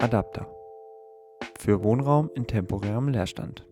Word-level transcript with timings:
Adapter 0.00 0.46
für 1.58 1.82
Wohnraum 1.82 2.30
in 2.36 2.46
temporärem 2.46 3.08
Leerstand. 3.08 3.66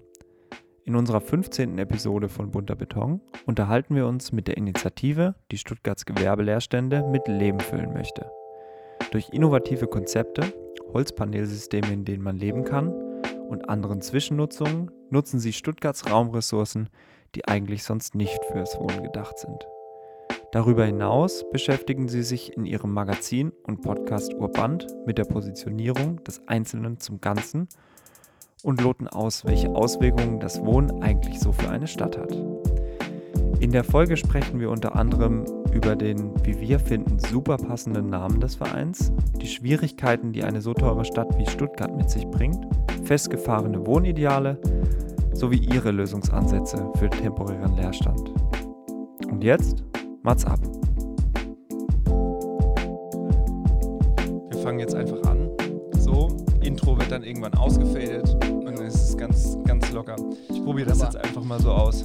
In 0.84 0.96
unserer 0.96 1.20
15. 1.20 1.78
Episode 1.78 2.28
von 2.28 2.50
Bunter 2.50 2.74
Beton 2.74 3.20
unterhalten 3.46 3.94
wir 3.94 4.08
uns 4.08 4.32
mit 4.32 4.48
der 4.48 4.56
Initiative, 4.56 5.36
die 5.52 5.58
Stuttgarts 5.58 6.04
Gewerbeleerstände 6.04 7.04
mit 7.04 7.28
Leben 7.28 7.60
füllen 7.60 7.92
möchte. 7.92 8.28
Durch 9.12 9.28
innovative 9.30 9.86
Konzepte, 9.86 10.52
Holzpanelsysteme, 10.92 11.92
in 11.92 12.04
denen 12.04 12.24
man 12.24 12.36
leben 12.36 12.64
kann 12.64 12.88
und 13.48 13.68
anderen 13.68 14.02
Zwischennutzungen 14.02 14.90
nutzen 15.10 15.38
sie 15.38 15.52
Stuttgarts 15.52 16.10
Raumressourcen, 16.10 16.88
die 17.36 17.46
eigentlich 17.46 17.84
sonst 17.84 18.16
nicht 18.16 18.44
fürs 18.46 18.76
Wohnen 18.80 19.04
gedacht 19.04 19.38
sind. 19.38 19.64
Darüber 20.56 20.86
hinaus 20.86 21.44
beschäftigen 21.52 22.08
sie 22.08 22.22
sich 22.22 22.56
in 22.56 22.64
ihrem 22.64 22.94
Magazin 22.94 23.52
und 23.64 23.82
Podcast 23.82 24.32
Urband 24.32 24.86
mit 25.04 25.18
der 25.18 25.24
Positionierung 25.24 26.24
des 26.24 26.40
Einzelnen 26.48 26.98
zum 26.98 27.20
Ganzen 27.20 27.68
und 28.62 28.80
loten 28.80 29.06
aus, 29.06 29.44
welche 29.44 29.68
Auswirkungen 29.68 30.40
das 30.40 30.64
Wohnen 30.64 31.02
eigentlich 31.02 31.40
so 31.40 31.52
für 31.52 31.68
eine 31.68 31.86
Stadt 31.86 32.16
hat. 32.16 32.32
In 33.60 33.70
der 33.70 33.84
Folge 33.84 34.16
sprechen 34.16 34.58
wir 34.58 34.70
unter 34.70 34.96
anderem 34.96 35.44
über 35.74 35.94
den, 35.94 36.32
wie 36.46 36.58
wir 36.58 36.78
finden, 36.78 37.18
super 37.18 37.58
passenden 37.58 38.08
Namen 38.08 38.40
des 38.40 38.54
Vereins, 38.54 39.12
die 39.38 39.48
Schwierigkeiten, 39.48 40.32
die 40.32 40.42
eine 40.42 40.62
so 40.62 40.72
teure 40.72 41.04
Stadt 41.04 41.36
wie 41.36 41.44
Stuttgart 41.44 41.94
mit 41.94 42.08
sich 42.08 42.26
bringt, 42.28 42.66
festgefahrene 43.04 43.86
Wohnideale 43.86 44.58
sowie 45.34 45.58
ihre 45.58 45.90
Lösungsansätze 45.90 46.90
für 46.98 47.10
temporären 47.10 47.76
Leerstand. 47.76 48.32
Und 49.28 49.44
jetzt 49.44 49.84
Mats 50.26 50.44
ab. 50.44 50.58
Wir 54.50 54.58
fangen 54.60 54.80
jetzt 54.80 54.92
einfach 54.96 55.22
an. 55.22 55.48
So, 56.00 56.36
Intro 56.62 56.98
wird 56.98 57.12
dann 57.12 57.22
irgendwann 57.22 57.54
ausgefadet 57.54 58.28
und 58.50 58.64
dann 58.64 58.74
ist 58.86 58.96
es 59.10 59.16
ganz, 59.16 59.56
ganz 59.66 59.92
locker. 59.92 60.16
Ich 60.52 60.64
probiere 60.64 60.88
das 60.88 61.00
Aber- 61.00 61.12
jetzt 61.12 61.24
einfach 61.24 61.44
mal 61.44 61.60
so 61.60 61.70
aus. 61.70 62.04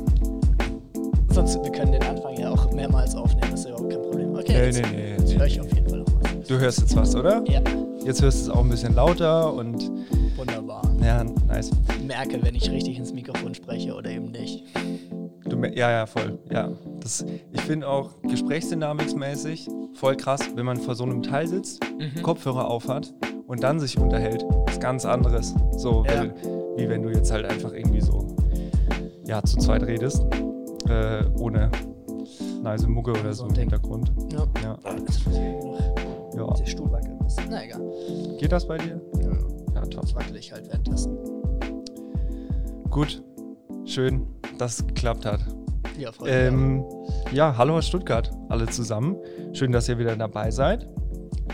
Sonst, 1.32 1.64
wir 1.64 1.72
können 1.72 1.94
den 1.94 2.04
Anfang 2.04 2.38
ja 2.38 2.52
auch 2.52 2.72
mehrmals 2.72 3.16
aufnehmen, 3.16 3.50
das 3.50 3.62
ist 3.62 3.66
ja 3.66 3.72
überhaupt 3.72 3.90
kein 3.92 4.02
Problem. 4.04 4.36
Okay, 4.36 4.54
Nee, 4.54 4.66
jetzt, 4.68 4.82
nee, 4.84 4.88
nee, 4.96 5.12
jetzt 5.18 5.30
nee. 5.32 5.40
höre 5.40 5.46
ich 5.48 5.62
auf 5.62 5.74
jeden 5.74 5.90
Fall 5.90 6.06
was. 6.06 6.48
Du 6.48 6.60
hörst 6.60 6.80
jetzt 6.82 6.96
was, 6.96 7.16
oder? 7.16 7.44
Ja, 7.48 7.62
Jetzt 8.06 8.22
hörst 8.22 8.46
du 8.48 8.52
es 8.52 8.56
auch 8.56 8.64
ein 8.64 8.70
bisschen 8.70 8.94
lauter 8.94 9.52
und 9.54 9.90
wunderbar. 10.38 10.84
ja, 11.04 11.24
nice. 11.48 11.72
Ich 12.00 12.06
merke, 12.06 12.38
wenn 12.44 12.54
ich 12.54 12.70
richtig 12.70 13.00
ins 13.00 13.14
Mikrofon 13.14 13.56
spreche 13.56 13.96
oder 13.96 14.12
eben 14.12 14.30
nicht. 14.32 14.64
Du, 15.46 15.58
ja, 15.66 15.90
ja, 15.90 16.06
voll. 16.06 16.38
Ja, 16.52 16.70
das, 17.02 17.26
ich 17.52 17.62
finde 17.62 17.88
auch 17.88 18.12
gesprächsdynamiksmäßig 18.24 19.68
voll 19.94 20.16
krass, 20.16 20.42
wenn 20.56 20.66
man 20.66 20.78
vor 20.78 20.96
so 20.96 21.04
einem 21.04 21.22
Teil 21.22 21.48
sitzt, 21.48 21.82
Mhm. 22.00 22.22
Kopfhörer 22.24 22.68
aufhat 22.70 23.14
und 23.48 23.62
dann 23.64 23.80
sich 23.80 23.98
unterhält. 24.00 24.46
Das 24.66 24.76
ist 24.76 24.82
ganz 24.82 25.06
anderes. 25.06 25.54
So, 25.78 26.04
Ja. 26.06 26.20
weil, 26.22 26.34
wie 26.78 26.88
wenn 26.90 27.04
du 27.04 27.10
jetzt 27.10 27.32
halt 27.32 27.46
einfach 27.46 27.74
irgendwie 27.74 28.02
so, 28.02 28.36
ja, 29.28 29.44
zu 29.44 29.58
zweit 29.58 29.84
redest, 29.84 30.24
äh, 30.90 31.24
ohne 31.40 31.70
nice 32.64 32.88
Mucke 32.88 33.12
oder 33.12 33.34
so 33.34 33.44
ein 33.46 33.50
im. 33.52 33.56
Hintergrund. 33.56 34.12
Ja. 34.32 34.46
Ja, 34.64 34.78
noch 36.36 36.50
ja. 36.50 36.54
der 36.56 36.66
Stuhl 36.66 36.92
wackeln 36.92 37.18
müssen. 37.22 37.44
Na 37.50 37.64
egal. 37.64 37.82
Geht 38.40 38.52
das 38.52 38.66
bei 38.68 38.78
dir? 38.78 39.00
Ja, 39.22 39.32
Ja, 39.76 39.82
top. 39.88 40.04
jetzt 40.04 40.16
wackel 40.16 40.36
ich 40.38 40.52
halt 40.52 40.68
währenddessen. 40.68 41.18
Gut, 42.90 43.24
schön, 43.86 44.26
dass 44.58 44.80
es 44.80 44.88
geklappt 44.88 45.26
hat. 45.26 45.40
Ja, 45.98 46.12
Ähm, 46.26 46.84
ja, 47.32 47.58
hallo 47.58 47.78
aus 47.78 47.88
Stuttgart, 47.88 48.32
alle 48.50 48.68
zusammen. 48.68 49.18
Schön, 49.54 49.72
dass 49.72 49.90
ihr 49.90 49.98
wieder 49.98 50.16
dabei 50.16 50.52
seid. 50.52 50.88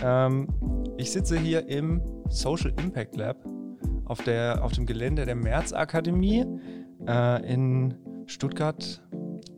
Ähm, 0.04 0.48
ich 0.98 1.12
sitze 1.12 1.38
hier 1.40 1.68
im 1.68 2.02
Social 2.30 2.74
Impact 2.78 3.16
Lab 3.16 3.38
auf, 4.06 4.22
der, 4.24 4.64
auf 4.64 4.72
dem 4.74 4.86
Gelände 4.86 5.26
der 5.26 5.36
März-Akademie 5.36 6.46
äh, 7.08 7.54
in 7.54 7.96
Stuttgart. 8.26 9.04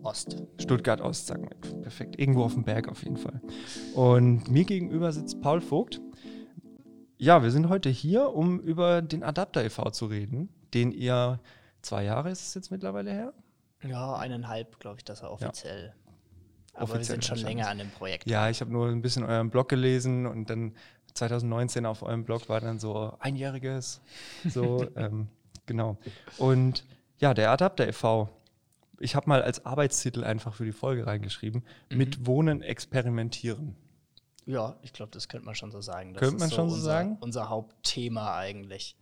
Ost. 0.03 0.43
Stuttgart 0.59 1.01
Ost, 1.01 1.27
sagen 1.27 1.49
wir. 1.49 1.81
Perfekt. 1.81 2.19
Irgendwo 2.19 2.43
auf 2.43 2.53
dem 2.53 2.63
Berg 2.63 2.87
auf 2.87 3.03
jeden 3.03 3.17
Fall. 3.17 3.41
Und 3.93 4.49
mir 4.49 4.63
gegenüber 4.63 5.11
sitzt 5.11 5.41
Paul 5.41 5.61
Vogt. 5.61 6.01
Ja, 7.17 7.43
wir 7.43 7.51
sind 7.51 7.67
heute 7.67 7.89
hier, 7.89 8.33
um 8.33 8.59
über 8.59 9.01
den 9.01 9.23
Adapter 9.23 9.63
e.V. 9.63 9.89
zu 9.89 10.05
reden, 10.05 10.49
den 10.73 10.91
ihr 10.91 11.39
zwei 11.81 12.05
Jahre 12.05 12.31
ist 12.31 12.47
es 12.47 12.53
jetzt 12.53 12.71
mittlerweile 12.71 13.11
her? 13.11 13.33
Ja, 13.83 14.15
eineinhalb, 14.15 14.79
glaube 14.79 14.97
ich, 14.97 15.05
dass 15.05 15.21
er 15.21 15.31
offiziell. 15.31 15.93
Aber 16.73 16.89
wir 16.89 16.95
Offiziell 16.95 17.21
sind 17.21 17.25
schon 17.25 17.37
länger 17.39 17.67
an 17.69 17.77
dem 17.77 17.89
Projekt. 17.91 18.29
Ja, 18.29 18.49
ich 18.49 18.61
habe 18.61 18.71
nur 18.71 18.87
ein 18.87 19.01
bisschen 19.01 19.23
euren 19.23 19.49
Blog 19.49 19.69
gelesen 19.69 20.25
und 20.25 20.49
dann 20.49 20.75
2019 21.13 21.85
auf 21.85 22.03
eurem 22.03 22.23
Blog 22.23 22.49
war 22.49 22.61
dann 22.61 22.79
so 22.79 23.13
einjähriges. 23.19 24.01
So, 24.47 24.87
ähm, 24.95 25.27
genau. 25.65 25.97
Und 26.37 26.85
ja, 27.19 27.33
der 27.33 27.51
Adapter 27.51 27.87
e.V. 27.87 28.29
Ich 28.99 29.15
habe 29.15 29.29
mal 29.29 29.41
als 29.41 29.65
Arbeitstitel 29.65 30.23
einfach 30.23 30.53
für 30.53 30.65
die 30.65 30.71
Folge 30.71 31.07
reingeschrieben: 31.07 31.63
Mit 31.89 32.25
Wohnen 32.25 32.61
experimentieren. 32.61 33.75
Ja, 34.45 34.77
ich 34.81 34.93
glaube, 34.93 35.11
das 35.11 35.27
könnte 35.27 35.45
man 35.45 35.55
schon 35.55 35.71
so 35.71 35.81
sagen. 35.81 36.13
Das 36.13 36.21
Könnte 36.21 36.39
man 36.39 36.49
schon 36.49 36.69
so 36.69 36.75
unser, 36.75 36.85
sagen? 36.85 37.17
Unser 37.21 37.49
Hauptthema 37.49 38.37
eigentlich. 38.37 38.95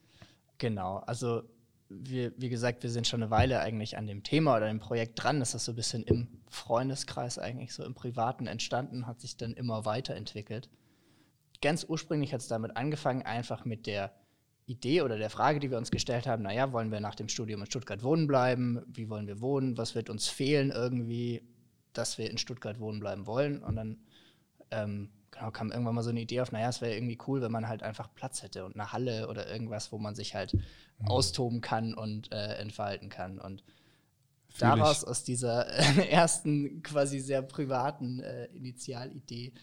Genau. 0.57 0.97
Also, 0.97 1.43
wir, 1.89 2.33
wie 2.37 2.49
gesagt, 2.49 2.83
wir 2.83 2.89
sind 2.89 3.07
schon 3.07 3.21
eine 3.21 3.31
Weile 3.31 3.59
eigentlich 3.61 3.97
an 3.97 4.07
dem 4.07 4.23
Thema 4.23 4.57
oder 4.57 4.67
dem 4.67 4.79
Projekt 4.79 5.21
dran. 5.21 5.39
Das 5.39 5.53
ist 5.53 5.65
so 5.65 5.71
ein 5.71 5.75
bisschen 5.75 6.03
im 6.03 6.27
Freundeskreis 6.49 7.39
eigentlich 7.39 7.73
so 7.73 7.83
im 7.83 7.93
Privaten 7.93 8.47
entstanden, 8.47 9.07
hat 9.07 9.21
sich 9.21 9.37
dann 9.37 9.53
immer 9.53 9.85
weiterentwickelt. 9.85 10.69
Ganz 11.61 11.85
ursprünglich 11.87 12.33
hat 12.33 12.41
es 12.41 12.47
damit 12.47 12.75
angefangen, 12.77 13.23
einfach 13.23 13.65
mit 13.65 13.87
der 13.87 14.13
Idee 14.65 15.01
oder 15.01 15.17
der 15.17 15.29
Frage, 15.29 15.59
die 15.59 15.71
wir 15.71 15.77
uns 15.77 15.91
gestellt 15.91 16.27
haben, 16.27 16.43
naja, 16.43 16.73
wollen 16.73 16.91
wir 16.91 16.99
nach 16.99 17.15
dem 17.15 17.29
Studium 17.29 17.61
in 17.61 17.67
Stuttgart 17.67 18.03
wohnen 18.03 18.27
bleiben? 18.27 18.83
Wie 18.87 19.09
wollen 19.09 19.27
wir 19.27 19.39
wohnen? 19.39 19.77
Was 19.77 19.95
wird 19.95 20.09
uns 20.09 20.27
fehlen 20.27 20.71
irgendwie, 20.71 21.41
dass 21.93 22.17
wir 22.17 22.29
in 22.29 22.37
Stuttgart 22.37 22.79
wohnen 22.79 22.99
bleiben 22.99 23.25
wollen? 23.25 23.63
Und 23.63 23.77
dann 23.77 23.97
ähm, 24.71 25.09
genau, 25.31 25.51
kam 25.51 25.71
irgendwann 25.71 25.95
mal 25.95 26.03
so 26.03 26.09
eine 26.09 26.21
Idee 26.21 26.41
auf, 26.41 26.51
naja, 26.51 26.69
es 26.69 26.81
wäre 26.81 26.95
irgendwie 26.95 27.17
cool, 27.27 27.41
wenn 27.41 27.51
man 27.51 27.67
halt 27.67 27.83
einfach 27.83 28.13
Platz 28.13 28.43
hätte 28.43 28.65
und 28.65 28.75
eine 28.75 28.91
Halle 28.91 29.27
oder 29.27 29.49
irgendwas, 29.49 29.91
wo 29.91 29.97
man 29.97 30.15
sich 30.15 30.35
halt 30.35 30.55
austoben 31.05 31.61
kann 31.61 31.93
und 31.93 32.31
äh, 32.31 32.55
entfalten 32.55 33.09
kann. 33.09 33.39
Und 33.39 33.63
Fühl 34.49 34.69
ich. 34.69 34.75
daraus, 34.75 35.03
aus 35.03 35.23
dieser 35.23 35.67
äh, 35.69 36.07
ersten 36.09 36.81
quasi 36.83 37.19
sehr 37.19 37.41
privaten 37.41 38.19
äh, 38.19 38.45
Initialidee, 38.45 39.53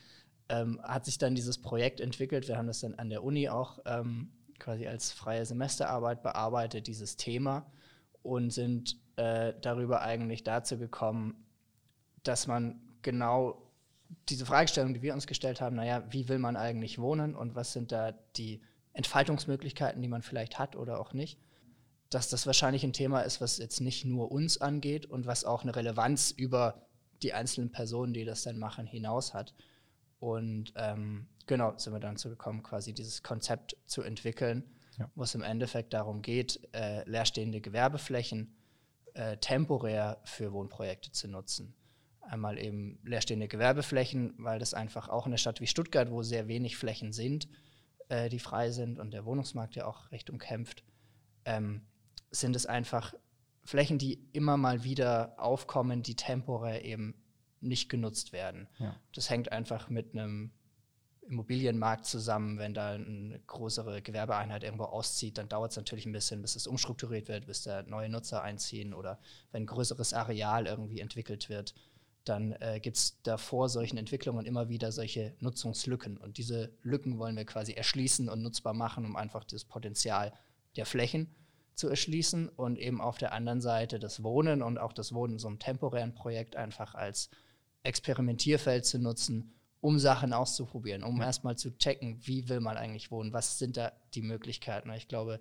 ähm, 0.48 0.80
hat 0.82 1.04
sich 1.04 1.18
dann 1.18 1.34
dieses 1.34 1.58
Projekt 1.58 2.00
entwickelt. 2.00 2.48
Wir 2.48 2.56
haben 2.56 2.66
das 2.66 2.80
dann 2.80 2.94
an 2.94 3.08
der 3.08 3.24
Uni 3.24 3.48
auch 3.48 3.78
ähm, 3.86 4.30
quasi 4.58 4.86
als 4.86 5.10
freie 5.12 5.44
Semesterarbeit 5.44 6.22
bearbeitet, 6.22 6.86
dieses 6.86 7.16
Thema, 7.16 7.66
und 8.22 8.50
sind 8.50 8.98
äh, 9.16 9.54
darüber 9.60 10.02
eigentlich 10.02 10.44
dazu 10.44 10.78
gekommen, 10.78 11.34
dass 12.22 12.46
man 12.46 12.80
genau 13.02 13.63
diese 14.28 14.46
Fragestellung, 14.46 14.94
die 14.94 15.02
wir 15.02 15.14
uns 15.14 15.26
gestellt 15.26 15.60
haben, 15.60 15.76
naja, 15.76 16.04
wie 16.10 16.28
will 16.28 16.38
man 16.38 16.56
eigentlich 16.56 16.98
wohnen 16.98 17.34
und 17.34 17.54
was 17.54 17.72
sind 17.72 17.92
da 17.92 18.12
die 18.36 18.62
Entfaltungsmöglichkeiten, 18.92 20.00
die 20.02 20.08
man 20.08 20.22
vielleicht 20.22 20.58
hat 20.58 20.76
oder 20.76 21.00
auch 21.00 21.12
nicht, 21.12 21.38
dass 22.10 22.28
das 22.28 22.46
wahrscheinlich 22.46 22.84
ein 22.84 22.92
Thema 22.92 23.20
ist, 23.22 23.40
was 23.40 23.58
jetzt 23.58 23.80
nicht 23.80 24.04
nur 24.04 24.30
uns 24.30 24.60
angeht 24.60 25.06
und 25.06 25.26
was 25.26 25.44
auch 25.44 25.62
eine 25.62 25.74
Relevanz 25.74 26.30
über 26.30 26.86
die 27.22 27.32
einzelnen 27.32 27.72
Personen, 27.72 28.12
die 28.14 28.24
das 28.24 28.42
dann 28.42 28.58
machen, 28.58 28.86
hinaus 28.86 29.34
hat. 29.34 29.54
Und 30.20 30.72
ähm, 30.76 31.26
genau, 31.46 31.76
sind 31.76 31.92
wir 31.92 32.00
dann 32.00 32.16
zu 32.16 32.28
gekommen, 32.28 32.62
quasi 32.62 32.92
dieses 32.92 33.22
Konzept 33.22 33.76
zu 33.86 34.02
entwickeln, 34.02 34.64
Ja. 34.98 35.10
wo 35.14 35.24
es 35.24 35.34
im 35.34 35.42
Endeffekt 35.42 35.92
darum 35.92 36.22
geht, 36.22 36.60
äh, 36.72 37.08
leerstehende 37.08 37.60
Gewerbeflächen 37.60 38.54
äh, 39.14 39.36
temporär 39.38 40.20
für 40.24 40.52
Wohnprojekte 40.52 41.12
zu 41.12 41.28
nutzen. 41.28 41.74
Einmal 42.28 42.58
eben 42.58 42.98
leerstehende 43.04 43.48
Gewerbeflächen, 43.48 44.34
weil 44.38 44.58
das 44.58 44.74
einfach 44.74 45.08
auch 45.08 45.26
in 45.26 45.30
einer 45.30 45.38
Stadt 45.38 45.60
wie 45.60 45.66
Stuttgart, 45.66 46.10
wo 46.10 46.22
sehr 46.22 46.48
wenig 46.48 46.76
Flächen 46.76 47.12
sind, 47.12 47.48
äh, 48.08 48.28
die 48.28 48.38
frei 48.38 48.70
sind 48.70 48.98
und 48.98 49.12
der 49.12 49.24
Wohnungsmarkt 49.24 49.76
ja 49.76 49.86
auch 49.86 50.10
recht 50.10 50.30
umkämpft, 50.30 50.84
ähm, 51.44 51.82
sind 52.30 52.56
es 52.56 52.66
einfach 52.66 53.14
Flächen, 53.64 53.98
die 53.98 54.28
immer 54.32 54.56
mal 54.56 54.84
wieder 54.84 55.34
aufkommen, 55.38 56.02
die 56.02 56.16
temporär 56.16 56.84
eben 56.84 57.14
nicht 57.60 57.88
genutzt 57.88 58.32
werden. 58.32 58.68
Ja. 58.78 58.94
Das 59.12 59.30
hängt 59.30 59.52
einfach 59.52 59.88
mit 59.88 60.12
einem 60.12 60.52
Immobilienmarkt 61.26 62.04
zusammen. 62.04 62.58
Wenn 62.58 62.74
da 62.74 62.92
eine 62.92 63.40
größere 63.46 64.02
Gewerbeeinheit 64.02 64.62
irgendwo 64.62 64.84
auszieht, 64.84 65.38
dann 65.38 65.48
dauert 65.48 65.70
es 65.70 65.76
natürlich 65.76 66.06
ein 66.06 66.12
bisschen, 66.12 66.42
bis 66.42 66.56
es 66.56 66.66
umstrukturiert 66.66 67.28
wird, 67.28 67.46
bis 67.46 67.62
da 67.62 67.82
neue 67.82 68.08
Nutzer 68.08 68.42
einziehen 68.42 68.92
oder 68.94 69.18
wenn 69.50 69.62
ein 69.62 69.66
größeres 69.66 70.12
Areal 70.12 70.66
irgendwie 70.66 71.00
entwickelt 71.00 71.48
wird, 71.48 71.74
dann 72.24 72.52
äh, 72.60 72.80
gibt 72.80 72.96
es 72.96 73.20
da 73.22 73.36
vor 73.36 73.68
solchen 73.68 73.98
Entwicklungen 73.98 74.46
immer 74.46 74.68
wieder 74.68 74.92
solche 74.92 75.34
Nutzungslücken. 75.40 76.16
Und 76.16 76.38
diese 76.38 76.72
Lücken 76.82 77.18
wollen 77.18 77.36
wir 77.36 77.44
quasi 77.44 77.72
erschließen 77.72 78.28
und 78.28 78.42
nutzbar 78.42 78.72
machen, 78.72 79.04
um 79.04 79.16
einfach 79.16 79.44
das 79.44 79.64
Potenzial 79.64 80.32
der 80.76 80.86
Flächen 80.86 81.34
zu 81.74 81.88
erschließen 81.88 82.48
und 82.48 82.78
eben 82.78 83.00
auf 83.00 83.18
der 83.18 83.32
anderen 83.32 83.60
Seite 83.60 83.98
das 83.98 84.22
Wohnen 84.22 84.62
und 84.62 84.78
auch 84.78 84.92
das 84.92 85.12
Wohnen 85.12 85.34
in 85.34 85.38
so 85.38 85.48
einem 85.48 85.58
temporären 85.58 86.14
Projekt 86.14 86.56
einfach 86.56 86.94
als 86.94 87.30
Experimentierfeld 87.82 88.86
zu 88.86 88.98
nutzen, 88.98 89.52
um 89.80 89.98
Sachen 89.98 90.32
auszuprobieren, 90.32 91.02
um 91.02 91.20
erstmal 91.20 91.56
zu 91.56 91.76
checken, 91.76 92.18
wie 92.26 92.48
will 92.48 92.60
man 92.60 92.76
eigentlich 92.76 93.10
wohnen, 93.10 93.32
was 93.32 93.58
sind 93.58 93.76
da 93.76 93.92
die 94.14 94.22
Möglichkeiten. 94.22 94.90
Ich 94.92 95.08
glaube, 95.08 95.40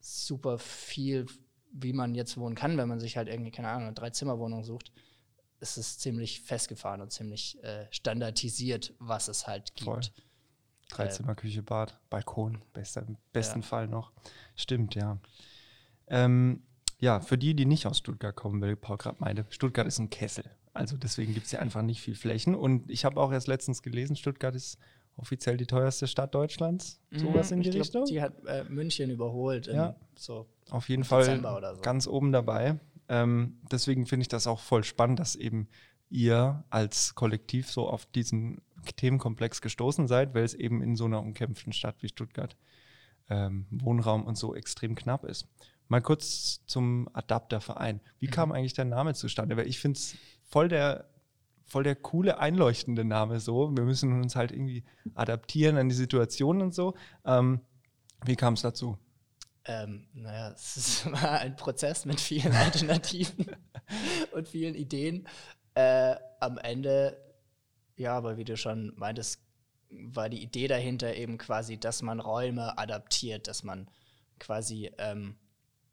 super 0.00 0.58
viel, 0.58 1.26
wie 1.70 1.92
man 1.92 2.14
jetzt 2.14 2.36
wohnen 2.36 2.56
kann, 2.56 2.76
wenn 2.76 2.88
man 2.88 3.00
sich 3.00 3.16
halt 3.16 3.28
irgendwie, 3.28 3.52
keine 3.52 3.68
Ahnung, 3.68 3.84
eine 3.84 3.94
Drei-Zimmer-Wohnung 3.94 4.64
sucht, 4.64 4.92
ist 5.64 5.78
es 5.78 5.98
ziemlich 5.98 6.42
festgefahren 6.42 7.00
und 7.00 7.10
ziemlich 7.10 7.62
äh, 7.64 7.86
standardisiert, 7.90 8.94
was 8.98 9.28
es 9.28 9.46
halt 9.46 9.74
gibt. 9.74 9.86
Voll. 9.86 10.00
Dreizimmer, 10.90 11.34
Küche, 11.34 11.62
Bad, 11.62 11.98
Balkon, 12.10 12.62
bester, 12.72 13.04
im 13.08 13.16
besten 13.32 13.60
ja. 13.60 13.66
Fall 13.66 13.88
noch. 13.88 14.12
Stimmt, 14.54 14.94
ja. 14.94 15.18
Ähm, 16.06 16.62
ja, 17.00 17.20
für 17.20 17.38
die, 17.38 17.54
die 17.54 17.64
nicht 17.64 17.86
aus 17.86 17.98
Stuttgart 17.98 18.36
kommen, 18.36 18.60
weil 18.60 18.76
Paul 18.76 18.98
gerade 18.98 19.16
meinte, 19.18 19.46
Stuttgart 19.48 19.86
ist 19.86 19.98
ein 19.98 20.10
Kessel. 20.10 20.44
Also 20.74 20.96
deswegen 20.96 21.32
gibt 21.32 21.46
es 21.46 21.52
ja 21.52 21.60
einfach 21.60 21.82
nicht 21.82 22.00
viel 22.00 22.14
Flächen. 22.14 22.54
Und 22.54 22.90
ich 22.90 23.04
habe 23.04 23.18
auch 23.20 23.32
erst 23.32 23.48
letztens 23.48 23.82
gelesen, 23.82 24.16
Stuttgart 24.16 24.54
ist 24.54 24.78
offiziell 25.16 25.56
die 25.56 25.66
teuerste 25.66 26.06
Stadt 26.06 26.34
Deutschlands. 26.34 27.00
Mhm, 27.10 27.18
Sowas 27.18 27.50
in 27.50 27.62
die 27.62 27.70
glaub, 27.70 27.82
Richtung. 27.82 28.04
Die 28.04 28.20
hat 28.20 28.44
äh, 28.44 28.64
München 28.64 29.10
überholt. 29.10 29.68
Ja, 29.68 29.96
so 30.16 30.46
auf 30.70 30.88
jeden 30.88 31.04
Fall 31.04 31.40
so. 31.40 31.80
ganz 31.80 32.06
oben 32.06 32.32
dabei. 32.32 32.78
Ähm, 33.08 33.58
deswegen 33.70 34.06
finde 34.06 34.22
ich 34.22 34.28
das 34.28 34.46
auch 34.46 34.60
voll 34.60 34.84
spannend, 34.84 35.18
dass 35.18 35.36
eben 35.36 35.68
ihr 36.10 36.64
als 36.70 37.14
Kollektiv 37.14 37.70
so 37.70 37.88
auf 37.88 38.06
diesen 38.06 38.62
Themenkomplex 38.96 39.60
gestoßen 39.60 40.06
seid, 40.06 40.34
weil 40.34 40.44
es 40.44 40.54
eben 40.54 40.82
in 40.82 40.96
so 40.96 41.04
einer 41.06 41.20
umkämpften 41.20 41.72
Stadt 41.72 41.96
wie 42.00 42.08
Stuttgart 42.08 42.56
ähm, 43.28 43.66
Wohnraum 43.70 44.24
und 44.24 44.36
so 44.36 44.54
extrem 44.54 44.94
knapp 44.94 45.24
ist. 45.24 45.48
Mal 45.88 46.00
kurz 46.00 46.64
zum 46.66 47.08
Adapterverein. 47.12 48.00
Wie 48.18 48.26
mhm. 48.26 48.30
kam 48.30 48.52
eigentlich 48.52 48.74
der 48.74 48.84
Name 48.84 49.14
zustande? 49.14 49.56
Weil 49.56 49.66
ich 49.66 49.78
finde 49.78 49.98
es 49.98 50.16
voll 50.44 50.68
der, 50.68 51.08
voll 51.64 51.84
der 51.84 51.96
coole, 51.96 52.38
einleuchtende 52.38 53.04
Name 53.04 53.40
so. 53.40 53.74
Wir 53.76 53.84
müssen 53.84 54.20
uns 54.20 54.36
halt 54.36 54.52
irgendwie 54.52 54.84
adaptieren 55.14 55.76
an 55.76 55.88
die 55.88 55.94
Situation 55.94 56.62
und 56.62 56.74
so. 56.74 56.94
Ähm, 57.24 57.60
wie 58.24 58.36
kam 58.36 58.54
es 58.54 58.62
dazu? 58.62 58.98
Ähm, 59.66 60.08
naja, 60.12 60.50
es 60.56 61.10
war 61.10 61.40
ein 61.40 61.56
Prozess 61.56 62.04
mit 62.04 62.20
vielen 62.20 62.52
Alternativen 62.54 63.46
und 64.32 64.48
vielen 64.48 64.74
Ideen. 64.74 65.26
Äh, 65.74 66.16
am 66.40 66.58
Ende, 66.58 67.16
ja, 67.96 68.16
aber 68.16 68.36
wie 68.36 68.44
du 68.44 68.56
schon 68.56 68.92
meintest, 68.96 69.40
war 69.90 70.28
die 70.28 70.42
Idee 70.42 70.68
dahinter 70.68 71.14
eben 71.14 71.38
quasi, 71.38 71.78
dass 71.78 72.02
man 72.02 72.20
Räume 72.20 72.78
adaptiert, 72.78 73.48
dass 73.48 73.62
man 73.62 73.88
quasi, 74.38 74.90
ähm, 74.98 75.36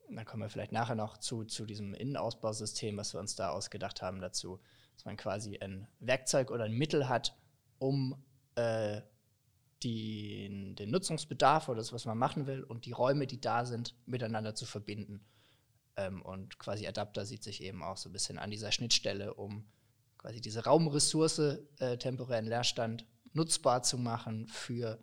da 0.09 0.23
kommen 0.23 0.43
wir 0.43 0.49
vielleicht 0.49 0.71
nachher 0.71 0.95
noch 0.95 1.17
zu, 1.17 1.45
zu 1.45 1.65
diesem 1.65 1.93
Innenausbausystem, 1.93 2.97
was 2.97 3.13
wir 3.13 3.19
uns 3.19 3.35
da 3.35 3.49
ausgedacht 3.49 4.01
haben 4.01 4.19
dazu, 4.19 4.59
dass 4.95 5.05
man 5.05 5.17
quasi 5.17 5.57
ein 5.59 5.87
Werkzeug 5.99 6.51
oder 6.51 6.65
ein 6.65 6.73
Mittel 6.73 7.07
hat, 7.07 7.35
um 7.79 8.23
äh, 8.55 9.01
die, 9.83 10.75
den 10.77 10.91
Nutzungsbedarf 10.91 11.69
oder 11.69 11.77
das, 11.77 11.93
was 11.93 12.05
man 12.05 12.17
machen 12.17 12.47
will 12.47 12.63
und 12.63 12.85
die 12.85 12.91
Räume, 12.91 13.27
die 13.27 13.41
da 13.41 13.65
sind, 13.65 13.95
miteinander 14.05 14.55
zu 14.55 14.65
verbinden. 14.65 15.25
Ähm, 15.95 16.21
und 16.21 16.59
quasi 16.59 16.87
Adapter 16.87 17.25
sieht 17.25 17.43
sich 17.43 17.61
eben 17.63 17.83
auch 17.83 17.97
so 17.97 18.09
ein 18.09 18.13
bisschen 18.13 18.37
an 18.37 18.51
dieser 18.51 18.71
Schnittstelle, 18.71 19.33
um 19.33 19.65
quasi 20.17 20.39
diese 20.39 20.63
Raumressource, 20.63 21.59
äh, 21.79 21.97
temporären 21.97 22.45
Leerstand, 22.45 23.05
nutzbar 23.33 23.81
zu 23.81 23.97
machen 23.97 24.47
für 24.47 24.99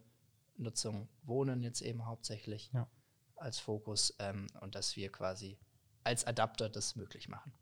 Nutzung 0.56 1.08
Wohnen 1.22 1.62
jetzt 1.62 1.82
eben 1.82 2.06
hauptsächlich 2.06 2.70
ja. 2.72 2.88
als 3.36 3.58
Fokus 3.58 4.14
ähm, 4.18 4.46
und 4.60 4.74
dass 4.74 4.96
wir 4.96 5.10
quasi 5.10 5.58
als 6.04 6.24
Adapter 6.24 6.68
das 6.68 6.96
möglich 6.96 7.28
machen. 7.28 7.52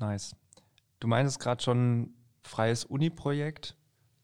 Nice. 0.00 0.36
Du 1.00 1.08
meinst 1.08 1.40
gerade 1.40 1.62
schon 1.62 2.14
freies 2.42 2.84
Uni-Projekt 2.84 3.76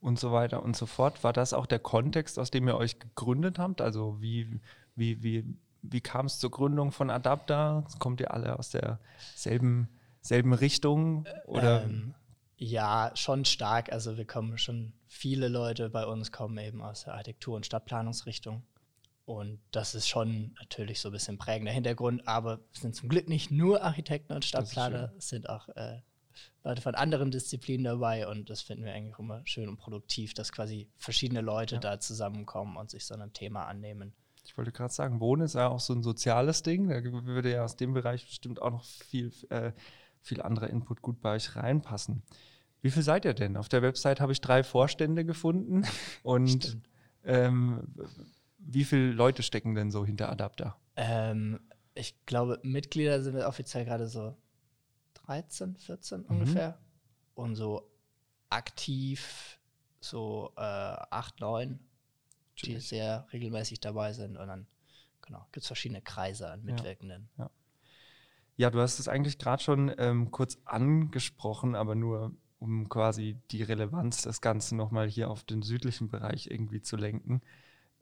und 0.02 0.19
so 0.19 0.32
weiter 0.32 0.62
und 0.62 0.76
so 0.76 0.84
fort. 0.87 1.25
War 1.25 1.32
das 1.32 1.54
auch 1.54 1.64
der 1.64 1.78
Kontext, 1.78 2.38
aus 2.38 2.50
dem 2.50 2.69
ihr 2.69 2.76
euch 2.76 2.99
gegründet 2.99 3.58
habt? 3.58 3.81
Also 3.81 4.20
wie, 4.20 4.60
wie, 4.96 5.22
wie, 5.22 5.44
wie 5.81 6.00
kam 6.00 6.26
es 6.26 6.38
zur 6.38 6.50
Gründung 6.50 6.93
von 6.93 7.08
Adapter? 7.08 7.87
Kommt 7.99 8.20
ihr 8.20 8.34
alle 8.34 8.58
aus 8.58 8.70
derselben 8.70 9.88
selben 10.20 10.52
Richtung? 10.52 11.25
Oder? 11.46 11.84
Ähm, 11.84 12.14
ja, 12.56 13.12
schon 13.14 13.44
stark. 13.44 13.93
Also 13.93 14.16
wir 14.16 14.26
kommen 14.26 14.58
schon, 14.58 14.93
viele 15.06 15.49
Leute 15.49 15.88
bei 15.88 16.04
uns 16.04 16.32
kommen 16.32 16.58
eben 16.58 16.82
aus 16.82 17.04
der 17.04 17.14
Architektur- 17.14 17.56
und 17.56 17.64
Stadtplanungsrichtung. 17.64 18.64
Und 19.25 19.60
das 19.70 19.94
ist 19.94 20.08
schon 20.08 20.54
natürlich 20.58 21.00
so 21.00 21.10
ein 21.10 21.12
bisschen 21.12 21.38
prägender 21.38 21.70
Hintergrund, 21.70 22.26
aber 22.26 22.58
es 22.75 22.81
sind 22.81 22.96
zum 22.96 23.08
Glück 23.08 23.28
nicht 23.28 23.52
nur 23.52 23.82
Architekten 23.82 24.32
und 24.32 24.44
Stadtplaner, 24.44 25.12
es 25.16 25.28
sind 25.28 25.49
auch 25.49 25.69
äh, 25.70 26.00
Leute 26.64 26.82
von 26.82 26.94
anderen 26.94 27.31
Disziplinen 27.31 27.84
dabei 27.84 28.26
und 28.29 28.50
das 28.50 28.62
finden 28.62 28.84
wir 28.84 28.93
eigentlich 28.93 29.19
immer 29.19 29.43
schön 29.44 29.69
und 29.69 29.76
produktiv, 29.76 30.34
dass 30.34 30.52
quasi 30.52 30.88
verschiedene 30.96 31.40
Leute 31.40 31.76
ja. 31.76 31.81
da 31.81 32.00
zusammenkommen 32.00 32.76
und 32.76 32.90
sich 32.90 33.05
so 33.05 33.14
einem 33.14 33.32
Thema 33.32 33.67
annehmen. 33.67 34.12
Ich 34.44 34.56
wollte 34.58 34.73
gerade 34.73 34.93
sagen, 34.93 35.20
Wohnen 35.20 35.43
ist 35.43 35.55
ja 35.55 35.69
auch 35.69 35.81
so 35.81 35.93
ein 35.93 36.02
soziales 36.02 36.62
Ding. 36.62 36.88
Da 36.88 37.02
würde 37.02 37.52
ja 37.52 37.64
aus 37.64 37.76
dem 37.76 37.94
Bereich 37.94 38.26
bestimmt 38.26 38.61
auch 38.61 38.70
noch 38.70 38.84
viel, 38.84 39.32
äh, 39.50 39.73
viel 40.20 40.43
anderer 40.43 40.69
Input 40.69 41.00
gut 41.00 41.20
bei 41.20 41.34
euch 41.37 41.55
reinpassen. 41.55 42.23
Wie 42.81 42.90
viel 42.90 43.02
seid 43.02 43.25
ihr 43.25 43.35
denn? 43.35 43.56
Auf 43.56 43.69
der 43.69 43.82
Website 43.82 44.20
habe 44.20 44.32
ich 44.32 44.40
drei 44.40 44.64
Vorstände 44.64 45.25
gefunden. 45.25 45.85
Und 46.25 46.78
ähm, 47.25 47.87
wie 48.58 48.85
viele 48.85 49.12
Leute 49.12 49.43
stecken 49.43 49.75
denn 49.75 49.90
so 49.90 50.05
hinter 50.05 50.28
Adapter? 50.31 50.76
Ähm, 50.96 51.61
ich 51.94 52.26
glaube, 52.26 52.58
Mitglieder 52.62 53.23
sind 53.23 53.37
wir 53.37 53.46
offiziell 53.46 53.85
gerade 53.85 54.08
so 54.08 54.37
13, 55.26 55.76
14 55.76 56.20
mhm. 56.20 56.26
ungefähr. 56.26 56.78
Und 57.34 57.56
so 57.56 57.90
aktiv 58.50 59.58
so 60.00 60.52
äh, 60.56 60.60
8, 60.60 61.40
9, 61.40 61.78
die 62.64 62.78
sehr 62.80 63.26
regelmäßig 63.32 63.80
dabei 63.80 64.12
sind. 64.12 64.36
Und 64.36 64.48
dann 64.48 64.66
genau, 65.22 65.46
gibt 65.52 65.62
es 65.62 65.66
verschiedene 65.66 66.02
Kreise 66.02 66.50
an 66.50 66.64
Mitwirkenden. 66.64 67.28
Ja, 67.38 67.44
ja. 67.44 67.50
ja 68.56 68.70
du 68.70 68.80
hast 68.80 68.98
es 68.98 69.08
eigentlich 69.08 69.38
gerade 69.38 69.62
schon 69.62 69.92
ähm, 69.98 70.30
kurz 70.30 70.58
angesprochen, 70.64 71.75
aber 71.75 71.94
nur 71.94 72.34
um 72.58 72.88
quasi 72.88 73.38
die 73.50 73.62
Relevanz 73.62 74.22
des 74.22 74.40
Ganzen 74.40 74.76
nochmal 74.76 75.08
hier 75.08 75.30
auf 75.30 75.42
den 75.42 75.62
südlichen 75.62 76.08
Bereich 76.08 76.46
irgendwie 76.48 76.80
zu 76.80 76.96
lenken. 76.96 77.42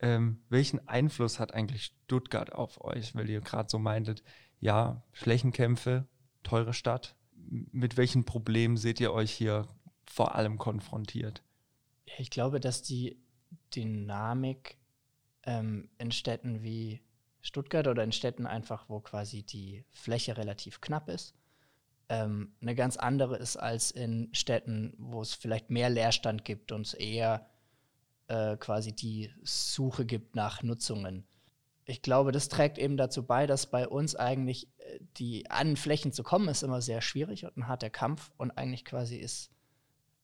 Ähm, 0.00 0.42
welchen 0.48 0.86
Einfluss 0.88 1.38
hat 1.38 1.54
eigentlich 1.54 1.92
Stuttgart 2.04 2.52
auf 2.52 2.82
euch? 2.82 3.14
Weil 3.14 3.28
ihr 3.30 3.40
gerade 3.40 3.70
so 3.70 3.78
meintet, 3.78 4.22
ja, 4.58 5.02
Flächenkämpfe, 5.12 6.06
teure 6.42 6.74
Stadt. 6.74 7.16
Mit 7.34 7.96
welchen 7.96 8.24
Problemen 8.24 8.76
seht 8.76 9.00
ihr 9.00 9.12
euch 9.12 9.32
hier 9.32 9.68
vor 10.04 10.34
allem 10.34 10.58
konfrontiert? 10.58 11.42
Ich 12.18 12.30
glaube, 12.30 12.60
dass 12.60 12.82
die 12.82 13.18
Dynamik 13.74 14.76
ähm, 15.44 15.88
in 15.98 16.10
Städten 16.12 16.62
wie 16.62 17.00
Stuttgart 17.40 17.86
oder 17.86 18.04
in 18.04 18.12
Städten 18.12 18.46
einfach, 18.46 18.88
wo 18.88 19.00
quasi 19.00 19.42
die 19.42 19.84
Fläche 19.90 20.36
relativ 20.36 20.80
knapp 20.80 21.08
ist, 21.08 21.34
ähm, 22.08 22.52
eine 22.60 22.74
ganz 22.74 22.96
andere 22.96 23.36
ist 23.36 23.56
als 23.56 23.90
in 23.90 24.28
Städten, 24.32 24.94
wo 24.98 25.22
es 25.22 25.32
vielleicht 25.34 25.70
mehr 25.70 25.88
Leerstand 25.88 26.44
gibt 26.44 26.72
und 26.72 26.86
es 26.86 26.94
eher 26.94 27.48
äh, 28.26 28.56
quasi 28.56 28.92
die 28.92 29.30
Suche 29.42 30.04
gibt 30.04 30.34
nach 30.34 30.62
Nutzungen 30.62 31.24
ich 31.90 32.02
glaube, 32.02 32.30
das 32.30 32.48
trägt 32.48 32.78
eben 32.78 32.96
dazu 32.96 33.26
bei, 33.26 33.46
dass 33.48 33.66
bei 33.68 33.88
uns 33.88 34.14
eigentlich 34.14 34.68
äh, 34.78 35.00
die 35.16 35.50
an 35.50 35.76
Flächen 35.76 36.12
zu 36.12 36.22
kommen, 36.22 36.48
ist 36.48 36.62
immer 36.62 36.80
sehr 36.80 37.02
schwierig 37.02 37.44
und 37.44 37.56
ein 37.56 37.68
harter 37.68 37.90
Kampf. 37.90 38.30
Und 38.36 38.52
eigentlich 38.52 38.84
quasi 38.84 39.16
ist 39.16 39.50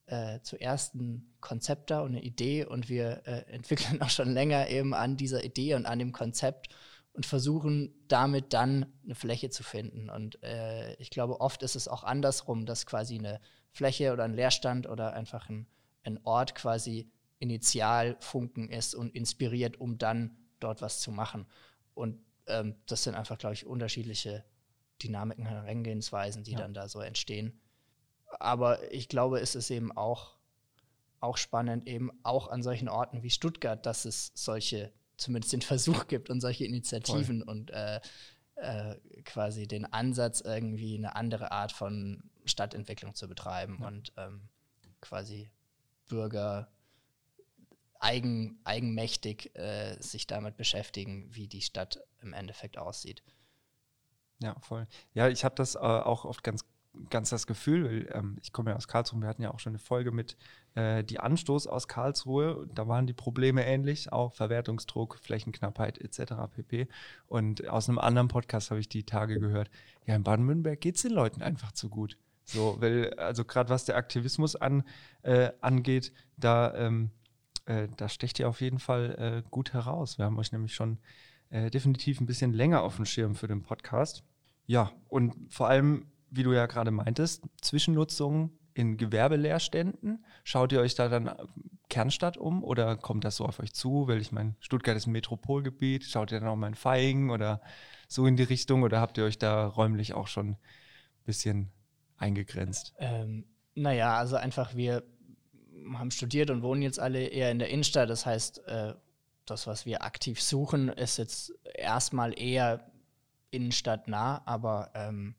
äh, 0.05 0.39
zuerst 0.43 0.95
ein 0.95 1.35
Konzept 1.41 1.91
da 1.91 1.99
und 1.99 2.11
eine 2.11 2.23
Idee 2.23 2.65
und 2.65 2.87
wir 2.87 3.21
äh, 3.25 3.43
entwickeln 3.51 4.01
auch 4.01 4.09
schon 4.09 4.31
länger 4.31 4.69
eben 4.69 4.93
an 4.93 5.17
dieser 5.17 5.43
Idee 5.43 5.75
und 5.75 5.85
an 5.85 5.99
dem 5.99 6.13
Konzept 6.13 6.69
und 7.11 7.25
versuchen 7.25 7.93
damit 8.07 8.53
dann 8.53 8.85
eine 9.03 9.15
Fläche 9.15 9.49
zu 9.49 9.63
finden. 9.63 10.09
Und 10.09 10.41
äh, 10.43 10.93
ich 10.95 11.09
glaube, 11.09 11.41
oft 11.41 11.63
ist 11.63 11.75
es 11.75 11.89
auch 11.89 12.03
andersrum, 12.03 12.65
dass 12.65 12.85
quasi 12.85 13.17
eine 13.17 13.41
Fläche 13.71 14.13
oder 14.13 14.23
ein 14.23 14.35
Leerstand 14.35 14.87
oder 14.87 15.13
einfach 15.13 15.49
ein, 15.49 15.67
ein 16.03 16.19
Ort 16.23 16.55
quasi 16.55 17.11
Initialfunken 17.39 18.69
ist 18.69 18.95
und 18.95 19.13
inspiriert, 19.13 19.81
um 19.81 19.97
dann 19.97 20.37
dort 20.59 20.81
was 20.81 20.99
zu 20.99 21.11
machen. 21.11 21.45
Und 21.93 22.19
ähm, 22.47 22.75
das 22.85 23.03
sind 23.03 23.15
einfach, 23.15 23.37
glaube 23.37 23.53
ich, 23.53 23.65
unterschiedliche 23.65 24.43
Dynamiken, 25.01 25.45
Herangehensweisen, 25.45 26.43
die 26.43 26.53
ja. 26.53 26.59
dann 26.59 26.73
da 26.73 26.87
so 26.87 26.99
entstehen. 27.01 27.59
Aber 28.39 28.91
ich 28.91 29.07
glaube, 29.07 29.39
es 29.39 29.55
ist 29.55 29.69
eben 29.69 29.91
auch, 29.91 30.37
auch 31.19 31.37
spannend, 31.37 31.87
eben 31.87 32.11
auch 32.23 32.49
an 32.49 32.63
solchen 32.63 32.89
Orten 32.89 33.23
wie 33.23 33.29
Stuttgart, 33.29 33.85
dass 33.85 34.05
es 34.05 34.31
solche, 34.35 34.91
zumindest 35.17 35.53
den 35.53 35.61
Versuch 35.61 36.07
gibt 36.07 36.29
und 36.29 36.41
solche 36.41 36.65
Initiativen 36.65 37.43
Voll. 37.43 37.49
und 37.49 37.71
äh, 37.71 37.99
äh, 38.55 38.95
quasi 39.23 39.67
den 39.67 39.85
Ansatz, 39.85 40.41
irgendwie 40.41 40.97
eine 40.97 41.15
andere 41.15 41.51
Art 41.51 41.71
von 41.71 42.23
Stadtentwicklung 42.45 43.13
zu 43.13 43.27
betreiben 43.27 43.77
ja. 43.81 43.87
und 43.87 44.13
ähm, 44.17 44.49
quasi 45.01 45.51
Bürger 46.07 46.71
eigen, 47.99 48.59
eigenmächtig 48.63 49.55
äh, 49.55 49.95
sich 49.99 50.27
damit 50.27 50.57
beschäftigen, 50.57 51.29
wie 51.33 51.47
die 51.47 51.61
Stadt 51.61 51.99
im 52.21 52.33
Endeffekt 52.33 52.77
aussieht. 52.77 53.23
Ja, 54.39 54.55
voll. 54.59 54.87
Ja, 55.13 55.29
ich 55.29 55.43
habe 55.43 55.55
das 55.55 55.75
äh, 55.75 55.79
auch 55.79 56.25
oft 56.25 56.43
ganz 56.43 56.63
ganz 57.09 57.29
das 57.29 57.47
Gefühl, 57.47 57.85
weil, 57.85 58.09
ähm, 58.13 58.37
ich 58.41 58.51
komme 58.51 58.71
ja 58.71 58.77
aus 58.77 58.87
Karlsruhe, 58.87 59.21
wir 59.21 59.27
hatten 59.27 59.41
ja 59.41 59.53
auch 59.53 59.59
schon 59.59 59.71
eine 59.71 59.79
Folge 59.79 60.11
mit 60.11 60.37
äh, 60.75 61.03
Die 61.03 61.19
Anstoß 61.19 61.67
aus 61.67 61.87
Karlsruhe, 61.87 62.67
da 62.73 62.87
waren 62.87 63.07
die 63.07 63.13
Probleme 63.13 63.65
ähnlich, 63.65 64.11
auch 64.11 64.33
Verwertungsdruck, 64.33 65.17
Flächenknappheit 65.21 65.97
etc. 65.99 66.33
pp. 66.51 66.87
Und 67.27 67.67
aus 67.67 67.89
einem 67.89 67.99
anderen 67.99 68.27
Podcast 68.27 68.71
habe 68.71 68.79
ich 68.79 68.89
die 68.89 69.03
Tage 69.03 69.39
gehört, 69.39 69.69
ja, 70.05 70.15
in 70.15 70.23
Baden-Württemberg 70.23 70.81
geht 70.81 70.95
es 70.95 71.01
den 71.01 71.11
Leuten 71.11 71.41
einfach 71.41 71.71
zu 71.71 71.89
gut. 71.89 72.17
So, 72.43 72.77
weil, 72.79 73.13
also 73.15 73.43
gerade 73.43 73.69
was 73.69 73.85
der 73.85 73.97
Aktivismus 73.97 74.55
an, 74.55 74.83
äh, 75.21 75.51
angeht, 75.61 76.13
da, 76.37 76.73
ähm, 76.75 77.11
äh, 77.67 77.87
da 77.97 78.09
stecht 78.09 78.39
ihr 78.39 78.49
auf 78.49 78.61
jeden 78.61 78.79
Fall 78.79 79.43
äh, 79.45 79.49
gut 79.49 79.73
heraus. 79.73 80.17
Wir 80.17 80.25
haben 80.25 80.39
euch 80.39 80.51
nämlich 80.51 80.73
schon 80.73 80.97
äh, 81.49 81.69
definitiv 81.69 82.19
ein 82.19 82.25
bisschen 82.25 82.53
länger 82.53 82.81
auf 82.81 82.95
dem 82.95 83.05
Schirm 83.05 83.35
für 83.35 83.47
den 83.47 83.61
Podcast. 83.61 84.23
Ja, 84.65 84.91
und 85.07 85.35
vor 85.49 85.67
allem, 85.67 86.07
wie 86.29 86.43
du 86.43 86.53
ja 86.53 86.65
gerade 86.65 86.91
meintest, 86.91 87.43
Zwischennutzung 87.61 88.51
in 88.73 88.97
Gewerbelehrständen. 88.97 90.23
Schaut 90.43 90.71
ihr 90.71 90.79
euch 90.79 90.95
da 90.95 91.09
dann 91.09 91.31
Kernstadt 91.89 92.37
um 92.37 92.63
oder 92.63 92.95
kommt 92.95 93.23
das 93.23 93.37
so 93.37 93.45
auf 93.45 93.59
euch 93.59 93.73
zu? 93.73 94.07
Weil 94.07 94.21
ich 94.21 94.31
meine, 94.31 94.55
Stuttgart 94.59 94.95
ist 94.95 95.07
ein 95.07 95.13
Metropolgebiet. 95.13 96.03
Schaut 96.03 96.31
ihr 96.31 96.39
dann 96.39 96.49
auch 96.49 96.55
mal 96.55 96.67
in 96.67 96.75
Feigen 96.75 97.31
oder 97.31 97.61
so 98.07 98.27
in 98.27 98.35
die 98.35 98.43
Richtung 98.43 98.83
oder 98.83 99.01
habt 99.01 99.17
ihr 99.17 99.23
euch 99.23 99.37
da 99.37 99.65
räumlich 99.65 100.13
auch 100.13 100.27
schon 100.27 100.51
ein 100.51 100.57
bisschen 101.25 101.71
eingegrenzt? 102.17 102.93
Ähm, 102.99 103.45
naja, 103.73 104.15
also 104.15 104.35
einfach 104.35 104.75
wir 104.75 105.03
haben 105.93 106.11
studiert 106.11 106.49
und 106.49 106.61
wohnen 106.61 106.81
jetzt 106.81 106.99
alle 106.99 107.27
eher 107.27 107.51
in 107.51 107.59
der 107.59 107.69
Innenstadt. 107.69 108.09
Das 108.09 108.25
heißt, 108.25 108.67
äh, 108.67 108.93
das, 109.45 109.67
was 109.67 109.85
wir 109.85 110.03
aktiv 110.03 110.41
suchen, 110.41 110.89
ist 110.89 111.17
jetzt 111.17 111.53
erstmal 111.73 112.37
eher 112.37 112.91
innenstadtnah, 113.51 114.41
aber 114.45 114.91
ähm, 114.93 115.35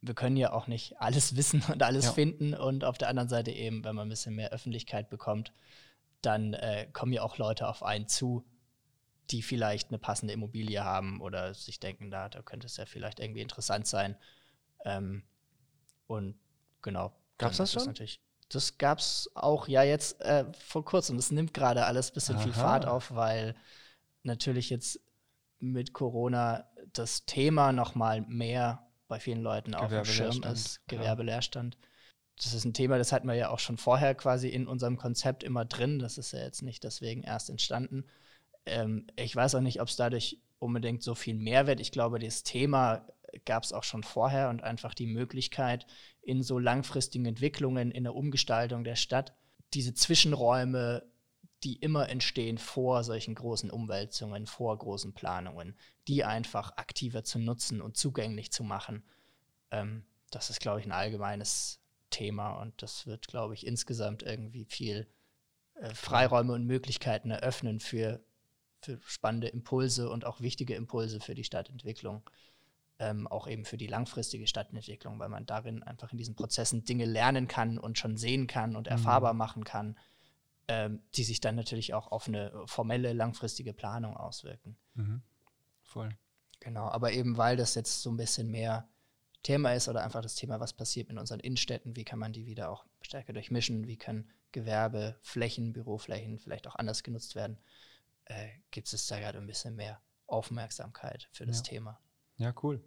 wir 0.00 0.14
können 0.14 0.36
ja 0.36 0.52
auch 0.52 0.66
nicht 0.66 1.00
alles 1.00 1.36
wissen 1.36 1.62
und 1.70 1.82
alles 1.82 2.06
ja. 2.06 2.12
finden. 2.12 2.54
Und 2.54 2.84
auf 2.84 2.98
der 2.98 3.08
anderen 3.08 3.28
Seite 3.28 3.52
eben, 3.52 3.84
wenn 3.84 3.94
man 3.94 4.06
ein 4.06 4.10
bisschen 4.10 4.34
mehr 4.34 4.50
Öffentlichkeit 4.50 5.10
bekommt, 5.10 5.52
dann 6.20 6.54
äh, 6.54 6.88
kommen 6.92 7.12
ja 7.12 7.22
auch 7.22 7.38
Leute 7.38 7.68
auf 7.68 7.82
einen 7.82 8.08
zu, 8.08 8.44
die 9.30 9.42
vielleicht 9.42 9.88
eine 9.88 9.98
passende 9.98 10.34
Immobilie 10.34 10.82
haben 10.84 11.20
oder 11.20 11.54
sich 11.54 11.80
denken, 11.80 12.10
da, 12.10 12.28
da 12.28 12.42
könnte 12.42 12.66
es 12.66 12.76
ja 12.76 12.86
vielleicht 12.86 13.20
irgendwie 13.20 13.40
interessant 13.40 13.86
sein. 13.86 14.16
Ähm, 14.84 15.22
und 16.06 16.36
genau. 16.82 17.12
Gab 17.38 17.52
es 17.52 17.58
das 17.58 17.72
schon? 17.72 17.86
Natürlich, 17.86 18.20
das 18.54 18.78
gab 18.78 18.98
es 18.98 19.30
auch 19.34 19.68
ja 19.68 19.82
jetzt 19.82 20.20
äh, 20.20 20.44
vor 20.58 20.84
kurzem. 20.84 21.16
Das 21.16 21.30
nimmt 21.30 21.54
gerade 21.54 21.84
alles 21.86 22.10
ein 22.10 22.14
bisschen 22.14 22.36
Aha. 22.36 22.42
viel 22.42 22.52
Fahrt 22.52 22.86
auf, 22.86 23.14
weil 23.14 23.54
natürlich 24.22 24.70
jetzt 24.70 25.00
mit 25.58 25.92
Corona 25.92 26.68
das 26.92 27.24
Thema 27.24 27.72
noch 27.72 27.94
mal 27.94 28.22
mehr 28.22 28.86
bei 29.08 29.20
vielen 29.20 29.42
Leuten 29.42 29.74
auf 29.74 29.90
dem 29.90 30.04
Schirm 30.04 30.42
ist, 30.42 30.86
Gewerbeleerstand. 30.88 31.74
Ja. 31.74 31.88
Das 32.36 32.54
ist 32.54 32.64
ein 32.64 32.74
Thema, 32.74 32.98
das 32.98 33.12
hatten 33.12 33.28
wir 33.28 33.34
ja 33.34 33.50
auch 33.50 33.58
schon 33.58 33.76
vorher 33.76 34.14
quasi 34.14 34.48
in 34.48 34.66
unserem 34.66 34.96
Konzept 34.96 35.44
immer 35.44 35.64
drin. 35.64 35.98
Das 35.98 36.18
ist 36.18 36.32
ja 36.32 36.40
jetzt 36.40 36.62
nicht 36.62 36.82
deswegen 36.82 37.22
erst 37.22 37.50
entstanden. 37.50 38.04
Ähm, 38.66 39.06
ich 39.16 39.36
weiß 39.36 39.54
auch 39.54 39.60
nicht, 39.60 39.80
ob 39.80 39.88
es 39.88 39.96
dadurch 39.96 40.40
unbedingt 40.62 41.02
so 41.02 41.14
viel 41.14 41.34
Mehrwert. 41.34 41.80
Ich 41.80 41.92
glaube, 41.92 42.18
das 42.18 42.42
Thema 42.42 43.06
gab 43.44 43.64
es 43.64 43.72
auch 43.72 43.84
schon 43.84 44.02
vorher 44.02 44.48
und 44.48 44.62
einfach 44.62 44.94
die 44.94 45.06
Möglichkeit, 45.06 45.86
in 46.22 46.42
so 46.42 46.58
langfristigen 46.58 47.26
Entwicklungen, 47.26 47.90
in 47.90 48.04
der 48.04 48.14
Umgestaltung 48.14 48.84
der 48.84 48.96
Stadt, 48.96 49.34
diese 49.74 49.94
Zwischenräume, 49.94 51.02
die 51.64 51.76
immer 51.76 52.08
entstehen 52.08 52.58
vor 52.58 53.04
solchen 53.04 53.34
großen 53.34 53.70
Umwälzungen, 53.70 54.46
vor 54.46 54.76
großen 54.76 55.14
Planungen, 55.14 55.76
die 56.08 56.24
einfach 56.24 56.76
aktiver 56.76 57.24
zu 57.24 57.38
nutzen 57.38 57.80
und 57.80 57.96
zugänglich 57.96 58.50
zu 58.52 58.64
machen. 58.64 59.04
Ähm, 59.70 60.04
das 60.30 60.50
ist, 60.50 60.60
glaube 60.60 60.80
ich, 60.80 60.86
ein 60.86 60.92
allgemeines 60.92 61.80
Thema 62.10 62.60
und 62.60 62.82
das 62.82 63.06
wird, 63.06 63.28
glaube 63.28 63.54
ich, 63.54 63.66
insgesamt 63.66 64.22
irgendwie 64.22 64.64
viel 64.64 65.08
äh, 65.74 65.94
Freiräume 65.94 66.52
und 66.52 66.66
Möglichkeiten 66.66 67.30
eröffnen 67.30 67.80
für, 67.80 68.24
für 68.82 69.00
spannende 69.06 69.48
Impulse 69.48 70.10
und 70.10 70.24
auch 70.24 70.40
wichtige 70.40 70.74
Impulse 70.74 71.20
für 71.20 71.34
die 71.34 71.44
Stadtentwicklung 71.44 72.22
ähm, 73.02 73.26
auch 73.26 73.48
eben 73.48 73.64
für 73.64 73.76
die 73.76 73.88
langfristige 73.88 74.46
Stadtentwicklung, 74.46 75.18
weil 75.18 75.28
man 75.28 75.44
darin 75.44 75.82
einfach 75.82 76.12
in 76.12 76.18
diesen 76.18 76.36
Prozessen 76.36 76.84
Dinge 76.84 77.04
lernen 77.04 77.48
kann 77.48 77.78
und 77.78 77.98
schon 77.98 78.16
sehen 78.16 78.46
kann 78.46 78.76
und 78.76 78.86
mhm. 78.86 78.92
erfahrbar 78.92 79.34
machen 79.34 79.64
kann, 79.64 79.98
ähm, 80.68 81.02
die 81.16 81.24
sich 81.24 81.40
dann 81.40 81.56
natürlich 81.56 81.94
auch 81.94 82.12
auf 82.12 82.28
eine 82.28 82.52
formelle, 82.66 83.12
langfristige 83.12 83.72
Planung 83.72 84.16
auswirken. 84.16 84.76
Mhm. 84.94 85.22
Voll. 85.82 86.16
Genau, 86.60 86.88
aber 86.88 87.12
eben 87.12 87.36
weil 87.36 87.56
das 87.56 87.74
jetzt 87.74 88.02
so 88.02 88.10
ein 88.10 88.16
bisschen 88.16 88.48
mehr 88.48 88.88
Thema 89.42 89.72
ist 89.72 89.88
oder 89.88 90.04
einfach 90.04 90.22
das 90.22 90.36
Thema, 90.36 90.60
was 90.60 90.72
passiert 90.72 91.10
in 91.10 91.18
unseren 91.18 91.40
Innenstädten, 91.40 91.96
wie 91.96 92.04
kann 92.04 92.20
man 92.20 92.32
die 92.32 92.46
wieder 92.46 92.70
auch 92.70 92.84
stärker 93.00 93.32
durchmischen, 93.32 93.88
wie 93.88 93.96
können 93.96 94.30
Gewerbeflächen, 94.52 95.72
Büroflächen 95.72 96.38
vielleicht 96.38 96.68
auch 96.68 96.76
anders 96.76 97.02
genutzt 97.02 97.34
werden, 97.34 97.58
äh, 98.26 98.48
gibt 98.70 98.92
es 98.92 99.06
da 99.06 99.18
gerade 99.18 99.38
ein 99.38 99.46
bisschen 99.46 99.76
mehr 99.76 100.00
Aufmerksamkeit 100.26 101.28
für 101.32 101.46
das 101.46 101.58
ja. 101.58 101.62
Thema. 101.64 102.00
Ja, 102.36 102.54
cool. 102.62 102.82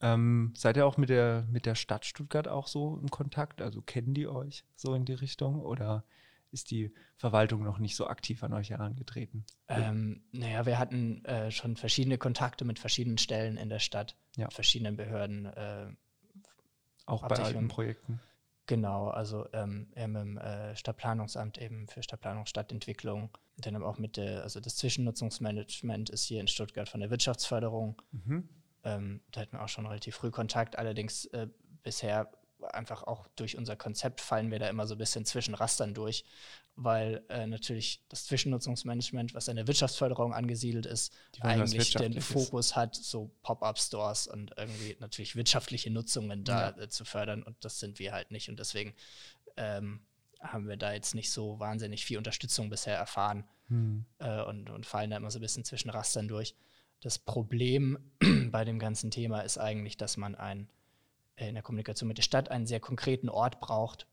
Ähm, 0.00 0.52
seid 0.56 0.76
ihr 0.76 0.86
auch 0.86 0.98
mit 0.98 1.08
der, 1.08 1.46
mit 1.50 1.66
der 1.66 1.74
Stadt 1.74 2.04
Stuttgart 2.04 2.48
auch 2.48 2.66
so 2.66 2.98
im 2.98 3.10
Kontakt? 3.10 3.62
Also 3.62 3.80
kennen 3.82 4.14
die 4.14 4.28
euch 4.28 4.64
so 4.76 4.94
in 4.94 5.04
die 5.04 5.14
Richtung 5.14 5.60
oder 5.60 6.04
ist 6.52 6.70
die 6.70 6.94
Verwaltung 7.16 7.64
noch 7.64 7.78
nicht 7.78 7.96
so 7.96 8.06
aktiv 8.06 8.42
an 8.42 8.52
euch 8.52 8.70
herangetreten? 8.70 9.44
Ähm, 9.68 10.22
naja, 10.32 10.66
wir 10.66 10.78
hatten 10.78 11.24
äh, 11.24 11.50
schon 11.50 11.76
verschiedene 11.76 12.18
Kontakte 12.18 12.64
mit 12.64 12.78
verschiedenen 12.78 13.18
Stellen 13.18 13.56
in 13.56 13.68
der 13.68 13.78
Stadt, 13.78 14.16
ja. 14.36 14.48
verschiedenen 14.50 14.96
Behörden. 14.96 15.46
Äh, 15.46 15.88
auch 17.06 17.26
bei 17.26 17.36
alten 17.36 17.68
Projekten. 17.68 18.20
Genau, 18.66 19.08
also 19.08 19.46
ähm, 19.52 19.88
im 19.94 20.38
äh, 20.38 20.74
Stadtplanungsamt 20.74 21.58
eben 21.58 21.86
für 21.86 22.02
Stadtplanung, 22.02 22.46
Stadtentwicklung. 22.46 23.30
Dann 23.58 23.80
auch 23.82 23.98
mit 23.98 24.16
der, 24.16 24.42
also 24.42 24.58
das 24.60 24.76
Zwischennutzungsmanagement 24.76 26.10
ist 26.10 26.24
hier 26.24 26.40
in 26.40 26.48
Stuttgart 26.48 26.88
von 26.88 27.00
der 27.00 27.10
Wirtschaftsförderung. 27.10 28.02
Mhm. 28.10 28.48
Ähm, 28.82 29.20
da 29.30 29.40
hatten 29.42 29.52
wir 29.52 29.62
auch 29.62 29.68
schon 29.68 29.86
relativ 29.86 30.16
früh 30.16 30.32
Kontakt. 30.32 30.78
Allerdings 30.78 31.26
äh, 31.26 31.46
bisher 31.84 32.28
einfach 32.62 33.02
auch 33.02 33.26
durch 33.36 33.56
unser 33.56 33.76
Konzept 33.76 34.20
fallen 34.20 34.50
wir 34.50 34.58
da 34.58 34.68
immer 34.68 34.86
so 34.86 34.94
ein 34.94 34.98
bisschen 34.98 35.24
zwischen 35.24 35.54
Rastern 35.54 35.94
durch, 35.94 36.24
weil 36.74 37.24
äh, 37.28 37.46
natürlich 37.46 38.02
das 38.08 38.26
Zwischennutzungsmanagement, 38.26 39.34
was 39.34 39.48
in 39.48 39.56
der 39.56 39.66
Wirtschaftsförderung 39.66 40.34
angesiedelt 40.34 40.86
ist, 40.86 41.12
eigentlich 41.40 41.94
den 41.94 42.20
Fokus 42.20 42.76
hat, 42.76 42.94
so 42.94 43.30
Pop-up-Stores 43.42 44.26
und 44.26 44.52
irgendwie 44.56 44.96
natürlich 45.00 45.36
wirtschaftliche 45.36 45.90
Nutzungen 45.90 46.44
da 46.44 46.70
ja. 46.70 46.82
äh, 46.82 46.88
zu 46.88 47.04
fördern. 47.04 47.42
Und 47.42 47.64
das 47.64 47.80
sind 47.80 47.98
wir 47.98 48.12
halt 48.12 48.30
nicht. 48.30 48.48
Und 48.48 48.58
deswegen 48.58 48.94
ähm, 49.56 50.00
haben 50.40 50.68
wir 50.68 50.76
da 50.76 50.92
jetzt 50.92 51.14
nicht 51.14 51.30
so 51.30 51.58
wahnsinnig 51.58 52.04
viel 52.04 52.18
Unterstützung 52.18 52.68
bisher 52.68 52.96
erfahren 52.96 53.44
hm. 53.68 54.04
äh, 54.18 54.42
und, 54.42 54.70
und 54.70 54.86
fallen 54.86 55.10
da 55.10 55.16
immer 55.16 55.30
so 55.30 55.38
ein 55.38 55.42
bisschen 55.42 55.64
zwischen 55.64 55.90
Rastern 55.90 56.28
durch. 56.28 56.54
Das 57.00 57.18
Problem 57.18 57.98
bei 58.50 58.64
dem 58.64 58.78
ganzen 58.78 59.10
Thema 59.10 59.40
ist 59.40 59.58
eigentlich, 59.58 59.96
dass 59.96 60.16
man 60.16 60.34
ein, 60.34 60.68
in 61.36 61.54
der 61.54 61.62
Kommunikation 61.62 62.08
mit 62.08 62.18
der 62.18 62.22
Stadt 62.22 62.50
einen 62.50 62.66
sehr 62.66 62.80
konkreten 62.80 63.28
Ort 63.28 63.60
braucht, 63.60 64.06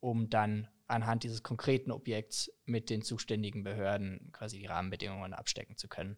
um 0.00 0.30
dann 0.30 0.68
anhand 0.86 1.24
dieses 1.24 1.42
konkreten 1.42 1.90
Objekts 1.90 2.52
mit 2.64 2.90
den 2.90 3.02
zuständigen 3.02 3.62
Behörden 3.62 4.30
quasi 4.32 4.58
die 4.58 4.66
Rahmenbedingungen 4.66 5.34
abstecken 5.34 5.76
zu 5.76 5.88
können. 5.88 6.16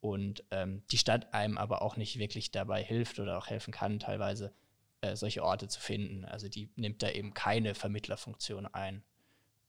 Und 0.00 0.44
ähm, 0.50 0.82
die 0.90 0.98
Stadt 0.98 1.32
einem 1.32 1.56
aber 1.56 1.80
auch 1.80 1.96
nicht 1.96 2.18
wirklich 2.18 2.50
dabei 2.50 2.82
hilft 2.82 3.18
oder 3.20 3.38
auch 3.38 3.46
helfen 3.46 3.72
kann, 3.72 3.98
teilweise 3.98 4.52
äh, 5.00 5.16
solche 5.16 5.42
Orte 5.42 5.68
zu 5.68 5.80
finden. 5.80 6.24
Also 6.24 6.48
die 6.48 6.70
nimmt 6.76 7.02
da 7.02 7.10
eben 7.10 7.32
keine 7.34 7.74
Vermittlerfunktion 7.74 8.66
ein, 8.66 9.02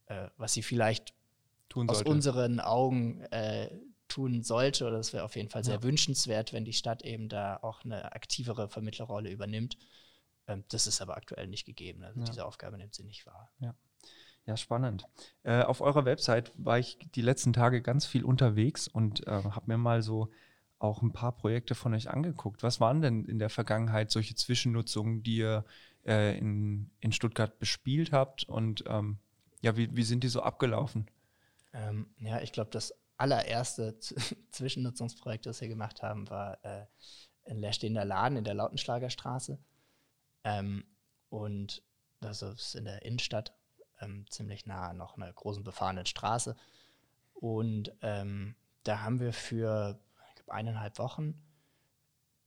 äh, 0.07 0.27
was 0.37 0.53
sie 0.53 0.63
vielleicht 0.63 1.13
Tun 1.69 1.89
aus 1.89 2.03
unseren 2.03 2.59
Augen 2.59 3.21
äh, 3.31 3.69
tun 4.15 4.43
sollte, 4.43 4.85
oder 4.85 4.97
das 4.97 5.11
wäre 5.11 5.25
auf 5.25 5.35
jeden 5.35 5.49
Fall 5.49 5.63
sehr 5.63 5.75
ja. 5.75 5.83
wünschenswert, 5.83 6.53
wenn 6.53 6.63
die 6.63 6.73
Stadt 6.73 7.03
eben 7.03 7.27
da 7.27 7.57
auch 7.57 7.83
eine 7.83 8.13
aktivere 8.13 8.69
Vermittlerrolle 8.69 9.29
übernimmt. 9.29 9.77
Ähm, 10.47 10.63
das 10.69 10.87
ist 10.87 11.01
aber 11.01 11.17
aktuell 11.17 11.47
nicht 11.47 11.65
gegeben. 11.65 12.03
Also 12.03 12.21
ja. 12.21 12.25
diese 12.25 12.45
Aufgabe 12.45 12.77
nimmt 12.77 12.95
sie 12.95 13.03
nicht 13.03 13.25
wahr. 13.25 13.51
Ja. 13.59 13.75
Ja, 14.45 14.55
spannend. 14.57 15.05
Äh, 15.41 15.63
auf 15.63 15.81
eurer 15.81 16.05
Website 16.05 16.51
war 16.55 16.77
ich 16.77 16.99
die 17.15 17.23
letzten 17.23 17.51
Tage 17.51 17.81
ganz 17.81 18.05
viel 18.05 18.23
unterwegs 18.23 18.87
und 18.87 19.25
äh, 19.27 19.31
habe 19.31 19.65
mir 19.65 19.77
mal 19.79 20.03
so 20.03 20.29
auch 20.77 21.01
ein 21.01 21.13
paar 21.13 21.35
Projekte 21.35 21.73
von 21.73 21.95
euch 21.95 22.11
angeguckt. 22.11 22.61
Was 22.61 22.79
waren 22.79 23.01
denn 23.01 23.25
in 23.25 23.39
der 23.39 23.49
Vergangenheit 23.49 24.11
solche 24.11 24.35
Zwischennutzungen, 24.35 25.23
die 25.23 25.37
ihr 25.37 25.65
äh, 26.05 26.37
in, 26.37 26.91
in 26.99 27.11
Stuttgart 27.11 27.57
bespielt 27.57 28.11
habt 28.11 28.43
und 28.47 28.83
ähm, 28.87 29.17
ja, 29.61 29.75
wie, 29.77 29.95
wie 29.95 30.03
sind 30.03 30.23
die 30.23 30.27
so 30.27 30.43
abgelaufen? 30.43 31.09
Ähm, 31.73 32.07
ja, 32.19 32.39
ich 32.41 32.51
glaube, 32.51 32.69
das 32.69 32.93
allererste 33.17 33.99
Zwischennutzungsprojekt, 34.51 35.45
das 35.45 35.61
wir 35.61 35.67
gemacht 35.67 36.01
haben, 36.01 36.29
war 36.29 36.63
äh, 36.63 36.85
ein 37.45 37.57
leerstehender 37.57 38.05
Laden 38.05 38.37
in 38.37 38.43
der 38.43 38.53
Lautenschlagerstraße. 38.53 39.59
Ähm, 40.43 40.85
und 41.29 41.83
das 42.21 42.41
ist 42.41 42.75
in 42.75 42.85
der 42.85 43.03
Innenstadt, 43.03 43.53
ähm, 43.99 44.25
ziemlich 44.29 44.65
nah 44.65 44.93
noch 44.93 45.17
einer 45.17 45.31
großen 45.31 45.63
befahrenen 45.63 46.05
Straße. 46.05 46.55
Und 47.33 47.91
ähm, 48.01 48.55
da 48.83 49.01
haben 49.01 49.19
wir 49.19 49.33
für 49.33 49.99
glaub, 50.35 50.49
eineinhalb 50.49 50.99
Wochen 50.99 51.41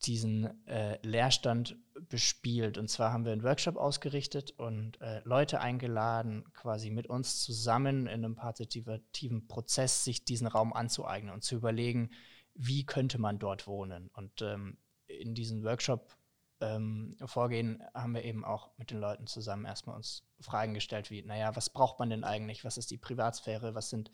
diesen 0.08 0.66
äh, 0.66 0.98
Leerstand 1.06 1.76
bespielt. 2.08 2.78
Und 2.78 2.88
zwar 2.88 3.12
haben 3.12 3.24
wir 3.24 3.32
einen 3.32 3.42
Workshop 3.42 3.76
ausgerichtet 3.76 4.52
und 4.52 5.00
äh, 5.00 5.20
Leute 5.24 5.60
eingeladen, 5.60 6.44
quasi 6.54 6.90
mit 6.90 7.08
uns 7.08 7.42
zusammen 7.42 8.06
in 8.06 8.24
einem 8.24 8.34
partizipativen 8.34 9.46
Prozess 9.46 10.04
sich 10.04 10.24
diesen 10.24 10.46
Raum 10.46 10.72
anzueignen 10.72 11.32
und 11.32 11.44
zu 11.44 11.56
überlegen, 11.56 12.10
wie 12.54 12.86
könnte 12.86 13.18
man 13.18 13.38
dort 13.38 13.66
wohnen. 13.66 14.08
Und 14.14 14.40
ähm, 14.40 14.78
in 15.06 15.34
diesem 15.34 15.62
Workshop 15.62 16.16
ähm, 16.60 17.16
vorgehen, 17.24 17.82
haben 17.94 18.14
wir 18.14 18.24
eben 18.24 18.44
auch 18.44 18.70
mit 18.78 18.90
den 18.90 18.98
Leuten 18.98 19.26
zusammen 19.26 19.66
erstmal 19.66 19.96
uns 19.96 20.24
Fragen 20.40 20.74
gestellt, 20.74 21.10
wie, 21.10 21.22
naja, 21.22 21.54
was 21.54 21.70
braucht 21.70 21.98
man 21.98 22.10
denn 22.10 22.24
eigentlich? 22.24 22.64
Was 22.64 22.78
ist 22.78 22.90
die 22.90 22.96
Privatsphäre? 22.96 23.74
Was 23.74 23.90
sind 23.90 24.10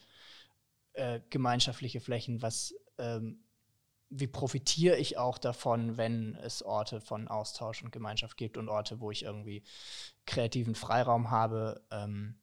äh, 0.95 1.21
gemeinschaftliche 1.31 2.01
Flächen? 2.01 2.43
Was 2.43 2.75
ähm, 2.99 3.45
wie 4.11 4.27
profitiere 4.27 4.97
ich 4.97 5.19
auch 5.19 5.39
davon, 5.39 5.97
wenn 5.97 6.37
es 6.37 6.63
Orte 6.63 7.01
von 7.01 7.29
Austausch 7.29 7.83
und 7.83 7.91
Gemeinschaft 7.91 8.37
gibt 8.37 8.57
und 8.57 8.69
Orte, 8.69 9.01
wo 9.01 9.11
ich 9.11 9.25
irgendwie 9.25 9.65
kreativen 10.27 10.75
Freiraum 10.75 11.31
habe 11.31 11.85
ähm, 11.91 12.39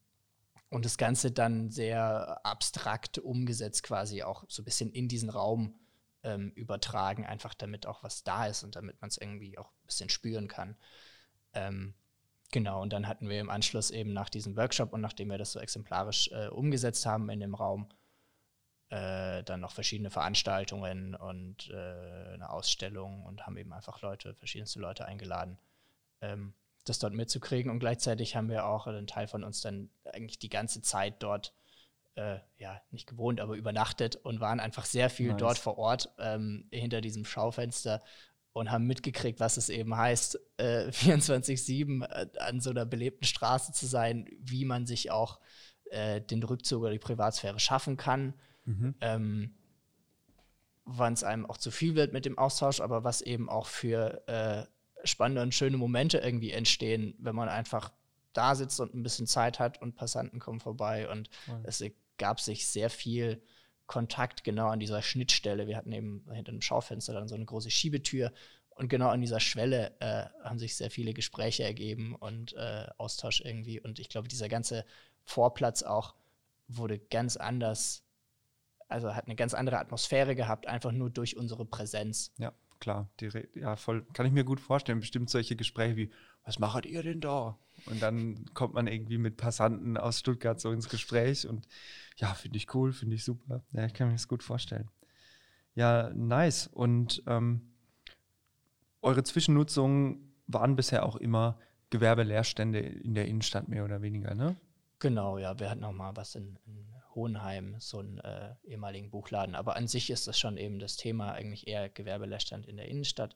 und 0.70 0.86
das 0.86 0.98
Ganze 0.98 1.32
dann 1.32 1.70
sehr 1.70 2.46
abstrakt 2.46 3.20
umgesetzt 3.20 3.84
quasi 3.84 4.24
auch 4.24 4.44
so 4.48 4.62
ein 4.62 4.66
bisschen 4.66 4.92
in 4.92 5.08
diesen 5.08 5.30
Raum 5.30 5.80
ähm, 6.24 6.52
übertragen, 6.56 7.26
einfach 7.26 7.54
damit 7.54 7.86
auch 7.86 8.04
was 8.04 8.24
da 8.24 8.48
ist 8.48 8.64
und 8.64 8.76
damit 8.76 9.00
man 9.02 9.10
es 9.10 9.18
irgendwie 9.18 9.58
auch 9.58 9.72
ein 9.72 9.86
bisschen 9.88 10.10
spüren 10.10 10.48
kann. 10.48 10.76
Ähm, 11.54 11.94
genau, 12.52 12.82
und 12.82 12.94
dann 12.94 13.08
hatten 13.08 13.30
wir 13.30 13.40
im 13.40 13.50
Anschluss 13.50 13.92
eben 13.92 14.14
nach 14.14 14.30
diesem 14.30 14.56
Workshop 14.56 14.94
und 14.94 15.02
nachdem 15.02 15.30
wir 15.30 15.38
das 15.38 15.52
so 15.52 15.60
exemplarisch 15.60 16.30
äh, 16.32 16.48
umgesetzt 16.48 17.06
haben 17.06 17.30
in 17.30 17.40
dem 17.40 17.56
Raum, 17.56 17.90
äh, 18.92 19.42
dann 19.44 19.62
noch 19.62 19.72
verschiedene 19.72 20.12
Veranstaltungen 20.12 21.16
und 21.16 21.70
äh, 21.70 22.34
eine 22.34 22.50
Ausstellung 22.50 23.24
und 23.24 23.46
haben 23.46 23.56
eben 23.56 23.72
einfach 23.72 24.02
Leute, 24.02 24.36
verschiedenste 24.36 24.82
Leute 24.82 25.06
eingeladen, 25.06 25.58
ähm, 26.20 26.54
das 26.84 27.00
dort 27.00 27.14
mitzukriegen. 27.14 27.72
Und 27.72 27.80
gleichzeitig 27.80 28.36
haben 28.36 28.50
wir 28.50 28.66
auch 28.66 28.88
einen 28.88 29.08
Teil 29.08 29.28
von 29.28 29.46
uns 29.46 29.62
dann 29.62 29.90
eigentlich 30.04 30.40
die 30.40 30.50
ganze 30.50 30.82
Zeit 30.82 31.24
dort, 31.24 31.54
äh, 32.16 32.40
ja, 32.58 32.82
nicht 32.92 33.08
gewohnt, 33.08 33.40
aber 33.40 33.56
übernachtet 33.56 34.18
und 34.18 34.42
waren 34.42 34.60
einfach 34.60 34.84
sehr 34.84 35.10
viel 35.10 35.30
nice. 35.30 35.40
dort 35.40 35.58
vor 35.58 35.78
Ort 35.78 36.14
ähm, 36.20 36.68
hinter 36.70 37.00
diesem 37.00 37.24
Schaufenster 37.24 38.04
und 38.52 38.72
haben 38.72 38.88
mitgekriegt, 38.88 39.40
was 39.40 39.56
es 39.56 39.70
eben 39.70 39.96
heißt, 39.96 40.38
äh, 40.58 40.88
24-7 40.90 42.04
äh, 42.04 42.40
an 42.40 42.60
so 42.60 42.72
einer 42.72 42.86
belebten 42.86 43.26
Straße 43.26 43.72
zu 43.72 43.86
sein, 43.86 44.28
wie 44.38 44.66
man 44.66 44.86
sich 44.86 45.12
auch 45.12 45.40
äh, 45.92 46.20
den 46.20 46.44
Rückzug 46.44 46.82
oder 46.82 46.92
die 46.92 47.00
Privatsphäre 47.00 47.58
schaffen 47.58 47.96
kann 47.96 48.34
Mhm. 48.66 48.96
Ähm, 49.02 49.56
wann 50.86 51.14
es 51.14 51.24
einem 51.24 51.46
auch 51.46 51.58
zu 51.58 51.72
viel 51.72 51.96
wird 51.96 52.14
mit 52.14 52.26
dem 52.26 52.38
Austausch, 52.38 52.82
aber 52.82 53.04
was 53.04 53.22
eben 53.22 53.50
auch 53.50 53.68
für 53.68 54.28
äh, 54.28 55.08
spannende 55.08 55.42
und 55.42 55.54
schöne 55.54 55.78
Momente 55.78 56.20
irgendwie 56.20 56.52
entstehen, 56.52 57.16
wenn 57.20 57.36
man 57.36 57.50
einfach 57.50 57.92
da 58.34 58.56
sitzt 58.56 58.80
und 58.80 58.94
ein 58.94 59.04
bisschen 59.04 59.28
Zeit 59.28 59.60
hat 59.60 59.82
und 59.82 59.96
Passanten 59.96 60.40
kommen 60.40 60.60
vorbei 60.60 61.10
und 61.10 61.30
mhm. 61.48 61.64
es 61.64 61.84
gab 62.18 62.40
sich 62.40 62.68
sehr 62.68 62.90
viel 62.90 63.42
Kontakt 63.88 64.44
genau 64.44 64.70
an 64.70 64.80
dieser 64.80 65.02
Schnittstelle. 65.02 65.68
Wir 65.68 65.76
hatten 65.76 65.92
eben 65.92 66.26
hinter 66.32 66.52
dem 66.52 66.62
Schaufenster 66.62 67.14
dann 67.14 67.28
so 67.28 67.36
eine 67.36 67.46
große 67.46 67.70
Schiebetür 67.70 68.32
und 68.70 68.88
genau 68.88 69.10
an 69.10 69.22
dieser 69.22 69.40
Schwelle 69.40 69.92
äh, 70.00 70.26
haben 70.44 70.60
sich 70.60 70.78
sehr 70.78 70.90
viele 70.90 71.14
Gespräche 71.14 71.64
ergeben 71.64 72.16
und 72.16 72.54
äh, 72.54 72.88
Austausch 72.98 73.42
irgendwie 73.42 73.82
und 73.82 74.00
ich 74.00 74.08
glaube, 74.08 74.28
dieser 74.28 74.48
ganze 74.48 74.86
Vorplatz 75.24 75.84
auch 75.84 76.16
wurde 76.68 77.00
ganz 77.00 77.36
anders 77.36 78.04
also 78.92 79.16
hat 79.16 79.26
eine 79.26 79.36
ganz 79.36 79.54
andere 79.54 79.80
Atmosphäre 79.80 80.36
gehabt, 80.36 80.68
einfach 80.68 80.92
nur 80.92 81.10
durch 81.10 81.38
unsere 81.38 81.66
Präsenz. 81.66 82.34
Ja, 82.38 82.54
klar. 82.80 83.10
Die, 83.20 83.30
ja, 83.56 83.76
voll. 83.76 84.06
Kann 84.14 84.26
ich 84.26 84.32
mir 84.32 84.44
gut 84.44 84.60
vorstellen. 84.60 85.00
Bestimmt 85.00 85.30
solche 85.30 85.56
Gespräche 85.56 85.96
wie, 85.96 86.12
was 86.44 86.60
macht 86.60 86.86
ihr 86.86 87.04
denn 87.04 87.22
da? 87.22 87.58
Und 87.86 88.02
dann 88.02 88.46
kommt 88.54 88.74
man 88.74 88.88
irgendwie 88.88 89.18
mit 89.18 89.38
Passanten 89.38 89.98
aus 89.98 90.20
Stuttgart 90.20 90.60
so 90.60 90.72
ins 90.72 90.90
Gespräch 90.90 91.48
und 91.48 91.68
ja, 92.18 92.34
finde 92.34 92.58
ich 92.58 92.74
cool, 92.76 92.94
finde 92.94 93.16
ich 93.16 93.24
super. 93.24 93.64
Ja, 93.72 93.86
ich 93.86 93.94
kann 93.94 94.08
mir 94.08 94.14
das 94.14 94.28
gut 94.28 94.44
vorstellen. 94.44 94.90
Ja, 95.74 96.12
nice. 96.14 96.68
Und 96.68 97.24
ähm, 97.28 97.74
eure 99.02 99.24
Zwischennutzungen 99.24 100.36
waren 100.48 100.76
bisher 100.76 101.06
auch 101.06 101.16
immer 101.16 101.58
Gewerbeleerstände 101.90 102.80
in 102.80 103.16
der 103.16 103.28
Innenstadt 103.28 103.68
mehr 103.68 103.84
oder 103.84 104.02
weniger, 104.02 104.36
ne? 104.36 104.58
Genau, 105.00 105.38
ja. 105.38 105.60
Wir 105.60 105.70
hatten 105.70 105.84
auch 105.84 105.94
mal 105.94 106.16
was 106.16 106.36
in, 106.36 106.60
in 106.66 106.86
Hohenheim, 107.16 107.76
so 107.80 108.00
einen 108.00 108.20
äh, 108.20 108.56
ehemaligen 108.64 109.10
Buchladen. 109.10 109.56
Aber 109.56 109.76
an 109.76 109.88
sich 109.88 110.10
ist 110.10 110.28
das 110.28 110.40
schon 110.40 110.58
eben 110.58 110.80
das 110.80 110.98
Thema 110.98 111.32
eigentlich 111.34 111.68
eher 111.68 111.90
Gewerbeleerstand 111.90 112.66
in 112.66 112.78
der 112.78 112.88
Innenstadt, 112.88 113.36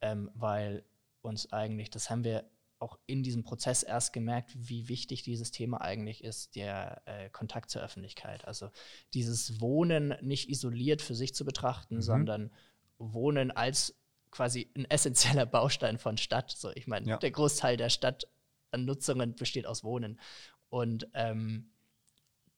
ähm, 0.00 0.30
weil 0.34 0.84
uns 1.22 1.52
eigentlich, 1.52 1.90
das 1.90 2.10
haben 2.10 2.24
wir 2.24 2.48
auch 2.78 2.98
in 3.06 3.22
diesem 3.22 3.42
Prozess 3.42 3.82
erst 3.82 4.12
gemerkt, 4.12 4.52
wie 4.54 4.88
wichtig 4.88 5.22
dieses 5.22 5.50
Thema 5.50 5.80
eigentlich 5.80 6.22
ist, 6.22 6.54
der 6.54 7.02
äh, 7.06 7.28
Kontakt 7.30 7.70
zur 7.70 7.82
Öffentlichkeit. 7.82 8.46
Also 8.46 8.70
dieses 9.14 9.60
Wohnen 9.60 10.14
nicht 10.20 10.48
isoliert 10.48 11.02
für 11.02 11.14
sich 11.14 11.34
zu 11.34 11.44
betrachten, 11.44 11.96
mhm. 11.96 12.02
sondern 12.02 12.50
Wohnen 12.98 13.50
als 13.50 13.96
quasi 14.30 14.70
ein 14.76 14.84
essentieller 14.84 15.46
Baustein 15.46 15.98
von 15.98 16.16
Stadt. 16.18 16.50
So, 16.52 16.70
ich 16.74 16.86
meine, 16.86 17.08
ja. 17.08 17.16
der 17.16 17.30
Großteil 17.30 17.76
der 17.76 17.90
Stadt 17.90 18.28
an 18.70 18.84
Nutzungen 18.84 19.34
besteht 19.34 19.66
aus 19.66 19.82
Wohnen. 19.82 20.20
Und 20.68 21.08
ähm, 21.14 21.70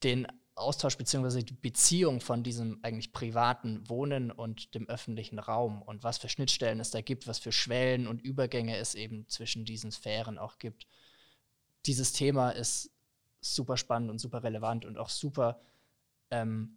den 0.02 0.26
Austausch 0.60 0.96
bzw. 0.96 1.42
die 1.42 1.54
Beziehung 1.54 2.20
von 2.20 2.42
diesem 2.42 2.78
eigentlich 2.82 3.12
privaten 3.12 3.88
Wohnen 3.88 4.30
und 4.30 4.74
dem 4.74 4.88
öffentlichen 4.88 5.38
Raum 5.38 5.82
und 5.82 6.02
was 6.02 6.18
für 6.18 6.28
Schnittstellen 6.28 6.80
es 6.80 6.90
da 6.90 7.00
gibt, 7.00 7.26
was 7.26 7.38
für 7.38 7.52
Schwellen 7.52 8.06
und 8.06 8.22
Übergänge 8.22 8.76
es 8.76 8.94
eben 8.94 9.28
zwischen 9.28 9.64
diesen 9.64 9.90
Sphären 9.90 10.38
auch 10.38 10.58
gibt. 10.58 10.86
Dieses 11.86 12.12
Thema 12.12 12.50
ist 12.50 12.90
super 13.40 13.76
spannend 13.76 14.10
und 14.10 14.18
super 14.18 14.42
relevant 14.42 14.84
und 14.84 14.98
auch 14.98 15.08
super 15.08 15.60
ähm, 16.30 16.76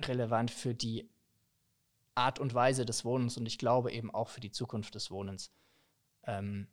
relevant 0.00 0.50
für 0.50 0.74
die 0.74 1.08
Art 2.14 2.38
und 2.38 2.54
Weise 2.54 2.84
des 2.84 3.04
Wohnens 3.04 3.36
und 3.36 3.46
ich 3.46 3.58
glaube 3.58 3.92
eben 3.92 4.12
auch 4.12 4.28
für 4.28 4.40
die 4.40 4.50
Zukunft 4.50 4.94
des 4.94 5.10
Wohnens, 5.10 5.52
ähm, 6.24 6.68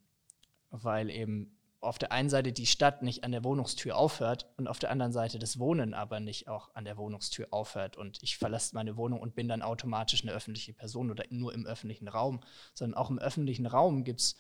weil 0.70 1.10
eben 1.10 1.55
auf 1.86 1.98
der 1.98 2.12
einen 2.12 2.30
Seite 2.30 2.52
die 2.52 2.66
Stadt 2.66 3.02
nicht 3.02 3.24
an 3.24 3.32
der 3.32 3.44
Wohnungstür 3.44 3.96
aufhört 3.96 4.48
und 4.58 4.68
auf 4.68 4.80
der 4.80 4.92
anderen 4.92 5.12
Seite 5.12 5.40
das 5.40 5.60
Wohnen 5.60 5.94
aber 5.94 6.20
nicht 6.20 6.48
auch 6.48 6.74
an 6.74 6.86
der 6.86 6.98
Wohnungstür 6.98 7.48
aufhört. 7.52 7.98
Und 7.98 8.22
ich 8.22 8.38
verlasse 8.38 8.76
meine 8.76 8.98
Wohnung 8.98 9.20
und 9.20 9.36
bin 9.36 9.48
dann 9.48 9.62
automatisch 9.62 10.24
eine 10.24 10.34
öffentliche 10.34 10.74
Person 10.74 11.12
oder 11.12 11.24
nur 11.30 11.54
im 11.54 11.66
öffentlichen 11.66 12.08
Raum, 12.08 12.42
sondern 12.74 12.98
auch 12.98 13.10
im 13.10 13.20
öffentlichen 13.20 13.66
Raum 13.66 14.04
gibt 14.04 14.22
es 14.22 14.36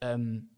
ähm, 0.00 0.50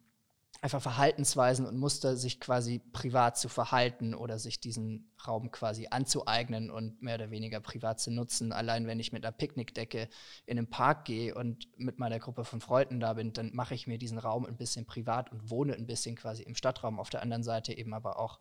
einfach 0.65 0.81
Verhaltensweisen 0.81 1.67
und 1.67 1.77
Muster, 1.77 2.17
sich 2.17 2.41
quasi 2.41 2.81
privat 2.95 3.37
zu 3.37 3.51
verhalten 3.51 4.15
oder 4.15 4.39
sich 4.39 4.61
diesen 4.61 5.13
Raum 5.29 5.51
quasi 5.51 5.89
anzueignen 5.91 6.71
und 6.71 7.03
mehr 7.03 7.17
oder 7.17 7.31
weniger 7.31 7.61
privat 7.61 8.01
zu 8.01 8.11
nutzen. 8.11 8.51
Allein 8.51 8.87
wenn 8.87 8.99
ich 8.99 9.13
mit 9.13 9.27
einer 9.27 9.37
Picknickdecke 9.37 10.09
in 10.47 10.57
den 10.57 10.71
Park 10.71 11.05
gehe 11.05 11.35
und 11.35 11.69
mit 11.77 11.99
meiner 11.99 12.19
Gruppe 12.19 12.47
von 12.47 12.63
Freunden 12.63 12.99
da 12.99 13.13
bin, 13.13 13.35
dann 13.35 13.55
mache 13.55 13.75
ich 13.75 13.87
mir 13.87 13.99
diesen 13.99 14.17
Raum 14.17 14.47
ein 14.47 14.57
bisschen 14.57 14.87
privat 14.87 15.31
und 15.31 15.51
wohne 15.51 15.75
ein 15.75 15.87
bisschen 15.87 16.17
quasi 16.17 16.43
im 16.43 16.55
Stadtraum. 16.55 16.99
Auf 16.99 17.11
der 17.11 17.21
anderen 17.21 17.43
Seite 17.43 17.77
eben 17.77 17.93
aber 17.93 18.19
auch, 18.19 18.41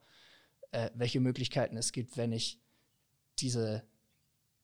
äh, 0.72 0.92
welche 0.94 1.20
Möglichkeiten 1.20 1.76
es 1.76 1.92
gibt, 1.92 2.16
wenn 2.16 2.32
ich 2.32 2.58
diese 3.40 3.84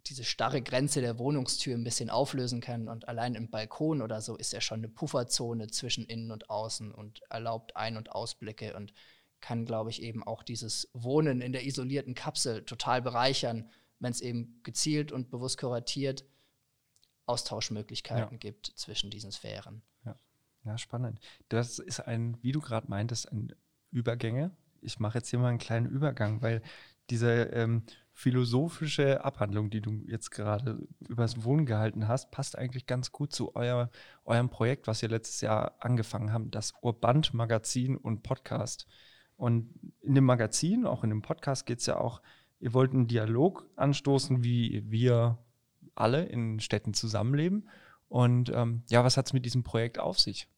diese 0.10 0.24
starre 0.24 0.62
Grenze 0.62 1.02
der 1.02 1.20
Wohnungstür 1.20 1.76
ein 1.76 1.84
bisschen 1.84 2.10
auflösen 2.10 2.62
kann. 2.62 2.88
Und 2.88 3.08
allein 3.08 3.36
im 3.36 3.50
Balkon 3.50 4.02
oder 4.02 4.22
so 4.22 4.36
ist 4.36 4.54
ja 4.54 4.62
schon 4.62 4.80
eine 4.80 4.90
Pufferzone 4.90 5.68
zwischen 5.68 6.06
innen 6.06 6.32
und 6.32 6.50
außen 6.50 6.92
und 6.92 7.22
erlaubt 7.30 7.76
Ein- 7.76 7.98
und 7.98 8.12
Ausblicke 8.12 8.76
und 8.76 8.94
kann, 9.40 9.66
glaube 9.66 9.90
ich, 9.90 10.02
eben 10.02 10.24
auch 10.24 10.44
dieses 10.44 10.90
Wohnen 10.94 11.42
in 11.42 11.54
der 11.54 11.66
isolierten 11.66 12.16
Kapsel 12.16 12.66
total 12.66 13.02
bereichern, 13.02 13.70
wenn 14.00 14.12
es 14.12 14.22
eben 14.22 14.60
gezielt 14.64 15.12
und 15.12 15.30
bewusst 15.30 15.60
kuratiert 15.60 16.26
Austauschmöglichkeiten 17.26 18.34
ja. 18.34 18.38
gibt 18.38 18.68
zwischen 18.76 19.12
diesen 19.12 19.32
Sphären. 19.32 19.84
Ja. 20.04 20.16
ja, 20.66 20.78
spannend. 20.78 21.20
Das 21.48 21.78
ist 21.78 22.00
ein, 22.00 22.38
wie 22.42 22.52
du 22.52 22.60
gerade 22.60 22.90
meintest, 22.90 23.32
ein 23.32 23.54
Übergänge. 23.92 24.52
Ich 24.82 25.00
mache 25.00 25.20
jetzt 25.20 25.30
hier 25.30 25.40
mal 25.40 25.50
einen 25.50 25.60
kleinen 25.60 25.86
Übergang, 25.86 26.42
weil 26.42 26.62
diese 27.10 27.44
ähm, 27.54 27.84
philosophische 28.20 29.24
Abhandlung, 29.24 29.70
die 29.70 29.80
du 29.80 30.04
jetzt 30.06 30.32
gerade 30.32 30.86
übers 31.08 31.46
Wohnen 31.46 31.66
gehalten 31.66 32.10
hast, 32.10 32.32
passt 32.32 32.58
eigentlich 32.58 32.86
ganz 32.86 33.14
gut 33.14 33.32
zu 33.32 33.56
euer, 33.56 33.90
eurem 34.26 34.50
Projekt, 34.50 34.88
was 34.88 35.02
ihr 35.02 35.08
letztes 35.08 35.40
Jahr 35.40 35.78
angefangen 35.80 36.34
habt, 36.34 36.54
das 36.54 36.74
Urband 36.82 37.34
Magazin 37.34 37.96
und 37.96 38.22
Podcast. 38.22 38.88
Und 39.38 39.74
in 40.02 40.16
dem 40.16 40.26
Magazin, 40.26 40.86
auch 40.86 41.06
in 41.06 41.12
dem 41.12 41.22
Podcast 41.22 41.66
geht 41.66 41.80
es 41.80 41.86
ja 41.86 41.96
auch, 41.96 42.22
ihr 42.60 42.74
wollt 42.74 42.92
einen 42.92 43.08
Dialog 43.08 43.66
anstoßen, 43.78 44.44
wie 44.44 44.84
wir 44.86 45.38
alle 45.96 46.26
in 46.26 46.60
Städten 46.60 46.94
zusammenleben. 46.94 47.70
Und 48.10 48.50
ähm, 48.50 48.84
ja, 48.90 49.02
was 49.06 49.16
hat 49.16 49.28
es 49.28 49.34
mit 49.34 49.46
diesem 49.46 49.64
Projekt 49.64 49.98
auf 49.98 50.20
sich? 50.20 50.50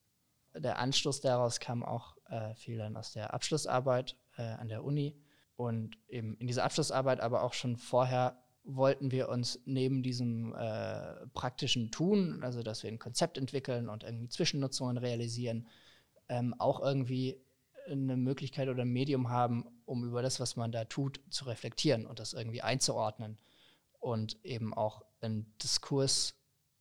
Der 0.55 0.79
Anstoß 0.79 1.21
daraus 1.21 1.59
kam 1.59 1.83
auch 1.83 2.15
äh, 2.25 2.55
viel 2.55 2.79
dann 2.79 2.97
aus 2.97 3.11
der 3.13 3.35
Abschlussarbeit 3.35 4.17
äh, 4.37 4.41
an 4.41 4.67
der 4.67 4.83
Uni 4.83 5.15
und 5.61 5.97
eben 6.07 6.35
in 6.37 6.47
dieser 6.47 6.63
Abschlussarbeit, 6.63 7.19
aber 7.19 7.43
auch 7.43 7.53
schon 7.53 7.77
vorher 7.77 8.37
wollten 8.63 9.11
wir 9.11 9.29
uns 9.29 9.59
neben 9.65 10.03
diesem 10.03 10.53
äh, 10.55 11.27
praktischen 11.33 11.91
Tun, 11.91 12.43
also 12.43 12.63
dass 12.63 12.83
wir 12.83 12.91
ein 12.91 12.99
Konzept 12.99 13.37
entwickeln 13.37 13.89
und 13.89 14.03
irgendwie 14.03 14.29
Zwischennutzungen 14.29 14.97
realisieren, 14.97 15.67
ähm, 16.29 16.55
auch 16.59 16.79
irgendwie 16.81 17.41
eine 17.89 18.17
Möglichkeit 18.17 18.69
oder 18.69 18.83
ein 18.83 18.91
Medium 18.91 19.29
haben, 19.29 19.65
um 19.85 20.03
über 20.03 20.21
das, 20.21 20.39
was 20.39 20.55
man 20.55 20.71
da 20.71 20.85
tut, 20.85 21.19
zu 21.29 21.45
reflektieren 21.45 22.05
und 22.05 22.19
das 22.19 22.33
irgendwie 22.33 22.61
einzuordnen 22.61 23.37
und 23.99 24.43
eben 24.43 24.73
auch 24.73 25.03
einen 25.21 25.53
Diskurs 25.61 26.35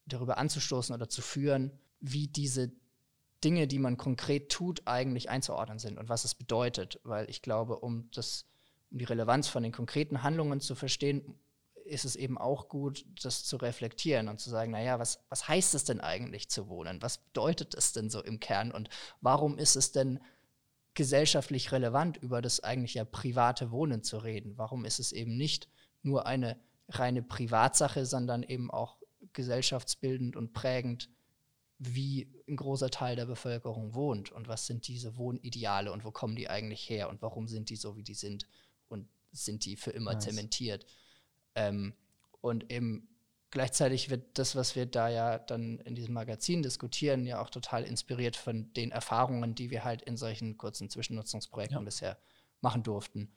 darüber 0.07 0.39
anzustoßen 0.39 0.95
oder 0.95 1.09
zu 1.09 1.23
führen, 1.23 1.79
wie 2.01 2.29
diese 2.29 2.73
Dinge, 3.43 3.67
die 3.67 3.79
man 3.79 3.97
konkret 3.97 4.51
tut, 4.51 4.83
eigentlich 4.87 5.31
einzuordnen 5.31 5.79
sind 5.79 5.99
und 5.99 6.09
was 6.09 6.25
es 6.25 6.35
bedeutet. 6.35 7.01
Weil 7.05 7.29
ich 7.31 7.43
glaube, 7.43 7.79
um 7.79 8.11
das, 8.13 8.47
um 8.91 8.99
die 8.99 9.05
Relevanz 9.05 9.49
von 9.49 9.63
den 9.63 9.73
konkreten 9.73 10.23
Handlungen 10.23 10.61
zu 10.61 10.75
verstehen, 10.75 11.39
ist 11.85 12.05
es 12.05 12.17
eben 12.17 12.39
auch 12.39 12.69
gut, 12.69 13.05
das 13.23 13.45
zu 13.45 13.57
reflektieren 13.57 14.29
und 14.29 14.39
zu 14.39 14.49
sagen, 14.49 14.71
naja, 14.71 14.99
was, 14.99 15.25
was 15.29 15.49
heißt 15.49 15.75
es 15.75 15.85
denn 15.85 16.01
eigentlich 16.01 16.49
zu 16.49 16.69
wohnen? 16.69 17.03
Was 17.03 17.19
bedeutet 17.19 17.75
es 17.75 17.93
denn 17.93 18.11
so 18.11 18.23
im 18.23 18.39
Kern? 18.39 18.71
Und 18.71 18.89
warum 19.21 19.59
ist 19.59 19.77
es 19.77 19.91
denn 19.91 20.21
gesellschaftlich 20.95 21.73
relevant, 21.73 22.17
über 22.19 22.43
das 22.43 22.61
eigentlich 22.61 22.95
ja 22.95 23.05
private 23.05 23.71
Wohnen 23.71 24.03
zu 24.03 24.19
reden? 24.19 24.57
Warum 24.57 24.85
ist 24.85 25.01
es 25.01 25.13
eben 25.13 25.37
nicht 25.37 25.69
nur 26.03 26.27
eine 26.27 26.59
reine 26.89 27.23
Privatsache, 27.23 28.07
sondern 28.07 28.43
eben 28.43 28.71
auch 28.71 28.97
gesellschaftsbildend 29.33 30.37
und 30.37 30.53
prägend, 30.53 31.09
wie 31.79 32.31
ein 32.47 32.57
großer 32.57 32.91
Teil 32.91 33.17
der 33.17 33.27
Bevölkerung 33.27 33.95
wohnt 33.95 34.31
und 34.33 34.49
was 34.49 34.67
sind 34.67 34.87
diese 34.87 35.17
Wohnideale 35.17 35.93
und 35.93 36.05
wo 36.05 36.11
kommen 36.11 36.37
die 36.37 36.51
eigentlich 36.51 36.89
her 36.91 37.09
und 37.09 37.23
warum 37.23 37.49
sind 37.49 37.71
die 37.71 37.77
so, 37.77 37.97
wie 37.97 38.03
die 38.03 38.15
sind 38.15 38.47
und 38.91 39.09
sind 39.33 39.65
die 39.65 39.77
für 39.77 39.91
immer 39.91 40.13
nice. 40.15 40.25
zementiert. 40.25 40.85
Ähm, 41.55 41.95
und 42.41 42.71
eben 42.71 43.09
gleichzeitig 43.51 44.11
wird 44.11 44.39
das, 44.39 44.57
was 44.57 44.77
wir 44.77 44.87
da 44.87 45.09
ja 45.09 45.39
dann 45.39 45.79
in 45.81 45.95
diesem 45.95 46.15
Magazin 46.15 46.63
diskutieren, 46.63 47.27
ja 47.27 47.41
auch 47.41 47.51
total 47.51 47.85
inspiriert 47.85 48.37
von 48.37 48.73
den 48.75 48.91
Erfahrungen, 48.91 49.55
die 49.55 49.71
wir 49.71 49.85
halt 49.85 50.03
in 50.03 50.17
solchen 50.17 50.57
kurzen 50.59 50.91
Zwischennutzungsprojekten 50.91 51.79
ja. 51.79 51.85
bisher 51.85 52.19
machen 52.61 52.83
durften. 52.83 53.33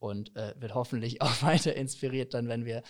Und 0.00 0.36
äh, 0.36 0.54
wird 0.58 0.74
hoffentlich 0.74 1.22
auch 1.22 1.42
weiter 1.42 1.74
inspiriert 1.74 2.34
dann, 2.34 2.48
wenn 2.48 2.64
wir 2.64 2.82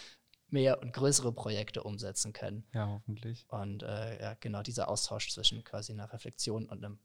mehr 0.50 0.80
und 0.80 0.92
größere 0.92 1.32
Projekte 1.32 1.82
umsetzen 1.82 2.32
können. 2.32 2.64
Ja, 2.72 2.86
hoffentlich. 2.88 3.46
Und 3.48 3.82
äh, 3.82 4.20
ja, 4.20 4.34
genau 4.40 4.62
dieser 4.62 4.88
Austausch 4.88 5.30
zwischen 5.30 5.62
quasi 5.64 5.92
einer 5.92 6.10
Reflexion 6.12 6.66
und 6.66 6.84
einem 6.84 6.98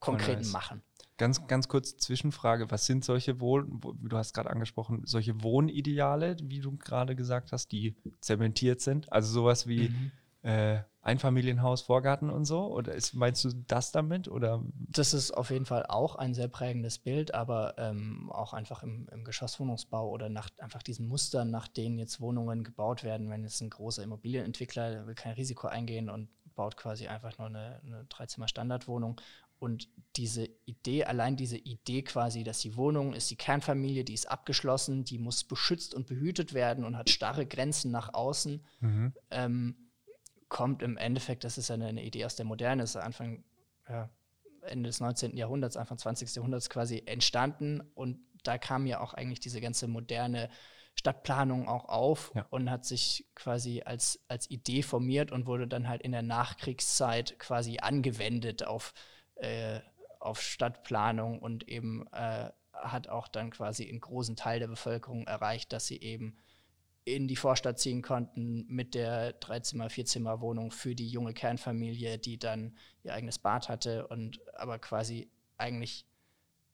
konkreten 0.00 0.42
nice. 0.42 0.52
Machen. 0.52 0.82
Ganz, 1.18 1.46
ganz 1.46 1.68
kurz 1.68 1.96
Zwischenfrage, 1.96 2.70
was 2.70 2.84
sind 2.84 3.02
solche 3.02 3.40
Wohn, 3.40 3.80
du 4.02 4.16
hast 4.18 4.34
gerade 4.34 4.50
angesprochen, 4.50 5.02
solche 5.06 5.42
Wohnideale, 5.42 6.36
wie 6.42 6.60
du 6.60 6.76
gerade 6.76 7.16
gesagt 7.16 7.52
hast, 7.52 7.72
die 7.72 7.96
zementiert 8.20 8.82
sind? 8.82 9.10
Also 9.10 9.32
sowas 9.32 9.66
wie 9.66 9.88
mhm. 9.88 10.12
äh, 10.42 10.82
Einfamilienhaus, 11.00 11.80
Vorgarten 11.82 12.28
und 12.28 12.44
so? 12.44 12.66
Oder 12.66 12.92
ist, 12.92 13.14
meinst 13.14 13.44
du 13.44 13.50
das 13.66 13.92
damit? 13.92 14.28
Oder? 14.28 14.62
Das 14.74 15.14
ist 15.14 15.30
auf 15.30 15.50
jeden 15.50 15.64
Fall 15.64 15.86
auch 15.86 16.16
ein 16.16 16.34
sehr 16.34 16.48
prägendes 16.48 16.98
Bild, 16.98 17.32
aber 17.32 17.78
ähm, 17.78 18.30
auch 18.30 18.52
einfach 18.52 18.82
im, 18.82 19.08
im, 19.10 19.24
Geschosswohnungsbau 19.24 20.10
oder 20.10 20.28
nach 20.28 20.50
einfach 20.58 20.82
diesen 20.82 21.06
Mustern, 21.06 21.50
nach 21.50 21.68
denen 21.68 21.98
jetzt 21.98 22.20
Wohnungen 22.20 22.62
gebaut 22.62 23.04
werden, 23.04 23.30
wenn 23.30 23.42
jetzt 23.44 23.62
ein 23.62 23.70
großer 23.70 24.02
Immobilienentwickler 24.02 25.06
will 25.06 25.14
kein 25.14 25.32
Risiko 25.32 25.68
eingehen 25.68 26.10
und 26.10 26.28
baut 26.56 26.76
quasi 26.76 27.06
einfach 27.06 27.38
nur 27.38 27.46
eine, 27.46 27.80
eine 27.84 28.04
Dreizimmer-Standardwohnung 28.06 29.20
und 29.58 29.88
diese 30.16 30.48
Idee, 30.64 31.04
allein 31.04 31.36
diese 31.36 31.56
Idee 31.56 32.02
quasi, 32.02 32.44
dass 32.44 32.60
die 32.60 32.76
Wohnung 32.76 33.14
ist 33.14 33.30
die 33.30 33.36
Kernfamilie, 33.36 34.04
die 34.04 34.14
ist 34.14 34.30
abgeschlossen, 34.30 35.04
die 35.04 35.18
muss 35.18 35.44
beschützt 35.44 35.94
und 35.94 36.06
behütet 36.06 36.52
werden 36.54 36.84
und 36.84 36.96
hat 36.96 37.10
starre 37.10 37.46
Grenzen 37.46 37.90
nach 37.90 38.12
außen, 38.12 38.64
mhm. 38.80 39.12
ähm, 39.30 39.90
kommt 40.48 40.82
im 40.82 40.96
Endeffekt, 40.96 41.44
das 41.44 41.58
ist 41.58 41.68
ja 41.68 41.74
eine, 41.74 41.86
eine 41.86 42.04
Idee 42.04 42.24
aus 42.24 42.36
der 42.36 42.44
Moderne, 42.44 42.82
ist 42.82 42.96
Anfang, 42.96 43.44
ja, 43.88 44.10
Ende 44.62 44.88
des 44.88 45.00
19. 45.00 45.36
Jahrhunderts, 45.36 45.76
Anfang 45.76 45.98
20. 45.98 46.34
Jahrhunderts 46.34 46.68
quasi 46.68 47.02
entstanden 47.06 47.80
und 47.94 48.18
da 48.42 48.58
kam 48.58 48.86
ja 48.86 49.00
auch 49.00 49.14
eigentlich 49.14 49.40
diese 49.40 49.60
ganze 49.60 49.88
moderne 49.88 50.50
Stadtplanung 50.94 51.68
auch 51.68 51.88
auf 51.88 52.32
ja. 52.34 52.46
und 52.50 52.70
hat 52.70 52.84
sich 52.84 53.26
quasi 53.34 53.82
als, 53.84 54.24
als 54.28 54.50
Idee 54.50 54.82
formiert 54.82 55.30
und 55.30 55.46
wurde 55.46 55.68
dann 55.68 55.88
halt 55.88 56.02
in 56.02 56.12
der 56.12 56.22
Nachkriegszeit 56.22 57.38
quasi 57.38 57.78
angewendet 57.80 58.64
auf 58.64 58.94
äh, 59.36 59.80
auf 60.18 60.40
Stadtplanung 60.40 61.38
und 61.40 61.68
eben 61.68 62.06
äh, 62.12 62.50
hat 62.72 63.08
auch 63.08 63.28
dann 63.28 63.50
quasi 63.50 63.88
einen 63.88 64.00
großen 64.00 64.36
Teil 64.36 64.60
der 64.60 64.68
Bevölkerung 64.68 65.26
erreicht, 65.26 65.72
dass 65.72 65.86
sie 65.86 66.00
eben 66.00 66.36
in 67.04 67.28
die 67.28 67.36
Vorstadt 67.36 67.78
ziehen 67.78 68.02
konnten 68.02 68.66
mit 68.66 68.94
der 68.94 69.32
Dreizimmer-, 69.34 69.90
Vierzimmer-Wohnung 69.90 70.72
für 70.72 70.96
die 70.96 71.08
junge 71.08 71.34
Kernfamilie, 71.34 72.18
die 72.18 72.38
dann 72.38 72.76
ihr 73.04 73.14
eigenes 73.14 73.38
Bad 73.38 73.68
hatte 73.68 74.08
und 74.08 74.40
aber 74.54 74.80
quasi 74.80 75.30
eigentlich 75.56 76.04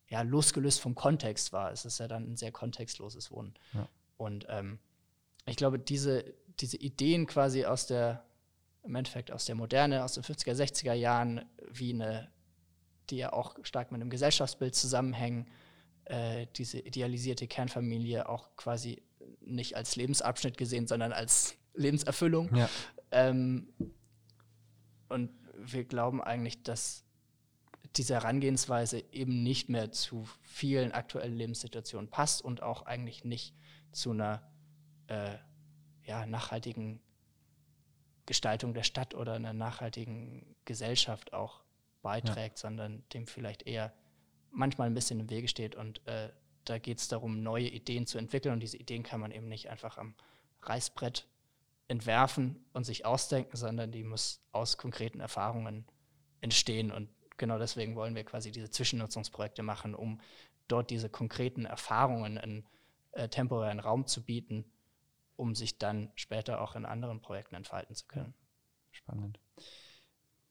ja, 0.08 0.22
losgelöst 0.22 0.80
vom 0.80 0.94
Kontext 0.94 1.52
war. 1.52 1.70
Es 1.70 1.84
ist 1.84 1.98
ja 1.98 2.08
dann 2.08 2.32
ein 2.32 2.36
sehr 2.36 2.52
kontextloses 2.52 3.30
Wohnen. 3.30 3.54
Ja. 3.74 3.88
Und 4.16 4.46
ähm, 4.48 4.78
ich 5.46 5.56
glaube, 5.56 5.78
diese, 5.78 6.34
diese 6.60 6.78
Ideen 6.78 7.26
quasi 7.26 7.66
aus 7.66 7.86
der, 7.86 8.24
im 8.84 8.94
Endeffekt 8.94 9.30
aus 9.30 9.44
der 9.44 9.54
Moderne, 9.54 10.02
aus 10.02 10.14
den 10.14 10.22
50er, 10.22 10.54
60er 10.54 10.94
Jahren, 10.94 11.44
wie 11.70 11.92
eine 11.92 12.30
die 13.10 13.16
ja 13.16 13.32
auch 13.32 13.56
stark 13.62 13.92
mit 13.92 14.00
einem 14.00 14.10
Gesellschaftsbild 14.10 14.74
zusammenhängen, 14.74 15.48
äh, 16.04 16.46
diese 16.56 16.78
idealisierte 16.78 17.46
Kernfamilie 17.46 18.28
auch 18.28 18.56
quasi 18.56 19.02
nicht 19.40 19.76
als 19.76 19.96
Lebensabschnitt 19.96 20.56
gesehen, 20.56 20.86
sondern 20.86 21.12
als 21.12 21.56
Lebenserfüllung. 21.74 22.54
Ja. 22.54 22.68
Ähm, 23.10 23.68
und 25.08 25.30
wir 25.56 25.84
glauben 25.84 26.22
eigentlich, 26.22 26.62
dass 26.62 27.04
diese 27.96 28.14
Herangehensweise 28.14 29.04
eben 29.12 29.42
nicht 29.42 29.68
mehr 29.68 29.92
zu 29.92 30.26
vielen 30.42 30.92
aktuellen 30.92 31.36
Lebenssituationen 31.36 32.08
passt 32.08 32.42
und 32.42 32.62
auch 32.62 32.86
eigentlich 32.86 33.24
nicht 33.24 33.54
zu 33.92 34.12
einer 34.12 34.50
äh, 35.08 35.36
ja, 36.04 36.26
nachhaltigen 36.26 37.00
Gestaltung 38.26 38.72
der 38.72 38.82
Stadt 38.82 39.14
oder 39.14 39.34
einer 39.34 39.52
nachhaltigen 39.52 40.56
Gesellschaft 40.64 41.32
auch 41.32 41.61
beiträgt, 42.02 42.58
ja. 42.58 42.68
sondern 42.68 43.02
dem 43.14 43.26
vielleicht 43.26 43.62
eher 43.62 43.92
manchmal 44.50 44.88
ein 44.88 44.94
bisschen 44.94 45.20
im 45.20 45.30
Wege 45.30 45.48
steht. 45.48 45.74
Und 45.74 46.06
äh, 46.06 46.30
da 46.64 46.78
geht 46.78 46.98
es 46.98 47.08
darum, 47.08 47.42
neue 47.42 47.68
Ideen 47.68 48.06
zu 48.06 48.18
entwickeln. 48.18 48.54
Und 48.54 48.60
diese 48.60 48.76
Ideen 48.76 49.02
kann 49.02 49.20
man 49.20 49.30
eben 49.30 49.48
nicht 49.48 49.70
einfach 49.70 49.98
am 49.98 50.14
Reißbrett 50.62 51.26
entwerfen 51.88 52.64
und 52.72 52.84
sich 52.84 53.04
ausdenken, 53.04 53.56
sondern 53.56 53.90
die 53.92 54.04
muss 54.04 54.42
aus 54.52 54.78
konkreten 54.78 55.20
Erfahrungen 55.20 55.86
entstehen. 56.40 56.90
Und 56.90 57.08
genau 57.36 57.58
deswegen 57.58 57.96
wollen 57.96 58.14
wir 58.14 58.24
quasi 58.24 58.52
diese 58.52 58.70
Zwischennutzungsprojekte 58.70 59.62
machen, 59.62 59.94
um 59.94 60.20
dort 60.68 60.90
diese 60.90 61.08
konkreten 61.08 61.64
Erfahrungen 61.64 62.36
in 62.36 62.64
äh, 63.12 63.28
temporären 63.28 63.80
Raum 63.80 64.06
zu 64.06 64.24
bieten, 64.24 64.64
um 65.36 65.54
sich 65.54 65.78
dann 65.78 66.10
später 66.14 66.60
auch 66.60 66.76
in 66.76 66.86
anderen 66.86 67.20
Projekten 67.20 67.54
entfalten 67.54 67.94
zu 67.94 68.06
können. 68.06 68.34
Spannend. 68.90 69.38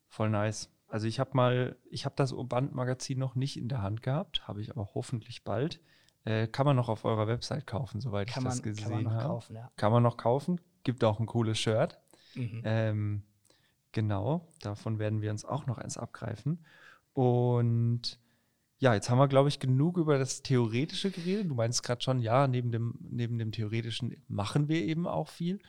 Voll 0.07 0.29
nice. 0.29 0.69
Also 0.91 1.07
ich 1.07 1.21
habe 1.21 1.31
mal, 1.33 1.77
ich 1.89 2.03
habe 2.03 2.15
das 2.17 2.35
Band-Magazin 2.35 3.17
noch 3.17 3.35
nicht 3.35 3.55
in 3.55 3.69
der 3.69 3.81
Hand 3.81 4.03
gehabt, 4.03 4.45
habe 4.45 4.61
ich 4.61 4.71
aber 4.71 4.89
hoffentlich 4.93 5.45
bald. 5.45 5.79
Äh, 6.25 6.47
kann 6.47 6.65
man 6.65 6.75
noch 6.75 6.89
auf 6.89 7.05
eurer 7.05 7.27
Website 7.27 7.65
kaufen, 7.65 8.01
soweit 8.01 8.27
kann 8.27 8.41
ich 8.41 8.43
man, 8.43 8.51
das 8.51 8.61
gesehen 8.61 8.85
habe. 8.85 8.93
Kann 8.93 9.03
man 9.03 9.13
noch 9.13 9.21
habe. 9.21 9.27
kaufen, 9.29 9.55
ja. 9.55 9.71
Kann 9.77 9.91
man 9.93 10.03
noch 10.03 10.17
kaufen. 10.17 10.61
Gibt 10.83 11.03
auch 11.05 11.21
ein 11.21 11.27
cooles 11.27 11.57
Shirt. 11.57 11.97
Mhm. 12.35 12.61
Ähm, 12.65 13.23
genau, 13.93 14.49
davon 14.59 14.99
werden 14.99 15.21
wir 15.21 15.31
uns 15.31 15.45
auch 15.45 15.65
noch 15.65 15.77
eins 15.77 15.97
abgreifen. 15.97 16.65
Und 17.13 18.19
ja, 18.79 18.93
jetzt 18.93 19.09
haben 19.09 19.17
wir, 19.17 19.29
glaube 19.29 19.47
ich, 19.47 19.59
genug 19.59 19.95
über 19.95 20.19
das 20.19 20.43
Theoretische 20.43 21.09
geredet. 21.09 21.49
Du 21.49 21.55
meinst 21.55 21.83
gerade 21.83 22.01
schon, 22.01 22.19
ja, 22.19 22.47
neben 22.49 22.73
dem, 22.73 22.95
neben 22.99 23.37
dem 23.37 23.53
Theoretischen 23.53 24.21
machen 24.27 24.67
wir 24.67 24.83
eben 24.83 25.07
auch 25.07 25.29
viel. 25.29 25.59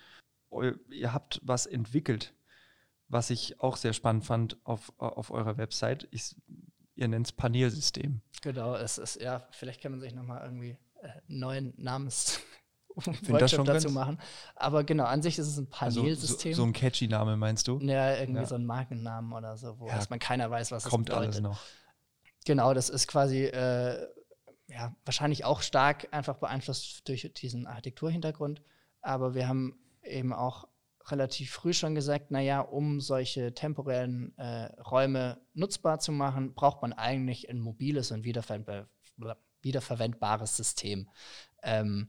Ihr 0.91 1.13
habt 1.13 1.41
was 1.45 1.67
entwickelt 1.67 2.35
was 3.13 3.29
ich 3.29 3.61
auch 3.61 3.77
sehr 3.77 3.93
spannend 3.93 4.25
fand 4.25 4.57
auf, 4.65 4.93
auf 4.97 5.31
eurer 5.31 5.59
Website. 5.59 6.09
Ich, 6.11 6.35
ihr 6.95 7.09
nennt 7.09 7.27
es 7.27 7.33
Panelsystem. 7.33 8.23
Genau, 8.41 8.75
es 8.75 8.97
ist, 8.97 9.21
ja, 9.21 9.47
vielleicht 9.51 9.83
kann 9.83 9.93
man 9.93 10.01
sich 10.01 10.15
nochmal 10.15 10.43
irgendwie 10.43 10.79
äh, 11.03 11.09
neuen 11.29 11.75
Namens 11.77 12.41
Workshop 12.97 13.67
dazu 13.67 13.91
machen. 13.91 14.19
Aber 14.57 14.83
genau, 14.83 15.05
an 15.05 15.21
sich 15.21 15.39
ist 15.39 15.47
es 15.47 15.59
ein 15.59 15.69
Panelsystem. 15.69 16.53
Also 16.53 16.63
so, 16.63 16.63
so, 16.63 16.65
ein 16.65 16.73
catchy 16.73 17.07
Name 17.07 17.37
meinst 17.37 17.69
du? 17.69 17.79
Ja, 17.81 18.17
irgendwie 18.17 18.41
ja. 18.41 18.47
so 18.47 18.55
ein 18.55 18.65
Markennamen 18.65 19.33
oder 19.35 19.59
so, 19.59 19.79
wo 19.79 19.89
ja, 19.89 20.01
man 20.09 20.19
keiner 20.19 20.51
weiß, 20.51 20.73
was 20.73 20.85
kommt 20.85 21.11
es 21.11 21.15
bedeutet. 21.15 21.35
alles 21.35 21.41
noch. 21.43 21.61
Genau, 22.47 22.73
das 22.73 22.89
ist 22.89 23.09
quasi 23.09 23.45
äh, 23.45 24.09
ja, 24.69 24.97
wahrscheinlich 25.05 25.45
auch 25.45 25.61
stark 25.61 26.09
einfach 26.13 26.37
beeinflusst 26.37 27.07
durch 27.07 27.31
diesen 27.35 27.67
Architekturhintergrund. 27.67 28.63
Aber 29.03 29.35
wir 29.35 29.49
haben 29.49 29.79
eben 30.03 30.33
auch 30.33 30.67
relativ 31.07 31.51
früh 31.51 31.73
schon 31.73 31.95
gesagt, 31.95 32.31
naja, 32.31 32.61
um 32.61 33.01
solche 33.01 33.55
temporären 33.55 34.37
äh, 34.39 34.67
Räume 34.81 35.41
nutzbar 35.55 35.99
zu 35.99 36.13
machen, 36.13 36.55
braucht 36.55 36.83
man 36.83 36.93
eigentlich 36.93 37.49
ein 37.51 37.59
mobiles 37.59 38.11
und 38.11 38.25
wiederverwendbar, 38.25 38.89
wiederverwendbares 39.63 40.57
System. 40.57 41.09
Ähm, 41.63 42.09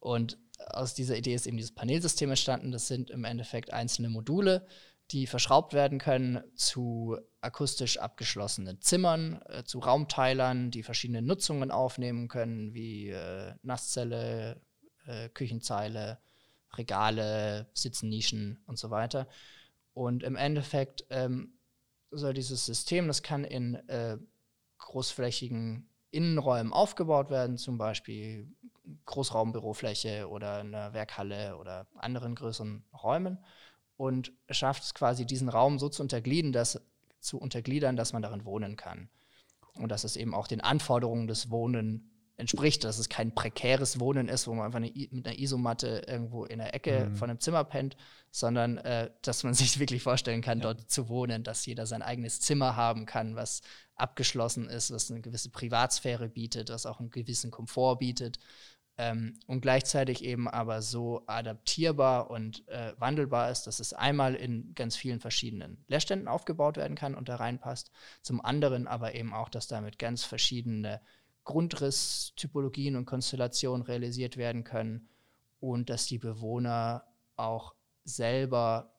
und 0.00 0.38
aus 0.70 0.94
dieser 0.94 1.16
Idee 1.16 1.34
ist 1.34 1.46
eben 1.46 1.56
dieses 1.56 1.74
Panelsystem 1.74 2.30
entstanden. 2.30 2.72
Das 2.72 2.88
sind 2.88 3.10
im 3.10 3.24
Endeffekt 3.24 3.72
einzelne 3.72 4.08
Module, 4.08 4.66
die 5.10 5.26
verschraubt 5.26 5.72
werden 5.72 5.98
können 5.98 6.42
zu 6.54 7.16
akustisch 7.40 7.98
abgeschlossenen 7.98 8.80
Zimmern, 8.80 9.40
äh, 9.46 9.64
zu 9.64 9.78
Raumteilern, 9.78 10.70
die 10.70 10.82
verschiedene 10.82 11.22
Nutzungen 11.22 11.70
aufnehmen 11.70 12.28
können, 12.28 12.74
wie 12.74 13.08
äh, 13.08 13.54
Nasszelle, 13.62 14.60
äh, 15.06 15.28
Küchenzeile, 15.30 16.18
Regale, 16.76 17.66
Sitznischen 17.74 18.58
und 18.66 18.78
so 18.78 18.90
weiter. 18.90 19.28
Und 19.94 20.22
im 20.22 20.36
Endeffekt 20.36 21.04
ähm, 21.10 21.58
soll 22.10 22.34
dieses 22.34 22.64
System, 22.64 23.06
das 23.08 23.22
kann 23.22 23.44
in 23.44 23.74
äh, 23.88 24.18
großflächigen 24.78 25.88
Innenräumen 26.10 26.72
aufgebaut 26.72 27.30
werden, 27.30 27.58
zum 27.58 27.78
Beispiel 27.78 28.48
Großraumbürofläche 29.04 30.28
oder 30.28 30.58
eine 30.58 30.92
Werkhalle 30.94 31.56
oder 31.56 31.86
anderen 31.96 32.34
größeren 32.34 32.84
Räumen 33.02 33.38
und 33.98 34.32
schafft 34.48 34.84
es 34.84 34.94
quasi, 34.94 35.26
diesen 35.26 35.48
Raum 35.48 35.78
so 35.78 35.88
zu 35.88 36.02
untergliedern, 36.02 36.52
dass, 36.52 36.80
zu 37.20 37.38
untergliedern, 37.38 37.96
dass 37.96 38.12
man 38.12 38.22
darin 38.22 38.44
wohnen 38.44 38.76
kann. 38.76 39.10
Und 39.74 39.90
dass 39.90 40.04
es 40.04 40.16
eben 40.16 40.34
auch 40.34 40.46
den 40.46 40.60
Anforderungen 40.60 41.26
des 41.26 41.50
Wohnen 41.50 42.10
entspricht, 42.38 42.84
dass 42.84 42.98
es 42.98 43.08
kein 43.08 43.34
prekäres 43.34 44.00
Wohnen 44.00 44.28
ist, 44.28 44.46
wo 44.46 44.54
man 44.54 44.66
einfach 44.66 44.78
eine, 44.78 44.92
mit 45.10 45.26
einer 45.26 45.38
Isomatte 45.38 46.04
irgendwo 46.06 46.44
in 46.44 46.58
der 46.58 46.74
Ecke 46.74 47.06
mhm. 47.10 47.16
von 47.16 47.28
einem 47.28 47.40
Zimmer 47.40 47.64
pennt, 47.64 47.96
sondern 48.30 48.78
äh, 48.78 49.10
dass 49.22 49.44
man 49.44 49.54
sich 49.54 49.78
wirklich 49.78 50.02
vorstellen 50.02 50.40
kann, 50.40 50.58
ja. 50.58 50.62
dort 50.72 50.90
zu 50.90 51.08
wohnen, 51.08 51.42
dass 51.44 51.66
jeder 51.66 51.86
sein 51.86 52.02
eigenes 52.02 52.40
Zimmer 52.40 52.76
haben 52.76 53.06
kann, 53.06 53.36
was 53.36 53.60
abgeschlossen 53.96 54.70
ist, 54.70 54.92
was 54.92 55.10
eine 55.10 55.20
gewisse 55.20 55.50
Privatsphäre 55.50 56.28
bietet, 56.28 56.70
was 56.70 56.86
auch 56.86 57.00
einen 57.00 57.10
gewissen 57.10 57.50
Komfort 57.50 57.96
bietet 57.96 58.38
ähm, 58.98 59.38
und 59.46 59.60
gleichzeitig 59.60 60.24
eben 60.24 60.48
aber 60.48 60.82
so 60.82 61.22
adaptierbar 61.26 62.30
und 62.30 62.66
äh, 62.68 62.92
wandelbar 62.98 63.50
ist, 63.50 63.66
dass 63.66 63.78
es 63.78 63.92
einmal 63.92 64.34
in 64.34 64.74
ganz 64.74 64.96
vielen 64.96 65.20
verschiedenen 65.20 65.84
Leerständen 65.86 66.26
aufgebaut 66.28 66.76
werden 66.76 66.96
kann 66.96 67.14
und 67.14 67.28
da 67.28 67.36
reinpasst. 67.36 67.92
Zum 68.22 68.44
anderen 68.44 68.88
aber 68.88 69.14
eben 69.14 69.32
auch, 69.32 69.48
dass 69.48 69.68
damit 69.68 69.98
ganz 69.98 70.24
verschiedene 70.24 71.00
Grundrisstypologien 71.48 72.94
und 72.94 73.06
Konstellationen 73.06 73.82
realisiert 73.82 74.36
werden 74.36 74.64
können 74.64 75.08
und 75.60 75.88
dass 75.88 76.04
die 76.04 76.18
Bewohner 76.18 77.06
auch 77.36 77.74
selber 78.04 78.92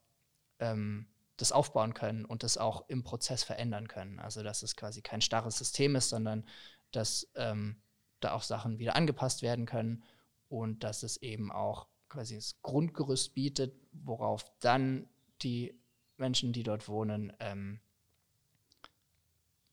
ähm, 0.58 1.08
das 1.38 1.52
aufbauen 1.52 1.94
können 1.94 2.26
und 2.26 2.42
das 2.42 2.58
auch 2.58 2.90
im 2.90 3.04
Prozess 3.04 3.44
verändern 3.44 3.88
können. 3.88 4.20
Also 4.20 4.42
dass 4.42 4.64
es 4.64 4.76
quasi 4.76 5.04
kein 5.04 5.22
starres 5.22 5.60
System 5.60 5.96
ist, 5.96 6.10
sondern 6.10 6.44
dass 6.92 7.30
ähm, 7.36 7.84
da 8.20 8.34
auch 8.34 8.42
Sachen 8.42 8.80
wieder 8.80 8.96
angepasst 8.96 9.44
werden 9.44 9.68
können 9.68 10.04
und 10.48 10.84
dass 10.84 11.04
es 11.04 11.18
eben 11.18 11.52
auch 11.52 11.88
quasi 12.10 12.34
das 12.34 12.60
Grundgerüst 12.64 13.36
bietet, 13.36 13.76
worauf 13.92 14.44
dann 14.60 15.08
die 15.44 15.80
Menschen, 16.18 16.52
die 16.52 16.64
dort 16.64 16.88
wohnen, 16.88 17.32
ähm, 17.40 17.80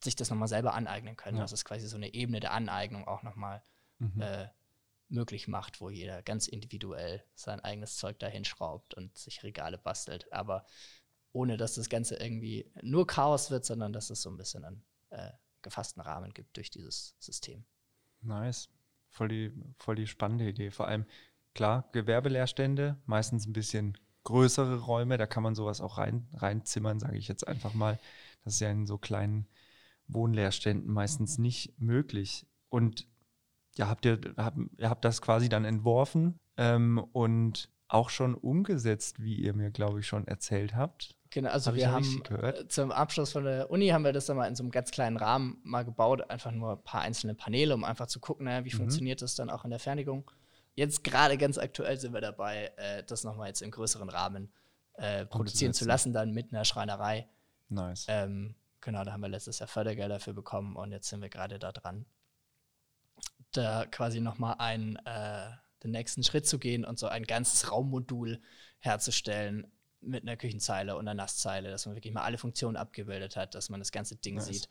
sich 0.07 0.17
das 0.17 0.31
nochmal 0.31 0.49
selber 0.49 0.75
aneignen 0.75 1.17
können. 1.17 1.37
Ja. 1.37 1.45
Dass 1.45 1.53
es 1.53 1.65
quasi 1.65 1.87
so 1.87 1.97
eine 1.97 2.15
Ebene 2.15 2.41
der 2.41 2.53
Aneignung 2.53 3.07
auch 3.07 3.23
nochmal 3.23 3.63
mhm. 3.99 4.21
äh, 4.21 4.49
möglich 5.09 5.49
macht, 5.49 5.81
wo 5.81 5.91
jeder 5.91 6.23
ganz 6.23 6.49
individuell 6.49 7.23
sein 7.35 7.61
eigenes 7.61 7.97
Zeug 7.97 8.19
dahin 8.19 8.45
schraubt 8.45 8.95
und 8.95 9.17
sich 9.17 9.43
Regale 9.43 9.79
bastelt. 9.79 10.33
Aber 10.33 10.65
ohne 11.33 11.57
dass 11.57 11.75
das 11.75 11.89
Ganze 11.89 12.17
irgendwie 12.17 12.71
nur 12.83 13.07
Chaos 13.07 13.51
wird, 13.51 13.65
sondern 13.65 13.93
dass 13.93 14.11
es 14.11 14.23
so 14.23 14.31
ein 14.31 14.37
bisschen 14.37 14.65
einen 14.65 14.85
äh, 15.11 15.33
gefassten 15.63 16.03
Rahmen 16.03 16.33
gibt 16.33 16.57
durch 16.57 16.71
dieses 16.71 17.15
System. 17.19 17.65
Nice. 18.23 18.69
Voll 19.11 19.29
die, 19.29 19.53
voll 19.79 19.97
die 19.97 20.07
spannende 20.07 20.49
Idee. 20.49 20.71
Vor 20.71 20.89
allem, 20.89 21.07
klar, 21.55 21.89
Gewerbelehrstände, 21.93 22.97
meistens 23.07 23.47
ein 23.47 23.53
bisschen 23.53 23.99
größere 24.25 24.81
Räume, 24.81 25.19
da 25.19 25.27
kann 25.27 25.43
man 25.43 25.55
sowas 25.55 25.81
auch 25.81 25.99
rein, 25.99 26.29
reinzimmern, 26.35 26.99
sage 26.99 27.17
ich 27.17 27.29
jetzt 27.29 27.47
einfach 27.47 27.75
mal. 27.75 27.99
Das 28.45 28.55
ist 28.55 28.61
ja 28.61 28.71
in 28.71 28.87
so 28.87 28.99
kleinen 28.99 29.47
Wohnlehrständen 30.09 30.93
meistens 30.93 31.39
nicht 31.39 31.79
möglich. 31.81 32.47
Und 32.69 33.07
ja, 33.77 33.89
habt 33.89 34.05
ihr, 34.05 34.21
habt, 34.37 34.59
ihr 34.79 34.91
habt 34.91 35.05
das 35.05 35.21
quasi 35.21 35.49
dann 35.49 35.65
entworfen 35.65 36.39
ähm, 36.57 37.05
und 37.13 37.71
auch 37.89 38.11
schon 38.11 38.35
umgesetzt, 38.35 39.23
wie 39.23 39.37
ihr 39.37 39.55
mir, 39.55 39.71
glaube 39.71 40.01
ich, 40.01 40.07
schon 40.07 40.27
erzählt 40.27 40.75
habt. 40.75 41.15
Genau, 41.31 41.51
also 41.51 41.71
Hab 41.71 41.77
wir 41.77 41.93
haben 41.93 42.23
zum 42.69 42.91
Abschluss 42.91 43.33
von 43.33 43.45
der 43.45 43.71
Uni 43.71 43.89
haben 43.89 44.05
wir 44.05 44.13
das 44.13 44.27
dann 44.27 44.37
mal 44.37 44.47
in 44.47 44.55
so 44.55 44.63
einem 44.63 44.71
ganz 44.71 44.91
kleinen 44.91 45.17
Rahmen 45.17 45.59
mal 45.63 45.85
gebaut, 45.85 46.31
einfach 46.31 46.53
nur 46.53 46.73
ein 46.73 46.83
paar 46.83 47.03
einzelne 47.03 47.35
Paneele, 47.35 47.75
um 47.75 47.85
einfach 47.85 48.07
zu 48.07 48.21
gucken, 48.21 48.47
naja, 48.47 48.65
wie 48.65 48.73
mhm. 48.73 48.79
funktioniert 48.79 49.23
das 49.23 49.35
dann 49.35 49.51
auch 49.51 49.65
in 49.65 49.71
der 49.71 49.79
Fertigung. 49.79 50.31
Jetzt 50.75 51.05
gerade 51.05 51.37
ganz 51.37 51.59
aktuell 51.59 51.99
sind 51.99 52.13
wir 52.13 52.21
dabei, 52.21 52.73
äh, 52.77 53.03
das 53.05 53.25
nochmal 53.25 53.49
jetzt 53.49 53.63
im 53.63 53.71
größeren 53.71 54.09
Rahmen 54.09 54.51
äh, 54.95 55.27
produzieren 55.27 55.73
zu 55.73 55.85
lassen, 55.85 56.13
dann 56.13 56.33
mit 56.33 56.53
einer 56.53 56.65
Schreinerei. 56.65 57.29
Nice. 57.69 58.07
Ähm, 58.09 58.55
genau, 58.87 59.05
da 59.05 59.13
haben 59.13 59.21
wir 59.21 59.29
letztes 59.29 59.59
Jahr 59.59 59.69
Fördergelder 59.69 60.15
dafür 60.15 60.33
bekommen 60.33 60.77
und 60.77 60.93
jetzt 60.93 61.09
sind 61.09 61.21
wir 61.21 61.29
gerade 61.29 61.59
da 61.59 61.73
dran, 61.73 62.07
da 63.53 63.85
quasi 63.85 64.21
nochmal 64.21 64.57
einen, 64.59 64.97
äh, 65.05 65.51
den 65.83 65.91
nächsten 65.91 66.23
Schritt 66.23 66.47
zu 66.47 66.59
gehen 66.59 66.85
und 66.85 66.99
so 66.99 67.09
ein 67.09 67.25
ganzes 67.25 67.71
Raummodul 67.71 68.41
herzustellen, 68.79 69.71
mit 70.01 70.23
einer 70.23 70.37
Küchenzeile 70.37 70.95
und 70.95 71.09
einer 71.09 71.15
Nasszeile, 71.15 71.71
dass 71.71 71.85
man 71.85 71.97
wirklich 71.97 72.15
mal 72.15 72.23
alle 72.23 72.39
Funktionen 72.39 72.77
abgebildet 72.77 73.35
hat, 73.35 73.57
dass 73.57 73.71
man 73.71 73.81
das 73.81 73.91
ganze 73.91 74.15
Ding 74.17 74.37
nice. 74.37 74.47
sieht. 74.47 74.69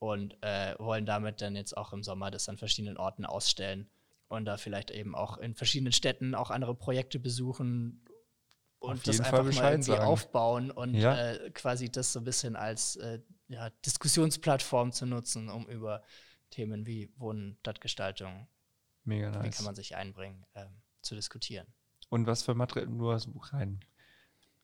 Und 0.00 0.36
äh, 0.42 0.74
wollen 0.78 1.06
damit 1.06 1.40
dann 1.40 1.54
jetzt 1.54 1.76
auch 1.76 1.92
im 1.92 2.02
Sommer 2.02 2.32
das 2.32 2.48
an 2.48 2.58
verschiedenen 2.58 2.96
Orten 2.96 3.24
ausstellen 3.24 3.88
und 4.26 4.44
da 4.44 4.56
vielleicht 4.56 4.90
eben 4.90 5.14
auch 5.14 5.38
in 5.38 5.54
verschiedenen 5.54 5.92
Städten 5.92 6.34
auch 6.34 6.50
andere 6.50 6.74
Projekte 6.74 7.20
besuchen 7.20 8.04
und 8.80 9.06
das 9.06 9.20
einfach 9.20 9.44
mal 9.44 9.72
irgendwie 9.72 9.92
sagen. 9.92 10.04
aufbauen 10.04 10.70
und 10.72 10.94
ja. 10.94 11.16
äh, 11.16 11.50
quasi 11.50 11.88
das 11.90 12.12
so 12.12 12.20
ein 12.20 12.24
bisschen 12.24 12.56
als 12.56 12.96
äh, 12.96 13.20
ja, 13.52 13.70
Diskussionsplattform 13.84 14.92
zu 14.92 15.06
nutzen, 15.06 15.48
um 15.48 15.66
über 15.68 16.02
Themen 16.50 16.86
wie 16.86 17.12
Wohnen, 17.16 17.56
Stadtgestaltung, 17.60 18.48
Mega 19.04 19.30
nice. 19.30 19.44
wie 19.44 19.50
kann 19.50 19.64
man 19.64 19.74
sich 19.74 19.96
einbringen, 19.96 20.44
ähm, 20.54 20.82
zu 21.02 21.14
diskutieren. 21.14 21.66
Und 22.08 22.26
was 22.26 22.42
für 22.42 22.54
Material, 22.54 22.88
nur 22.88 23.18
Buch 23.26 23.52
rein, 23.52 23.80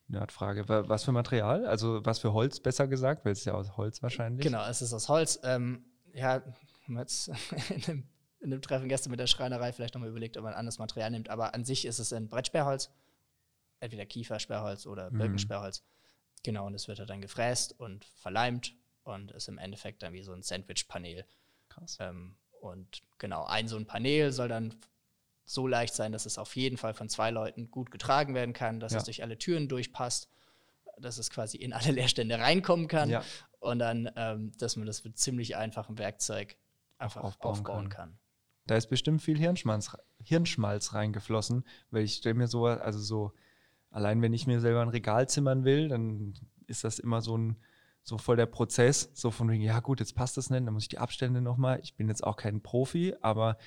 Nerdfrage. 0.08 0.68
Was 0.68 1.04
für 1.04 1.12
Material? 1.12 1.66
Also 1.66 2.04
was 2.04 2.18
für 2.18 2.32
Holz, 2.32 2.60
besser 2.60 2.88
gesagt, 2.88 3.24
weil 3.24 3.32
es 3.32 3.40
ist 3.40 3.44
ja 3.44 3.54
aus 3.54 3.76
Holz 3.76 4.02
wahrscheinlich. 4.02 4.44
Genau, 4.44 4.66
es 4.66 4.80
ist 4.80 4.92
aus 4.92 5.08
Holz. 5.08 5.38
Ähm, 5.42 5.84
ja, 6.14 6.42
jetzt 6.88 7.28
in 7.70 7.80
dem, 7.82 8.08
in 8.40 8.50
dem 8.50 8.62
Treffen 8.62 8.88
gestern 8.88 9.10
mit 9.10 9.20
der 9.20 9.26
Schreinerei 9.26 9.72
vielleicht 9.72 9.94
nochmal 9.94 10.08
überlegt, 10.08 10.36
ob 10.36 10.44
man 10.44 10.54
ein 10.54 10.58
anderes 10.58 10.78
Material 10.78 11.10
nimmt. 11.10 11.28
Aber 11.28 11.54
an 11.54 11.64
sich 11.64 11.84
ist 11.84 11.98
es 11.98 12.12
ein 12.12 12.28
Brettsperrholz, 12.28 12.90
entweder 13.80 14.06
Kiefersperrholz 14.06 14.86
oder 14.86 15.10
mhm. 15.10 15.18
Birkensperrholz. 15.18 15.82
Mhm. 15.82 15.97
Genau, 16.42 16.66
und 16.66 16.74
es 16.74 16.88
wird 16.88 16.98
halt 16.98 17.10
dann 17.10 17.20
gefräst 17.20 17.78
und 17.78 18.04
verleimt 18.04 18.74
und 19.04 19.32
ist 19.32 19.48
im 19.48 19.58
Endeffekt 19.58 20.02
dann 20.02 20.12
wie 20.12 20.22
so 20.22 20.32
ein 20.32 20.42
Sandwich-Panel. 20.42 21.24
Krass. 21.68 21.98
Ähm, 22.00 22.36
und 22.60 23.02
genau, 23.18 23.44
ein 23.44 23.68
so 23.68 23.76
ein 23.76 23.86
Panel 23.86 24.32
soll 24.32 24.48
dann 24.48 24.74
so 25.44 25.66
leicht 25.66 25.94
sein, 25.94 26.12
dass 26.12 26.26
es 26.26 26.38
auf 26.38 26.56
jeden 26.56 26.76
Fall 26.76 26.94
von 26.94 27.08
zwei 27.08 27.30
Leuten 27.30 27.70
gut 27.70 27.90
getragen 27.90 28.34
werden 28.34 28.52
kann, 28.52 28.80
dass 28.80 28.92
ja. 28.92 28.98
es 28.98 29.04
durch 29.04 29.22
alle 29.22 29.38
Türen 29.38 29.68
durchpasst, 29.68 30.28
dass 30.98 31.18
es 31.18 31.30
quasi 31.30 31.56
in 31.56 31.72
alle 31.72 31.90
Leerstände 31.92 32.38
reinkommen 32.38 32.88
kann 32.88 33.08
ja. 33.08 33.24
und 33.60 33.78
dann, 33.78 34.10
ähm, 34.16 34.52
dass 34.58 34.76
man 34.76 34.86
das 34.86 35.04
mit 35.04 35.18
ziemlich 35.18 35.56
einfachem 35.56 35.98
Werkzeug 35.98 36.56
einfach 36.98 37.22
aufbauen, 37.22 37.52
aufbauen 37.52 37.88
kann. 37.88 38.10
kann. 38.10 38.18
Da 38.66 38.76
ist 38.76 38.88
bestimmt 38.88 39.22
viel 39.22 39.38
Hirnschmalz, 39.38 39.96
Hirnschmalz 40.22 40.92
reingeflossen, 40.92 41.64
weil 41.90 42.04
ich 42.04 42.16
stelle 42.16 42.34
mir 42.34 42.48
so, 42.48 42.66
also 42.66 42.98
so, 42.98 43.32
allein 43.90 44.22
wenn 44.22 44.32
ich 44.32 44.46
mir 44.46 44.60
selber 44.60 44.82
ein 44.82 44.88
Regal 44.88 45.28
zimmern 45.28 45.64
will, 45.64 45.88
dann 45.88 46.34
ist 46.66 46.84
das 46.84 46.98
immer 46.98 47.20
so 47.20 47.36
ein, 47.36 47.56
so 48.02 48.18
voll 48.18 48.36
der 48.36 48.46
Prozess, 48.46 49.10
so 49.14 49.30
von 49.30 49.50
wegen, 49.50 49.62
ja 49.62 49.80
gut, 49.80 50.00
jetzt 50.00 50.14
passt 50.14 50.36
das 50.36 50.50
nicht, 50.50 50.66
dann 50.66 50.74
muss 50.74 50.84
ich 50.84 50.88
die 50.88 50.98
Abstände 50.98 51.40
nochmal. 51.40 51.80
Ich 51.82 51.94
bin 51.94 52.08
jetzt 52.08 52.24
auch 52.24 52.36
kein 52.36 52.62
Profi, 52.62 53.14
aber 53.20 53.58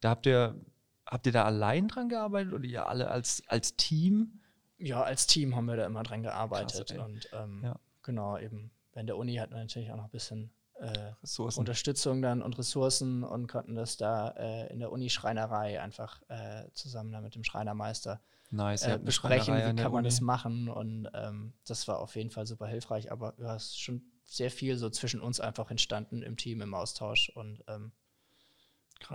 da 0.00 0.10
habt 0.10 0.26
ihr 0.26 0.60
habt 1.06 1.26
ihr 1.26 1.32
da 1.32 1.44
allein 1.44 1.88
dran 1.88 2.08
gearbeitet 2.08 2.52
oder 2.52 2.64
ihr 2.64 2.86
alle 2.88 3.08
als, 3.10 3.42
als 3.48 3.76
Team? 3.76 4.40
Ja, 4.78 5.02
als 5.02 5.26
Team 5.26 5.54
haben 5.54 5.66
wir 5.66 5.76
da 5.76 5.86
immer 5.86 6.02
dran 6.02 6.22
gearbeitet. 6.22 6.88
Krass, 6.88 6.98
und 6.98 7.28
ähm, 7.32 7.60
ja. 7.62 7.76
genau, 8.02 8.38
eben, 8.38 8.70
wenn 8.92 9.06
der 9.06 9.16
Uni 9.16 9.36
hat 9.36 9.50
man 9.50 9.60
natürlich 9.60 9.90
auch 9.90 9.96
noch 9.96 10.04
ein 10.04 10.10
bisschen 10.10 10.50
äh, 10.80 11.12
Unterstützung 11.56 12.20
dann 12.22 12.42
und 12.42 12.58
Ressourcen 12.58 13.22
und 13.22 13.46
konnten 13.46 13.74
das 13.74 13.96
da 13.96 14.30
äh, 14.30 14.72
in 14.72 14.80
der 14.80 14.90
Uni-Schreinerei 14.90 15.80
einfach 15.80 16.20
äh, 16.28 16.64
zusammen 16.72 17.12
dann 17.12 17.22
mit 17.22 17.34
dem 17.34 17.44
Schreinermeister 17.44 18.20
nice, 18.54 18.86
äh, 18.86 18.98
besprechen, 18.98 19.54
wie 19.54 19.82
kann 19.82 19.92
man 19.92 20.04
das 20.04 20.20
machen. 20.20 20.68
Und 20.68 21.08
ähm, 21.14 21.54
das 21.66 21.86
war 21.88 21.98
auf 21.98 22.16
jeden 22.16 22.30
Fall 22.30 22.46
super 22.46 22.66
hilfreich, 22.66 23.12
aber 23.12 23.34
ja, 23.38 23.54
es 23.56 23.64
ist 23.64 23.80
schon 23.80 24.02
sehr 24.24 24.50
viel 24.50 24.76
so 24.76 24.90
zwischen 24.90 25.20
uns 25.20 25.40
einfach 25.40 25.70
entstanden 25.70 26.22
im 26.22 26.36
Team, 26.36 26.60
im 26.60 26.74
Austausch 26.74 27.30
und 27.34 27.62
ähm. 27.68 27.92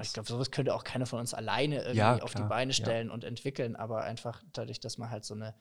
Ich 0.02 0.14
glaube, 0.14 0.30
sowas 0.30 0.52
könnte 0.52 0.76
auch 0.76 0.84
keiner 0.84 1.08
von 1.08 1.20
uns 1.20 1.34
alleine 1.34 1.78
irgendwie 1.78 1.98
ja, 1.98 2.22
auf 2.22 2.36
die 2.36 2.44
Beine 2.44 2.74
stellen 2.74 3.08
ja. 3.08 3.14
und 3.14 3.24
entwickeln, 3.24 3.76
aber 3.76 4.04
einfach 4.04 4.44
dadurch, 4.54 4.80
dass 4.80 5.00
man 5.00 5.10
halt 5.10 5.26
so 5.26 5.34
eine 5.34 5.56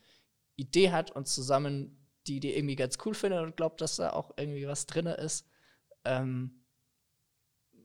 Idee 0.56 0.90
hat 0.90 1.12
und 1.12 1.28
zusammen 1.28 2.06
die 2.26 2.36
Idee 2.36 2.54
irgendwie 2.54 2.76
ganz 2.76 2.98
cool 3.06 3.14
findet 3.14 3.40
und 3.40 3.56
glaubt, 3.56 3.80
dass 3.80 3.96
da 3.96 4.10
auch 4.10 4.32
irgendwie 4.36 4.66
was 4.66 4.84
drin 4.84 5.06
ist, 5.06 5.48
ähm, 6.04 6.57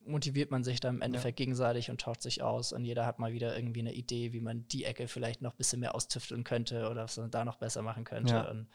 motiviert 0.05 0.51
man 0.51 0.63
sich 0.63 0.79
dann 0.79 0.95
im 0.95 1.01
Endeffekt 1.01 1.39
ja. 1.39 1.45
gegenseitig 1.45 1.89
und 1.89 2.01
tauscht 2.01 2.21
sich 2.21 2.41
aus 2.41 2.73
und 2.73 2.83
jeder 2.85 3.05
hat 3.05 3.19
mal 3.19 3.33
wieder 3.33 3.55
irgendwie 3.55 3.81
eine 3.81 3.93
Idee, 3.93 4.33
wie 4.33 4.41
man 4.41 4.67
die 4.67 4.85
Ecke 4.85 5.07
vielleicht 5.07 5.41
noch 5.41 5.53
ein 5.53 5.57
bisschen 5.57 5.79
mehr 5.79 5.95
austüfteln 5.95 6.43
könnte 6.43 6.89
oder 6.89 7.03
was 7.03 7.17
man 7.17 7.31
da 7.31 7.45
noch 7.45 7.57
besser 7.57 7.81
machen 7.81 8.03
könnte. 8.03 8.33
Ja. 8.33 8.49
Und 8.49 8.67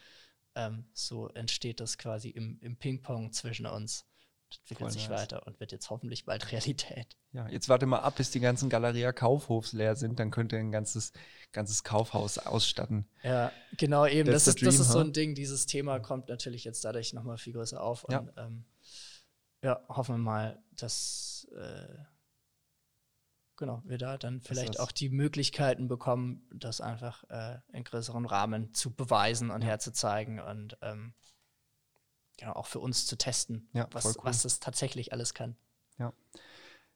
ähm, 0.54 0.84
so 0.92 1.28
entsteht 1.28 1.80
das 1.80 1.98
quasi 1.98 2.30
im, 2.30 2.58
im 2.60 2.76
Ping-Pong 2.76 3.32
zwischen 3.32 3.66
uns 3.66 4.06
entwickelt 4.50 4.78
Voll 4.78 4.90
sich 4.90 5.08
nice. 5.08 5.20
weiter 5.20 5.46
und 5.46 5.60
wird 5.60 5.72
jetzt 5.72 5.90
hoffentlich 5.90 6.24
bald 6.24 6.50
Realität. 6.52 7.16
Ja, 7.32 7.48
jetzt 7.48 7.68
warte 7.68 7.86
mal 7.86 7.98
ab, 7.98 8.16
bis 8.16 8.30
die 8.30 8.40
ganzen 8.40 8.70
Galeria 8.70 9.12
Kaufhofs 9.12 9.72
leer 9.72 9.96
sind, 9.96 10.18
dann 10.18 10.30
könnt 10.30 10.52
ihr 10.52 10.58
ein 10.58 10.72
ganzes, 10.72 11.12
ganzes 11.52 11.84
Kaufhaus 11.84 12.38
ausstatten. 12.38 13.06
Ja, 13.22 13.52
genau 13.76 14.06
eben. 14.06 14.30
das 14.30 14.48
ist, 14.48 14.60
Dream, 14.60 14.66
das 14.66 14.80
ist 14.80 14.88
so 14.88 15.00
ein 15.00 15.12
Ding, 15.12 15.34
dieses 15.34 15.66
Thema 15.66 16.00
kommt 16.00 16.28
natürlich 16.28 16.64
jetzt 16.64 16.84
dadurch 16.84 17.12
nochmal 17.12 17.36
viel 17.36 17.52
größer 17.52 17.82
auf. 17.82 18.06
Ja. 18.10 18.20
Und 18.20 18.32
ähm, 18.38 18.64
ja, 19.62 19.80
hoffen 19.88 20.16
wir 20.16 20.22
mal, 20.22 20.62
dass 20.72 21.48
äh, 21.56 21.98
genau, 23.56 23.82
wir 23.84 23.98
da 23.98 24.16
dann 24.16 24.40
vielleicht 24.40 24.80
auch 24.80 24.92
die 24.92 25.10
Möglichkeiten 25.10 25.88
bekommen, 25.88 26.48
das 26.54 26.80
einfach 26.80 27.24
äh, 27.28 27.58
in 27.72 27.84
größerem 27.84 28.24
Rahmen 28.24 28.72
zu 28.72 28.94
beweisen 28.94 29.50
und 29.50 29.62
ja. 29.62 29.68
herzuzeigen 29.68 30.40
und 30.40 30.78
ähm, 30.80 31.14
genau, 32.38 32.52
auch 32.52 32.66
für 32.66 32.80
uns 32.80 33.06
zu 33.06 33.16
testen, 33.16 33.68
ja, 33.72 33.86
was, 33.92 34.06
cool. 34.06 34.14
was 34.22 34.42
das 34.42 34.60
tatsächlich 34.60 35.12
alles 35.12 35.34
kann. 35.34 35.56
Ja. 35.98 36.12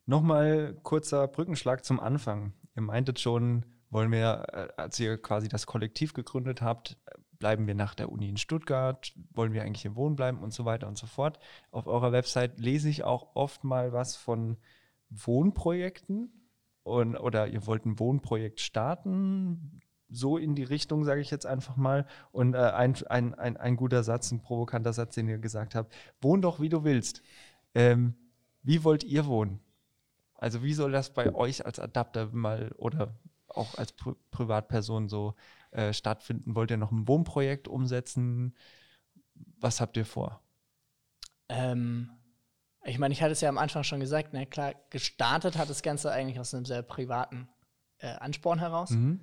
Nochmal 0.06 0.74
kurzer 0.82 1.28
Brückenschlag 1.28 1.84
zum 1.84 2.00
Anfang. 2.00 2.54
Ihr 2.74 2.82
meintet 2.82 3.20
schon, 3.20 3.66
wollen 3.90 4.10
wir, 4.10 4.46
äh, 4.52 4.68
als 4.80 4.98
ihr 4.98 5.20
quasi 5.20 5.48
das 5.48 5.66
Kollektiv 5.66 6.14
gegründet 6.14 6.62
habt, 6.62 6.96
bleiben 7.42 7.66
wir 7.66 7.74
nach 7.74 7.96
der 7.96 8.12
Uni 8.12 8.28
in 8.28 8.36
Stuttgart, 8.36 9.12
wollen 9.32 9.52
wir 9.52 9.62
eigentlich 9.64 9.82
hier 9.82 9.96
wohnen 9.96 10.14
bleiben 10.14 10.38
und 10.38 10.52
so 10.52 10.64
weiter 10.64 10.86
und 10.86 10.96
so 10.96 11.08
fort. 11.08 11.40
Auf 11.72 11.88
eurer 11.88 12.12
Website 12.12 12.60
lese 12.60 12.88
ich 12.88 13.02
auch 13.02 13.34
oft 13.34 13.64
mal 13.64 13.92
was 13.92 14.14
von 14.14 14.58
Wohnprojekten 15.10 16.30
und, 16.84 17.16
oder 17.16 17.48
ihr 17.48 17.66
wollt 17.66 17.84
ein 17.84 17.98
Wohnprojekt 17.98 18.60
starten 18.60 19.80
so 20.08 20.36
in 20.36 20.54
die 20.54 20.62
Richtung, 20.62 21.02
sage 21.04 21.20
ich 21.20 21.32
jetzt 21.32 21.46
einfach 21.46 21.74
mal. 21.74 22.06
Und 22.30 22.54
äh, 22.54 22.58
ein, 22.58 22.94
ein, 23.08 23.34
ein, 23.34 23.56
ein 23.56 23.74
guter 23.74 24.04
Satz, 24.04 24.30
ein 24.30 24.40
provokanter 24.40 24.92
Satz, 24.92 25.16
den 25.16 25.26
ihr 25.26 25.38
gesagt 25.38 25.74
habt. 25.74 25.92
Wohn 26.20 26.42
doch, 26.42 26.60
wie 26.60 26.68
du 26.68 26.84
willst. 26.84 27.22
Ähm, 27.74 28.14
wie 28.62 28.84
wollt 28.84 29.02
ihr 29.02 29.26
wohnen? 29.26 29.58
Also 30.36 30.62
wie 30.62 30.74
soll 30.74 30.92
das 30.92 31.12
bei 31.12 31.34
euch 31.34 31.66
als 31.66 31.80
Adapter 31.80 32.28
mal 32.30 32.70
oder 32.76 33.16
auch 33.48 33.76
als 33.78 33.92
Pri 33.92 34.14
Privatperson 34.30 35.08
so 35.08 35.34
äh, 35.72 35.92
stattfinden? 35.92 36.54
Wollt 36.54 36.70
ihr 36.70 36.76
noch 36.76 36.92
ein 36.92 37.08
Wohnprojekt 37.08 37.68
umsetzen? 37.68 38.56
Was 39.34 39.80
habt 39.80 39.96
ihr 39.96 40.06
vor? 40.06 40.42
Ähm, 41.48 42.10
ich 42.84 42.98
meine, 42.98 43.12
ich 43.12 43.22
hatte 43.22 43.32
es 43.32 43.40
ja 43.40 43.48
am 43.48 43.58
Anfang 43.58 43.84
schon 43.84 44.00
gesagt, 44.00 44.30
na 44.32 44.44
klar, 44.44 44.74
gestartet 44.90 45.58
hat 45.58 45.68
das 45.68 45.82
Ganze 45.82 46.10
eigentlich 46.10 46.40
aus 46.40 46.54
einem 46.54 46.64
sehr 46.64 46.82
privaten 46.82 47.48
äh, 47.98 48.08
Ansporn 48.08 48.58
heraus. 48.58 48.90
Mhm 48.90 49.20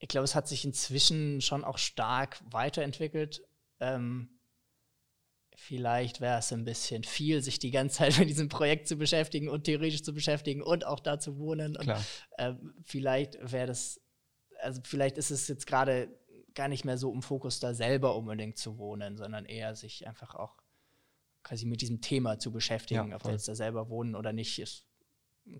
ich 0.00 0.08
glaube, 0.08 0.24
es 0.24 0.34
hat 0.34 0.48
sich 0.48 0.64
inzwischen 0.64 1.40
schon 1.40 1.62
auch 1.62 1.78
stark 1.78 2.42
weiterentwickelt. 2.50 3.42
Ähm, 3.80 4.40
vielleicht 5.54 6.22
wäre 6.22 6.38
es 6.38 6.52
ein 6.52 6.64
bisschen 6.64 7.04
viel, 7.04 7.42
sich 7.42 7.58
die 7.58 7.70
ganze 7.70 7.98
Zeit 7.98 8.18
mit 8.18 8.28
diesem 8.28 8.48
Projekt 8.48 8.88
zu 8.88 8.96
beschäftigen 8.96 9.48
und 9.48 9.64
theoretisch 9.64 10.02
zu 10.02 10.14
beschäftigen 10.14 10.62
und 10.62 10.86
auch 10.86 11.00
da 11.00 11.18
zu 11.18 11.38
wohnen. 11.38 11.76
Und, 11.76 11.88
äh, 12.38 12.54
vielleicht 12.82 13.36
wäre 13.52 13.66
das, 13.66 14.00
also 14.62 14.80
vielleicht 14.84 15.18
ist 15.18 15.30
es 15.30 15.48
jetzt 15.48 15.66
gerade 15.66 16.08
gar 16.54 16.68
nicht 16.68 16.84
mehr 16.84 16.98
so 16.98 17.12
im 17.12 17.22
Fokus, 17.22 17.60
da 17.60 17.74
selber 17.74 18.16
unbedingt 18.16 18.58
zu 18.58 18.78
wohnen, 18.78 19.16
sondern 19.16 19.44
eher 19.44 19.74
sich 19.74 20.06
einfach 20.06 20.34
auch 20.34 20.56
quasi 21.42 21.66
mit 21.66 21.80
diesem 21.80 22.00
Thema 22.00 22.38
zu 22.38 22.52
beschäftigen, 22.52 23.10
ja, 23.10 23.16
ob 23.16 23.24
wir 23.24 23.32
jetzt 23.32 23.48
da 23.48 23.54
selber 23.54 23.88
wohnen 23.88 24.14
oder 24.14 24.32
nicht. 24.32 24.58
Es 24.58 24.84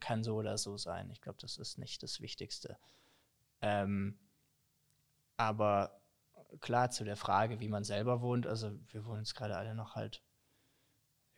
kann 0.01 0.23
so 0.25 0.37
oder 0.37 0.59
so 0.59 0.77
sein. 0.77 1.11
Ich 1.11 1.21
glaube, 1.21 1.39
das 1.41 1.57
ist 1.57 1.79
nicht 1.79 2.03
das 2.03 2.21
Wichtigste. 2.21 2.77
Ähm, 3.63 4.19
aber 5.37 6.01
klar, 6.61 6.91
zu 6.91 7.05
der 7.05 7.17
Frage, 7.17 7.61
wie 7.61 7.69
man 7.69 7.85
selber 7.85 8.21
wohnt, 8.21 8.47
also 8.47 8.73
wir 8.89 9.05
wohnen 9.07 9.21
jetzt 9.21 9.35
gerade 9.35 9.57
alle 9.57 9.75
noch 9.75 9.95
halt, 9.95 10.23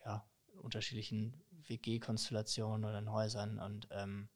ja, 0.04 0.26
in 0.52 0.58
unterschiedlichen 0.58 1.40
WG-Konstellationen 1.68 2.84
oder 2.84 2.98
in 2.98 3.12
Häusern 3.12 3.58
und 3.58 3.88
ähm, 3.90 4.28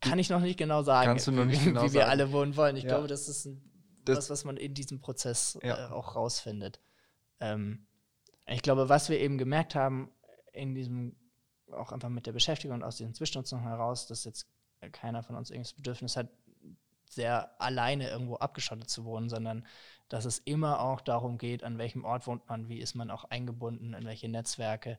kann 0.10 0.18
ich 0.18 0.30
noch 0.30 0.40
nicht 0.40 0.58
genau 0.58 0.82
sagen, 0.82 1.06
Kannst 1.06 1.26
du 1.26 1.32
noch 1.32 1.44
nicht 1.44 1.64
genau 1.64 1.82
wie 1.82 1.92
wir 1.92 2.00
sagen. 2.00 2.10
alle 2.10 2.32
wohnen 2.32 2.56
wollen. 2.56 2.76
Ich 2.76 2.84
ja. 2.84 2.90
glaube, 2.90 3.08
das 3.08 3.28
ist 3.28 3.46
ein, 3.46 3.62
das 4.04 4.18
was, 4.18 4.30
was 4.30 4.44
man 4.44 4.56
in 4.56 4.74
diesem 4.74 5.00
Prozess 5.00 5.58
ja. 5.62 5.88
äh, 5.88 5.92
auch 5.92 6.16
rausfindet. 6.16 6.80
Ähm, 7.40 7.86
ich 8.46 8.62
glaube, 8.62 8.88
was 8.88 9.08
wir 9.08 9.20
eben 9.20 9.38
gemerkt 9.38 9.74
haben, 9.74 10.10
in 10.52 10.74
diesem, 10.74 11.16
auch 11.70 11.92
einfach 11.92 12.08
mit 12.08 12.26
der 12.26 12.32
Beschäftigung 12.32 12.76
und 12.76 12.82
aus 12.82 12.96
diesen 12.96 13.14
Zwischennutzungen 13.14 13.64
heraus, 13.64 14.06
dass 14.06 14.24
jetzt 14.24 14.46
keiner 14.92 15.22
von 15.22 15.36
uns 15.36 15.50
irgendwas 15.50 15.74
Bedürfnis 15.74 16.16
hat, 16.16 16.28
sehr 17.08 17.60
alleine 17.60 18.08
irgendwo 18.08 18.36
abgeschottet 18.36 18.88
zu 18.88 19.04
wohnen, 19.04 19.28
sondern 19.28 19.66
dass 20.08 20.24
es 20.24 20.38
immer 20.38 20.80
auch 20.80 21.00
darum 21.00 21.38
geht, 21.38 21.64
an 21.64 21.78
welchem 21.78 22.04
Ort 22.04 22.26
wohnt 22.26 22.48
man, 22.48 22.68
wie 22.68 22.78
ist 22.78 22.94
man 22.94 23.10
auch 23.10 23.24
eingebunden, 23.24 23.94
in 23.94 24.04
welche 24.04 24.28
Netzwerke. 24.28 24.98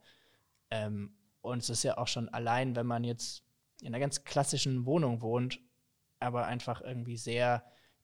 Ähm, 0.69 1.13
und 1.41 1.59
es 1.59 1.69
ist 1.69 1.83
ja 1.83 1.97
auch 1.97 2.07
schon 2.07 2.29
allein, 2.29 2.75
wenn 2.75 2.85
man 2.85 3.03
jetzt 3.03 3.43
in 3.81 3.87
einer 3.87 3.99
ganz 3.99 4.23
klassischen 4.23 4.85
Wohnung 4.85 5.21
wohnt, 5.21 5.59
aber 6.19 6.45
einfach 6.45 6.81
irgendwie 6.81 7.17
sehr 7.17 7.63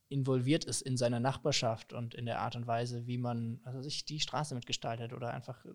involviert 0.10 0.66
ist 0.66 0.82
in 0.82 0.98
seiner 0.98 1.20
Nachbarschaft 1.20 1.94
und 1.94 2.16
in 2.16 2.26
der 2.26 2.40
Art 2.40 2.56
und 2.56 2.68
Weise, 2.68 3.08
wie 3.08 3.18
man 3.18 3.60
also 3.64 3.82
sich 3.82 4.06
die 4.06 4.20
Straße 4.20 4.56
mitgestaltet 4.56 5.14
oder 5.14 5.34
einfach 5.34 5.66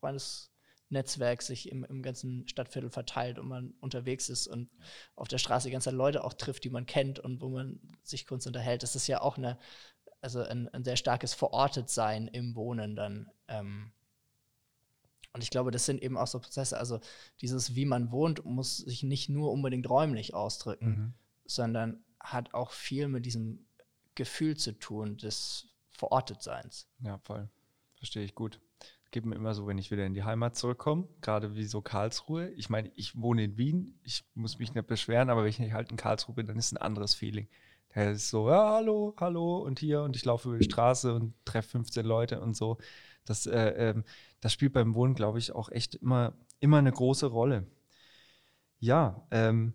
Freundes 0.00 0.52
Netzwerk 0.92 1.42
sich 1.42 1.70
im, 1.70 1.84
im 1.84 2.02
ganzen 2.02 2.46
Stadtviertel 2.46 2.90
verteilt 2.90 3.38
und 3.38 3.48
man 3.48 3.74
unterwegs 3.80 4.28
ist 4.28 4.46
und 4.46 4.68
auf 5.16 5.26
der 5.26 5.38
Straße 5.38 5.68
die 5.68 5.72
ganze 5.72 5.86
Zeit 5.86 5.96
Leute 5.96 6.22
auch 6.22 6.34
trifft, 6.34 6.64
die 6.64 6.70
man 6.70 6.86
kennt 6.86 7.18
und 7.18 7.40
wo 7.40 7.48
man 7.48 7.80
sich 8.02 8.26
kurz 8.26 8.46
unterhält. 8.46 8.82
Das 8.82 8.94
ist 8.94 9.06
ja 9.06 9.22
auch 9.22 9.38
eine, 9.38 9.58
also 10.20 10.42
ein, 10.42 10.68
ein 10.68 10.84
sehr 10.84 10.96
starkes 10.96 11.34
Verortetsein 11.34 12.28
im 12.28 12.54
Wohnen 12.54 12.94
dann. 12.94 13.30
Ähm, 13.48 13.92
und 15.32 15.42
ich 15.42 15.50
glaube, 15.50 15.70
das 15.70 15.86
sind 15.86 16.02
eben 16.02 16.16
auch 16.16 16.26
so 16.26 16.38
Prozesse. 16.38 16.78
Also 16.78 17.00
dieses, 17.40 17.74
wie 17.74 17.84
man 17.84 18.10
wohnt, 18.12 18.44
muss 18.44 18.78
sich 18.78 19.02
nicht 19.02 19.28
nur 19.28 19.50
unbedingt 19.50 19.88
räumlich 19.88 20.34
ausdrücken, 20.34 20.88
mhm. 20.88 21.14
sondern 21.46 22.04
hat 22.20 22.54
auch 22.54 22.72
viel 22.72 23.08
mit 23.08 23.26
diesem 23.26 23.66
Gefühl 24.14 24.56
zu 24.56 24.72
tun 24.78 25.16
des 25.16 25.68
Verortetseins. 25.90 26.88
Ja, 27.00 27.18
voll. 27.18 27.48
Verstehe 27.96 28.24
ich 28.24 28.34
gut 28.34 28.60
geht 29.12 29.26
mir 29.26 29.36
immer 29.36 29.54
so, 29.54 29.66
wenn 29.66 29.78
ich 29.78 29.90
wieder 29.90 30.06
in 30.06 30.14
die 30.14 30.24
Heimat 30.24 30.56
zurückkomme, 30.56 31.06
gerade 31.20 31.54
wie 31.54 31.64
so 31.64 31.82
Karlsruhe. 31.82 32.48
Ich 32.56 32.70
meine, 32.70 32.90
ich 32.96 33.20
wohne 33.20 33.44
in 33.44 33.58
Wien, 33.58 34.00
ich 34.02 34.24
muss 34.34 34.58
mich 34.58 34.74
nicht 34.74 34.86
beschweren, 34.86 35.30
aber 35.30 35.42
wenn 35.42 35.50
ich 35.50 35.58
nicht 35.58 35.74
halt 35.74 35.90
in 35.90 35.96
Karlsruhe 35.96 36.34
bin, 36.34 36.46
dann 36.46 36.58
ist 36.58 36.72
ein 36.72 36.78
anderes 36.78 37.14
Feeling. 37.14 37.46
Da 37.94 38.10
ist 38.10 38.30
so, 38.30 38.48
ja, 38.48 38.72
hallo, 38.72 39.14
hallo 39.18 39.58
und 39.58 39.78
hier 39.78 40.02
und 40.02 40.16
ich 40.16 40.24
laufe 40.24 40.48
über 40.48 40.58
die 40.58 40.64
Straße 40.64 41.14
und 41.14 41.34
treffe 41.44 41.68
15 41.70 42.06
Leute 42.06 42.40
und 42.40 42.56
so. 42.56 42.78
Das, 43.24 43.46
äh, 43.46 43.90
ähm, 43.90 44.04
das 44.40 44.52
spielt 44.52 44.72
beim 44.72 44.94
Wohnen, 44.94 45.14
glaube 45.14 45.38
ich, 45.38 45.52
auch 45.52 45.70
echt 45.70 45.94
immer, 45.96 46.34
immer 46.60 46.78
eine 46.78 46.92
große 46.92 47.26
Rolle. 47.26 47.66
Ja, 48.78 49.26
ähm, 49.30 49.74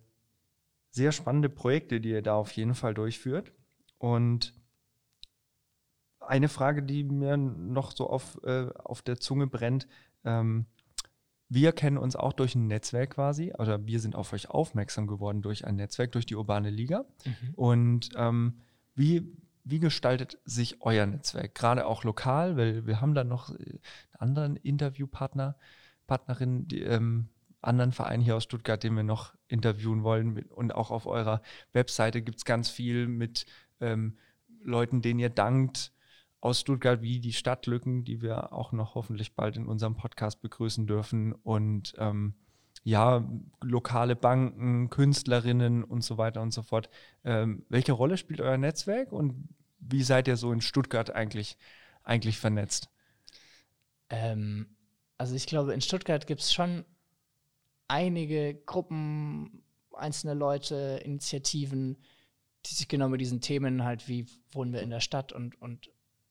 sehr 0.92 1.12
spannende 1.12 1.50
Projekte, 1.50 2.02
die 2.02 2.10
ihr 2.10 2.22
da 2.22 2.36
auf 2.36 2.52
jeden 2.52 2.76
Fall 2.76 2.94
durchführt. 2.94 3.54
Und 3.98 4.54
eine 6.20 6.50
Frage, 6.50 6.84
die 6.84 7.04
mir 7.04 7.38
noch 7.38 7.92
so 7.92 8.10
auf, 8.10 8.40
äh, 8.44 8.68
auf 8.84 9.02
der 9.02 9.18
Zunge 9.20 9.48
brennt. 9.48 9.88
Ähm, 10.26 10.66
wir 11.50 11.72
kennen 11.72 11.98
uns 11.98 12.16
auch 12.18 12.34
durch 12.34 12.56
ein 12.56 12.68
Netzwerk 12.68 13.12
quasi, 13.12 13.54
oder 13.58 13.86
wir 13.86 14.02
sind 14.02 14.16
auf 14.16 14.34
euch 14.34 14.50
aufmerksam 14.50 15.08
geworden 15.08 15.42
durch 15.42 15.66
ein 15.66 15.78
Netzwerk, 15.78 16.12
durch 16.12 16.26
die 16.26 16.36
Urbane 16.36 16.70
Liga. 16.70 17.06
Mhm. 17.24 17.54
Und 17.56 18.10
ähm, 18.18 18.60
wie, 18.96 19.32
wie 19.70 19.80
gestaltet 19.80 20.40
sich 20.46 20.82
euer 20.82 21.06
Netzwerk? 21.06 21.56
Gerade 21.56 21.86
auch 21.86 22.04
lokal, 22.04 22.58
weil 22.58 22.86
wir 22.86 23.02
haben 23.02 23.14
da 23.14 23.24
noch 23.24 23.50
einen 23.50 23.60
äh, 23.60 23.80
anderen 24.18 24.56
Interviewpartner, 24.56 25.58
Partnerin, 26.08 26.68
die, 26.68 26.82
ähm, 26.82 27.30
anderen 27.62 27.92
Verein 27.92 28.22
hier 28.22 28.36
aus 28.36 28.44
Stuttgart, 28.44 28.82
den 28.82 28.96
wir 28.96 29.04
noch 29.04 29.34
interviewen 29.48 30.04
wollen. 30.04 30.44
Und 30.50 30.74
auch 30.74 30.92
auf 30.92 31.06
eurer 31.06 31.42
Webseite 31.74 32.22
gibt 32.22 32.38
es 32.38 32.46
ganz 32.46 32.70
viel 32.70 33.08
mit 33.08 33.46
ähm, 33.80 34.18
Leuten, 34.64 35.02
denen 35.02 35.20
ihr 35.20 35.30
dankt, 35.30 35.92
aus 36.40 36.62
Stuttgart 36.62 37.02
wie 37.02 37.20
die 37.20 37.34
Stadtlücken, 37.34 38.04
die 38.04 38.22
wir 38.22 38.54
auch 38.54 38.72
noch 38.72 38.96
hoffentlich 38.96 39.36
bald 39.36 39.58
in 39.58 39.66
unserem 39.66 39.96
Podcast 39.96 40.42
begrüßen 40.42 40.86
dürfen. 40.86 41.34
Und 41.34 41.96
ähm, 41.98 42.36
ja, 42.84 43.28
lokale 43.62 44.16
Banken, 44.16 44.90
Künstlerinnen 44.90 45.84
und 45.84 46.04
so 46.04 46.18
weiter 46.18 46.42
und 46.42 46.54
so 46.54 46.62
fort. 46.62 46.90
Ähm, 47.24 47.66
welche 47.70 47.92
Rolle 47.92 48.18
spielt 48.18 48.40
euer 48.40 48.58
Netzwerk 48.58 49.12
und 49.12 49.50
wie 49.80 50.04
seid 50.04 50.28
ihr 50.28 50.38
so 50.38 50.52
in 50.52 50.62
Stuttgart 50.62 51.10
eigentlich, 51.12 51.58
eigentlich 52.04 52.38
vernetzt? 52.38 52.90
Ähm, 54.10 54.76
also 55.18 55.36
ich 55.36 55.48
glaube, 55.48 55.74
in 55.74 55.82
Stuttgart 55.82 56.28
gibt 56.28 56.42
es 56.42 56.54
schon 56.54 56.86
einige 57.88 58.56
Gruppen, 58.56 59.64
einzelne 59.94 60.34
Leute, 60.34 61.02
Initiativen, 61.04 61.98
die 62.66 62.74
sich 62.74 62.88
genau 62.88 63.10
mit 63.10 63.22
diesen 63.22 63.42
Themen 63.42 63.84
halt, 63.84 64.08
wie 64.08 64.28
wohnen 64.52 64.74
wir 64.74 64.82
in 64.82 64.90
der 64.90 65.00
Stadt 65.00 65.32
und, 65.32 65.60
und 65.62 65.90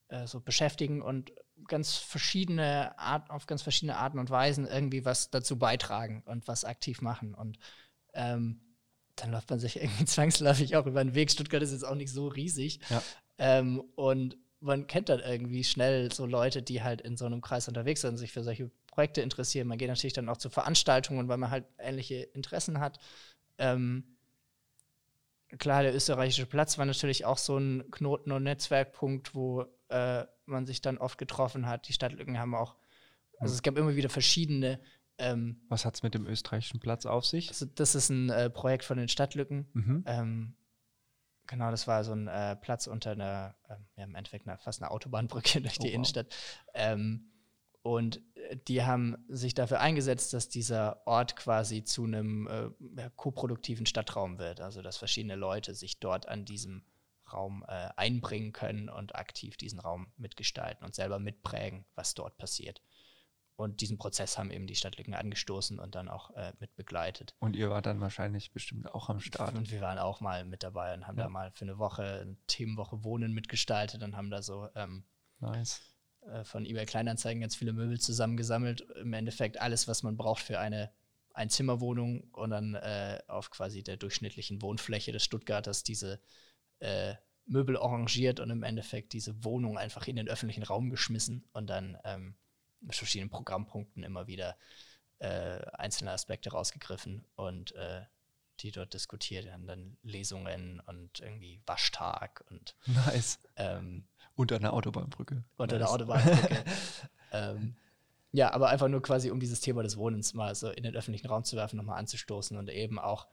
äh, 0.09 0.27
so 0.27 0.41
beschäftigen 0.41 1.03
und 1.03 1.33
ganz 1.67 1.97
verschiedene 1.97 2.99
Art, 2.99 3.31
auf 3.31 3.47
ganz 3.47 3.63
verschiedene 3.63 3.97
Arten 3.97 4.19
und 4.19 4.31
Weisen 4.31 4.67
irgendwie 4.67 5.05
was 5.05 5.31
dazu 5.31 5.59
beitragen 5.59 6.23
und 6.27 6.47
was 6.47 6.65
aktiv 6.65 7.01
machen. 7.01 7.35
Und 7.35 7.59
ähm, 8.13 8.61
dann 9.17 9.31
läuft 9.33 9.51
man 9.51 9.59
sich 9.59 9.77
irgendwie 9.83 10.05
zwangsläufig 10.05 10.77
auch 10.77 10.87
über 10.87 11.03
den 11.03 11.15
Weg. 11.15 11.31
Stuttgart 11.31 11.63
ist 11.63 11.73
jetzt 11.73 11.85
auch 11.87 11.95
nicht 11.95 12.13
so 12.13 12.29
riesig. 12.29 12.81
Ja. 12.91 13.03
Ähm, 13.39 13.81
und 13.95 14.37
man 14.61 14.87
kennt 14.87 15.09
dann 15.09 15.21
irgendwie 15.21 15.65
schnell 15.65 16.13
so 16.13 16.27
Leute, 16.27 16.63
die 16.63 16.83
halt 16.83 17.01
in 17.01 17.17
so 17.17 17.27
einem 17.27 17.41
Kreis 17.41 17.69
unterwegs 17.69 18.01
sind 18.01 18.11
und 18.11 18.17
sich 18.19 18.33
für 18.33 18.43
solche 18.43 18.71
Projekte 18.87 19.21
interessieren. 19.21 19.69
Man 19.69 19.79
geht 19.79 19.89
natürlich 19.89 20.15
dann 20.15 20.29
auch 20.29 20.39
zu 20.39 20.49
Veranstaltungen, 20.51 21.29
weil 21.29 21.37
man 21.37 21.51
halt 21.51 21.67
ähnliche 21.79 22.15
Interessen 22.17 22.81
hat. 22.81 22.99
Ähm, 23.59 24.05
klar, 25.59 25.83
der 25.83 25.95
österreichische 25.95 26.47
Platz 26.47 26.79
war 26.79 26.87
natürlich 26.87 27.25
auch 27.25 27.39
so 27.39 27.59
ein 27.59 27.91
Knoten- 27.91 28.33
und 28.33 28.43
Netzwerkpunkt, 28.43 29.35
wo 29.35 29.67
äh, 29.89 30.25
man 30.47 30.67
sich 30.67 30.81
dann 30.81 30.99
oft 30.99 31.19
getroffen 31.19 31.67
hat. 31.67 31.89
Die 31.89 31.93
Stadtlücken 31.93 32.39
haben 32.39 32.55
auch, 32.55 32.77
also 33.39 33.55
es 33.55 33.63
gab 33.63 33.77
immer 33.77 33.97
wieder 33.97 34.09
verschiedene. 34.09 34.81
Ähm, 35.19 35.61
Was 35.69 35.85
hat 35.85 35.95
es 35.95 36.03
mit 36.03 36.15
dem 36.15 36.27
österreichischen 36.27 36.81
Platz 36.81 37.07
auf 37.07 37.25
sich? 37.25 37.49
also 37.49 37.67
das 37.67 37.95
ist 37.95 38.11
ein 38.11 38.31
äh, 38.31 38.51
Projekt 38.51 38.85
von 38.85 38.99
den 38.99 39.09
Stadtlücken. 39.09 39.67
Mhm. 39.73 40.05
Ähm, 40.07 40.55
genau, 41.47 41.71
das 41.71 41.87
war 41.87 42.05
so 42.05 42.13
ein 42.13 42.29
äh, 42.29 42.57
Platz 42.57 42.87
unter 42.87 43.13
einer, 43.13 43.55
ähm, 43.69 43.87
ja, 43.97 44.05
im 44.05 44.15
Endeffekt 44.15 44.49
eine, 44.49 44.59
fast 44.59 44.83
eine 44.83 44.91
Autobahnbrücke 44.91 45.61
durch 45.63 45.79
die 45.79 45.89
Oh, 45.89 45.91
wow. 45.91 45.95
Innenstadt. 45.95 46.35
Ähm, 46.75 47.31
und 47.83 48.21
äh, 48.35 48.57
die 48.69 48.85
haben 48.85 49.17
sich 49.29 49.55
dafür 49.55 49.81
eingesetzt, 49.81 50.33
dass 50.33 50.49
dieser 50.49 51.07
Ort 51.07 51.37
quasi 51.37 51.85
zu 51.85 52.05
einem 52.05 52.49
äh, 52.97 53.11
koproduktiven 53.17 53.87
Stadtraum 53.87 54.39
wird. 54.39 54.61
Also, 54.61 54.83
dass 54.83 54.97
verschiedene 54.97 55.37
Leute 55.37 55.75
sich 55.75 56.01
dort 56.01 56.29
an 56.29 56.45
diesem 56.45 56.85
Raum 57.33 57.65
äh, 57.69 57.89
einbringen 57.97 58.53
können 58.53 58.89
und 58.89 59.15
aktiv 59.15 59.57
diesen 59.57 59.81
Raum 59.81 60.09
mitgestalten 60.17 60.85
und 60.85 60.95
selber 60.95 61.19
mitprägen, 61.19 61.85
was 61.95 62.15
dort 62.15 62.39
passiert. 62.39 62.83
Und 63.57 63.81
diesen 63.81 63.97
Prozess 63.97 64.37
haben 64.37 64.51
eben 64.51 64.67
die 64.67 64.75
Stadtlücken 64.75 65.15
angestoßen 65.15 65.79
und 65.79 65.95
dann 65.95 66.09
auch 66.09 66.31
äh, 66.37 66.53
mit 66.61 66.77
begleitet. 66.77 67.35
Und 67.39 67.57
ihr 67.57 67.71
wart 67.71 67.87
dann 67.87 68.01
wahrscheinlich 68.03 68.53
bestimmt 68.53 68.95
auch 68.95 69.09
am 69.09 69.19
Start. 69.21 69.55
Und 69.55 69.71
wir 69.71 69.81
waren 69.81 69.99
auch 69.99 70.21
mal 70.21 70.45
mit 70.45 70.63
dabei 70.63 70.93
und 70.95 71.07
haben 71.07 71.17
Ja. 71.17 71.25
da 71.25 71.31
mal 71.31 71.51
für 71.53 71.65
eine 71.65 71.79
Woche 71.79 72.03
eine 72.21 72.37
Themenwoche 72.47 73.03
Wohnen 73.03 73.33
mitgestaltet 73.33 74.03
und 74.03 74.15
haben 74.15 74.31
da 74.31 74.43
so 74.43 74.69
ähm, 74.75 75.05
Nice. 75.41 75.81
äh, 76.21 76.45
von 76.45 76.67
eBay 76.67 76.85
Kleinanzeigen 76.85 77.41
ganz 77.41 77.57
viele 77.57 77.73
Möbel 77.73 77.99
zusammengesammelt. 77.99 78.83
Im 79.01 79.15
Endeffekt 79.15 79.59
alles, 79.61 79.89
was 79.89 80.03
man 80.03 80.19
braucht 80.19 80.43
für 80.43 80.59
eine 80.61 80.93
Einzimmerwohnung 81.33 82.25
und 82.33 82.51
dann 82.51 82.75
äh, 82.75 83.21
auf 83.27 83.51
quasi 83.51 83.83
der 83.83 83.97
durchschnittlichen 83.97 84.61
Wohnfläche 84.63 85.13
des 85.13 85.23
Stuttgarters 85.25 85.83
diese 85.83 86.21
äh, 86.81 87.15
Möbel 87.47 87.77
arrangiert 87.77 88.41
und 88.41 88.51
im 88.51 88.63
Endeffekt 88.63 89.13
diese 89.13 89.45
Wohnung 89.45 89.79
einfach 89.79 90.09
in 90.09 90.17
den 90.17 90.29
öffentlichen 90.29 90.63
Raum 90.65 90.91
geschmissen 90.91 91.49
und 91.53 91.69
dann 91.69 91.97
ähm, 92.05 92.37
verschiedenen 92.95 93.31
Programmpunkten 93.31 94.03
immer 94.03 94.27
wieder 94.27 94.57
äh, 95.19 95.61
einzelne 95.73 96.13
Aspekte 96.13 96.51
rausgegriffen 96.51 97.25
und 97.37 97.73
äh, 97.75 98.03
die 98.61 98.71
dort 98.71 98.95
diskutiert. 98.95 99.51
Haben 99.51 99.67
dann 99.67 99.97
Lesungen 100.03 100.81
und 100.87 101.21
irgendwie 101.21 101.61
Waschtag 101.67 102.45
und 102.51 102.77
Nice. 102.87 103.39
ähm, 103.57 104.05
Unter 104.35 104.57
einer 104.57 104.73
Autobahnbrücke. 104.73 105.45
unter 105.57 105.79
nice. 105.79 105.87
der 105.87 105.95
Autobahnbrücke. 105.95 106.65
ähm, 107.33 107.77
ja, 108.33 108.53
aber 108.53 108.69
einfach 108.69 108.89
nur 108.89 109.03
quasi, 109.03 109.31
um 109.31 109.41
dieses 109.41 109.61
Thema 109.61 109.83
des 109.83 109.97
Wohnens 109.97 110.35
mal 110.35 110.55
so 110.55 110.71
in 110.71 110.83
den 110.83 110.95
öffentlichen 110.95 111.29
Raum 111.29 111.45
zu 111.45 111.57
werfen, 111.57 111.77
nochmal 111.77 111.99
anzustoßen 111.99 112.57
und 112.57 112.69
eben 112.69 112.99
auch 112.99 113.27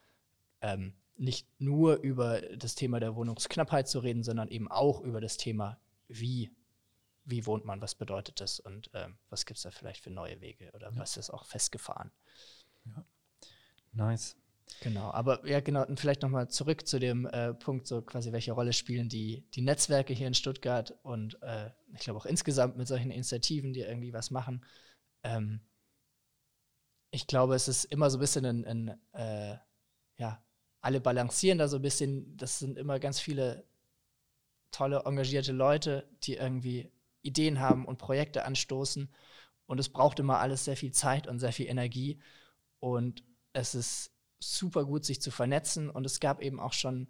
ähm, 0.61 0.93
nicht 1.17 1.47
nur 1.59 1.97
über 1.97 2.41
das 2.41 2.75
Thema 2.75 2.99
der 2.99 3.15
Wohnungsknappheit 3.15 3.87
zu 3.87 3.99
reden, 3.99 4.23
sondern 4.23 4.47
eben 4.47 4.69
auch 4.71 5.01
über 5.01 5.21
das 5.21 5.37
Thema, 5.37 5.79
wie, 6.07 6.51
wie 7.25 7.45
wohnt 7.45 7.65
man, 7.65 7.81
was 7.81 7.95
bedeutet 7.95 8.41
das 8.41 8.59
und 8.59 8.89
ähm, 8.93 9.17
was 9.29 9.45
gibt 9.45 9.57
es 9.57 9.63
da 9.63 9.71
vielleicht 9.71 10.03
für 10.03 10.09
neue 10.09 10.41
Wege 10.41 10.71
oder 10.73 10.95
was 10.95 11.17
ist 11.17 11.29
auch 11.29 11.45
festgefahren. 11.45 12.11
Nice. 13.91 14.35
Genau, 14.81 15.11
aber 15.11 15.45
ja, 15.47 15.59
genau, 15.59 15.85
und 15.85 15.99
vielleicht 15.99 16.21
nochmal 16.21 16.49
zurück 16.49 16.87
zu 16.87 16.99
dem 16.99 17.25
äh, 17.27 17.53
Punkt, 17.53 17.87
so 17.87 18.01
quasi, 18.01 18.31
welche 18.31 18.53
Rolle 18.53 18.73
spielen 18.73 19.09
die, 19.09 19.45
die 19.53 19.61
Netzwerke 19.61 20.13
hier 20.13 20.27
in 20.27 20.33
Stuttgart 20.33 20.97
und 21.03 21.41
äh, 21.41 21.69
ich 21.93 21.99
glaube 21.99 22.19
auch 22.19 22.25
insgesamt 22.25 22.77
mit 22.77 22.87
solchen 22.87 23.11
Initiativen, 23.11 23.73
die 23.73 23.81
irgendwie 23.81 24.13
was 24.13 24.31
machen. 24.31 24.65
Ähm, 25.23 25.61
ich 27.11 27.27
glaube, 27.27 27.55
es 27.55 27.67
ist 27.67 27.85
immer 27.85 28.09
so 28.09 28.17
ein 28.17 28.21
bisschen 28.21 28.45
ein, 28.45 28.65
ein 28.65 28.99
äh, 29.13 29.57
ja, 30.17 30.43
alle 30.81 30.99
balancieren 30.99 31.59
da 31.59 31.67
so 31.67 31.77
ein 31.77 31.81
bisschen, 31.81 32.35
das 32.35 32.59
sind 32.59 32.77
immer 32.77 32.99
ganz 32.99 33.19
viele 33.19 33.65
tolle, 34.71 35.03
engagierte 35.05 35.51
Leute, 35.51 36.09
die 36.23 36.35
irgendwie 36.35 36.91
Ideen 37.23 37.59
haben 37.59 37.85
und 37.85 37.97
Projekte 37.97 38.45
anstoßen. 38.45 39.09
Und 39.65 39.79
es 39.79 39.89
braucht 39.89 40.19
immer 40.19 40.39
alles 40.39 40.65
sehr 40.65 40.77
viel 40.77 40.91
Zeit 40.91 41.27
und 41.27 41.39
sehr 41.39 41.53
viel 41.53 41.67
Energie. 41.67 42.21
Und 42.79 43.23
es 43.53 43.75
ist 43.75 44.11
super 44.39 44.85
gut, 44.85 45.05
sich 45.05 45.21
zu 45.21 45.31
vernetzen. 45.31 45.89
Und 45.89 46.05
es 46.05 46.19
gab 46.19 46.41
eben 46.41 46.59
auch 46.59 46.73
schon, 46.73 47.09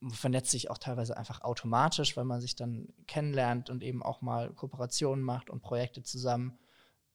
man 0.00 0.12
vernetzt 0.12 0.50
sich 0.50 0.70
auch 0.70 0.78
teilweise 0.78 1.16
einfach 1.16 1.42
automatisch, 1.42 2.16
weil 2.16 2.24
man 2.24 2.40
sich 2.40 2.56
dann 2.56 2.88
kennenlernt 3.06 3.70
und 3.70 3.82
eben 3.82 4.02
auch 4.02 4.22
mal 4.22 4.52
Kooperationen 4.54 5.24
macht 5.24 5.50
und 5.50 5.60
Projekte 5.60 6.02
zusammen. 6.02 6.58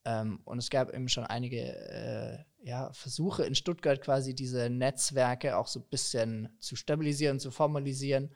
Ähm, 0.03 0.41
und 0.45 0.57
es 0.57 0.69
gab 0.69 0.93
eben 0.93 1.07
schon 1.07 1.25
einige 1.25 1.59
äh, 1.59 2.43
ja, 2.67 2.91
Versuche 2.93 3.43
in 3.43 3.55
Stuttgart 3.55 4.01
quasi 4.01 4.33
diese 4.33 4.69
Netzwerke 4.69 5.57
auch 5.57 5.67
so 5.67 5.79
ein 5.79 5.89
bisschen 5.89 6.49
zu 6.59 6.75
stabilisieren, 6.75 7.39
zu 7.39 7.51
formalisieren. 7.51 8.33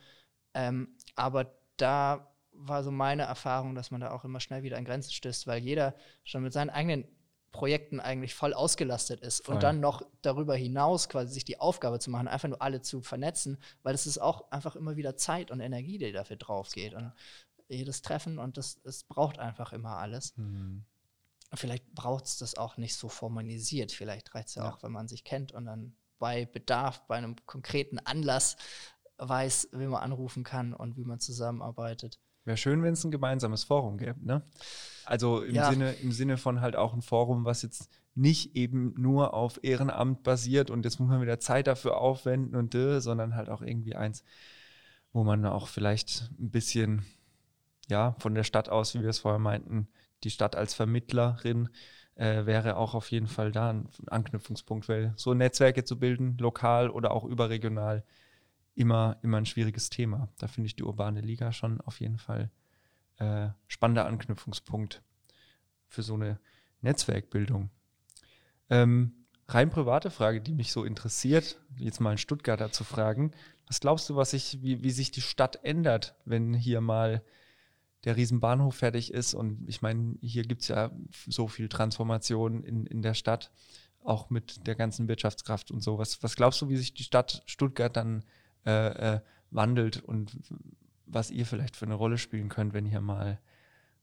Ähm, 0.54 0.96
aber 1.16 1.58
da 1.78 2.35
war 2.58 2.84
so 2.84 2.92
meine 2.92 3.24
Erfahrung, 3.24 3.76
dass 3.76 3.92
man 3.92 4.02
da 4.02 4.12
auch 4.12 4.24
immer 4.24 4.40
schnell 4.40 4.64
wieder 4.64 4.78
an 4.78 4.86
Grenzen 4.86 5.12
stößt, 5.12 5.48
weil 5.48 5.62
jeder 5.62 5.96
schon 6.24 6.44
mit 6.44 6.54
seinen 6.54 6.70
eigenen 6.70 7.08
Projekten 7.52 8.02
eigentlich 8.02 8.36
voll 8.36 8.54
ausgelastet 8.54 9.22
ist 9.22 9.46
Voll. 9.46 9.56
und 9.56 9.64
dann 9.64 9.80
noch 9.80 10.02
darüber 10.22 10.56
hinaus 10.56 11.08
quasi 11.08 11.34
sich 11.34 11.46
die 11.46 11.60
Aufgabe 11.60 12.00
zu 12.00 12.10
machen, 12.10 12.28
einfach 12.28 12.50
nur 12.50 12.62
alle 12.62 12.82
zu 12.82 13.02
vernetzen, 13.02 13.58
weil 13.82 13.96
es 13.96 14.06
ist 14.08 14.18
auch 14.18 14.52
einfach 14.52 14.76
immer 14.76 14.98
wieder 14.98 15.16
Zeit 15.16 15.52
und 15.52 15.62
Energie, 15.62 15.98
die 15.98 16.12
dafür 16.12 16.36
drauf 16.36 16.72
geht 16.72 16.94
und 16.94 17.14
jedes 17.70 18.02
Treffen 18.02 18.40
und 18.40 18.58
das, 18.58 18.80
es 18.84 19.06
braucht 19.06 19.40
einfach 19.40 19.72
immer 19.72 19.98
alles. 19.98 20.34
Hm. 20.36 20.84
Vielleicht 21.54 21.94
braucht 21.94 22.26
es 22.26 22.38
das 22.38 22.56
auch 22.56 22.76
nicht 22.76 22.96
so 22.96 23.08
formalisiert. 23.08 23.92
Vielleicht 23.94 24.36
reicht 24.36 24.50
es 24.50 24.56
ja, 24.56 24.66
Ja. 24.66 24.74
auch, 24.74 24.84
wenn 24.84 24.92
man 24.92 25.08
sich 25.08 25.24
kennt 25.24 25.54
und 25.54 25.66
dann 25.66 25.96
bei 26.20 26.46
Bedarf, 26.46 27.08
bei 27.08 27.16
einem 27.16 27.36
konkreten 27.46 28.00
Anlass 28.00 28.58
weiß, 29.18 29.70
wie 29.72 29.88
man 29.88 30.04
anrufen 30.04 30.44
kann 30.44 30.74
und 30.74 30.98
wie 30.98 31.06
man 31.06 31.20
zusammenarbeitet. 31.20 32.20
Wäre 32.46 32.58
schön, 32.58 32.84
wenn 32.84 32.94
es 32.94 33.04
ein 33.04 33.12
gemeinsames 33.12 33.64
Forum 33.64 33.98
gäbe, 33.98 34.24
ne? 34.24 34.44
Also 35.06 35.42
im, 35.42 35.56
Ja. 35.56 35.72
Sinne, 35.72 35.94
im 35.94 36.12
Sinne 36.12 36.38
von 36.38 36.62
halt 36.62 36.76
auch 36.76 36.94
ein 36.94 37.02
Forum, 37.02 37.46
was 37.46 37.62
jetzt 37.62 37.90
nicht 38.16 38.56
eben 38.56 38.94
nur 38.98 39.34
auf 39.34 39.60
Ehrenamt 39.64 40.24
basiert 40.24 40.70
und 40.72 40.86
jetzt 40.86 41.00
muss 41.00 41.10
man 41.10 41.22
wieder 41.22 41.40
Zeit 41.40 41.68
dafür 41.68 41.98
aufwenden 41.98 42.56
und 42.56 42.74
äh, 42.74 43.02
sondern 43.02 43.36
halt 43.36 43.50
auch 43.50 43.62
irgendwie 43.62 43.96
eins, 43.96 44.24
wo 45.12 45.24
man 45.24 45.46
auch 45.46 45.68
vielleicht 45.68 46.32
ein 46.40 46.50
bisschen, 46.50 47.06
ja, 47.90 48.16
von 48.20 48.34
der 48.36 48.44
Stadt 48.44 48.70
aus, 48.70 48.96
wie 48.96 49.02
wir 49.02 49.10
es 49.10 49.20
vorher 49.20 49.40
meinten, 49.40 49.88
die 50.24 50.30
Stadt 50.32 50.56
als 50.56 50.74
Vermittlerin 50.74 51.70
äh, 52.16 52.46
wäre 52.46 52.78
auch 52.78 52.96
auf 52.96 53.12
jeden 53.12 53.28
Fall 53.28 53.52
da 53.52 53.72
ein 53.72 53.90
Anknüpfungspunkt, 54.08 54.88
weil 54.88 55.14
so 55.18 55.34
Netzwerke 55.34 55.84
zu 55.84 56.00
bilden, 56.00 56.38
lokal 56.38 56.90
oder 56.90 57.12
auch 57.12 57.26
überregional, 57.26 58.04
immer, 58.76 59.18
immer 59.22 59.38
ein 59.38 59.46
schwieriges 59.46 59.90
Thema. 59.90 60.30
Da 60.38 60.48
finde 60.48 60.68
ich 60.68 60.76
die 60.76 60.84
urbane 60.84 61.22
Liga 61.22 61.52
schon 61.54 61.82
auf 61.82 62.00
jeden 62.00 62.18
Fall 62.18 62.52
äh, 63.18 63.48
spannender 63.68 64.06
Anknüpfungspunkt 64.06 65.02
für 65.88 66.04
so 66.04 66.16
eine 66.16 66.40
Netzwerkbildung. 66.82 67.70
Ähm, 68.70 69.14
rein 69.48 69.70
private 69.70 70.12
Frage, 70.12 70.42
die 70.42 70.54
mich 70.54 70.72
so 70.72 70.84
interessiert, 70.84 71.60
jetzt 71.78 72.02
mal 72.02 72.10
einen 72.10 72.18
Stuttgarter 72.18 72.72
zu 72.72 72.84
fragen. 72.84 73.32
Was 73.68 73.80
glaubst 73.80 74.10
du, 74.10 74.16
was 74.16 74.32
sich, 74.32 74.62
wie, 74.62 74.84
wie 74.84 74.92
sich 74.92 75.12
die 75.12 75.22
Stadt 75.22 75.64
ändert, 75.64 76.16
wenn 76.26 76.54
hier 76.54 76.82
mal 76.82 77.24
der 78.04 78.18
Riesenbahnhof 78.18 78.76
fertig 78.76 79.14
ist? 79.14 79.34
Und 79.34 79.64
ich 79.68 79.82
meine, 79.82 80.18
hier 80.22 80.44
gibt 80.44 80.64
es 80.64 80.68
ja 80.68 80.92
so 81.28 81.48
viel 81.48 81.70
Transformation 81.70 82.64
in, 82.64 82.86
in 82.86 83.02
der 83.02 83.14
Stadt, 83.14 83.52
auch 84.04 84.30
mit 84.30 84.68
der 84.68 84.76
ganzen 84.76 85.08
Wirtschaftskraft 85.08 85.72
und 85.72 85.82
so. 85.82 85.98
Was, 85.98 86.22
was 86.22 86.36
glaubst 86.36 86.62
du, 86.62 86.70
wie 86.70 86.78
sich 86.78 86.94
die 86.94 87.04
Stadt 87.04 87.42
Stuttgart 87.46 87.96
dann 87.96 88.22
äh, 88.22 88.24
äh, 88.66 89.20
wandelt 89.52 90.04
und 90.04 90.38
was 91.06 91.32
ihr 91.32 91.46
vielleicht 91.46 91.76
für 91.76 91.86
eine 91.86 91.94
Rolle 91.94 92.18
spielen 92.18 92.50
könnt, 92.50 92.74
wenn 92.74 92.86
hier 92.86 93.02
mal 93.02 93.40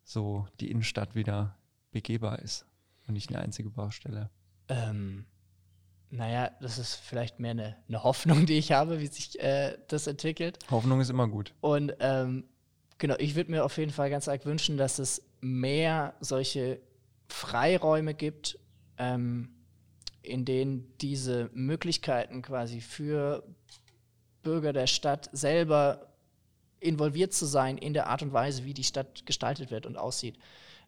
so 0.04 0.46
die 0.60 0.70
Innenstadt 0.70 1.14
wieder 1.14 1.56
begehbar 1.90 2.38
ist 2.38 2.66
und 3.06 3.14
nicht 3.14 3.30
eine 3.30 3.40
einzige 3.40 3.70
Baustelle. 3.70 4.30
Ähm, 4.68 5.26
naja, 6.10 6.50
das 6.60 6.78
ist 6.78 6.94
vielleicht 6.96 7.40
mehr 7.40 7.52
eine, 7.52 7.76
eine 7.88 8.04
Hoffnung, 8.04 8.46
die 8.46 8.58
ich 8.58 8.72
habe, 8.72 9.00
wie 9.00 9.06
sich 9.06 9.38
äh, 9.40 9.78
das 9.88 10.06
entwickelt. 10.06 10.58
Hoffnung 10.70 11.00
ist 11.00 11.10
immer 11.10 11.28
gut. 11.28 11.54
Und 11.60 11.94
ähm, 12.00 12.44
genau, 12.98 13.16
ich 13.18 13.34
würde 13.34 13.50
mir 13.50 13.64
auf 13.64 13.76
jeden 13.78 13.92
Fall 13.92 14.10
ganz 14.10 14.28
arg 14.28 14.44
wünschen, 14.44 14.76
dass 14.76 14.98
es 14.98 15.22
mehr 15.40 16.14
solche 16.20 16.80
Freiräume 17.28 18.14
gibt, 18.14 18.58
ähm, 18.98 19.50
in 20.22 20.44
denen 20.44 20.96
diese 20.98 21.50
Möglichkeiten 21.52 22.42
quasi 22.42 22.80
für 22.80 23.42
Bürger 24.42 24.72
der 24.72 24.86
Stadt 24.86 25.28
selber 25.32 26.12
involviert 26.80 27.32
zu 27.32 27.46
sein 27.46 27.78
in 27.78 27.94
der 27.94 28.08
Art 28.08 28.22
und 28.22 28.32
Weise, 28.32 28.64
wie 28.64 28.74
die 28.74 28.84
Stadt 28.84 29.24
gestaltet 29.26 29.70
wird 29.70 29.86
und 29.86 29.96
aussieht. 29.96 30.38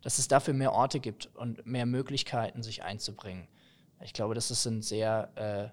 Dass 0.02 0.18
es 0.18 0.28
dafür 0.28 0.54
mehr 0.54 0.72
Orte 0.72 1.00
gibt 1.00 1.26
und 1.34 1.64
mehr 1.64 1.86
Möglichkeiten, 1.86 2.62
sich 2.62 2.82
einzubringen. 2.82 3.48
Ich 4.02 4.12
glaube, 4.12 4.34
das 4.34 4.50
ist 4.50 4.66
ein 4.66 4.82
sehr 4.82 5.72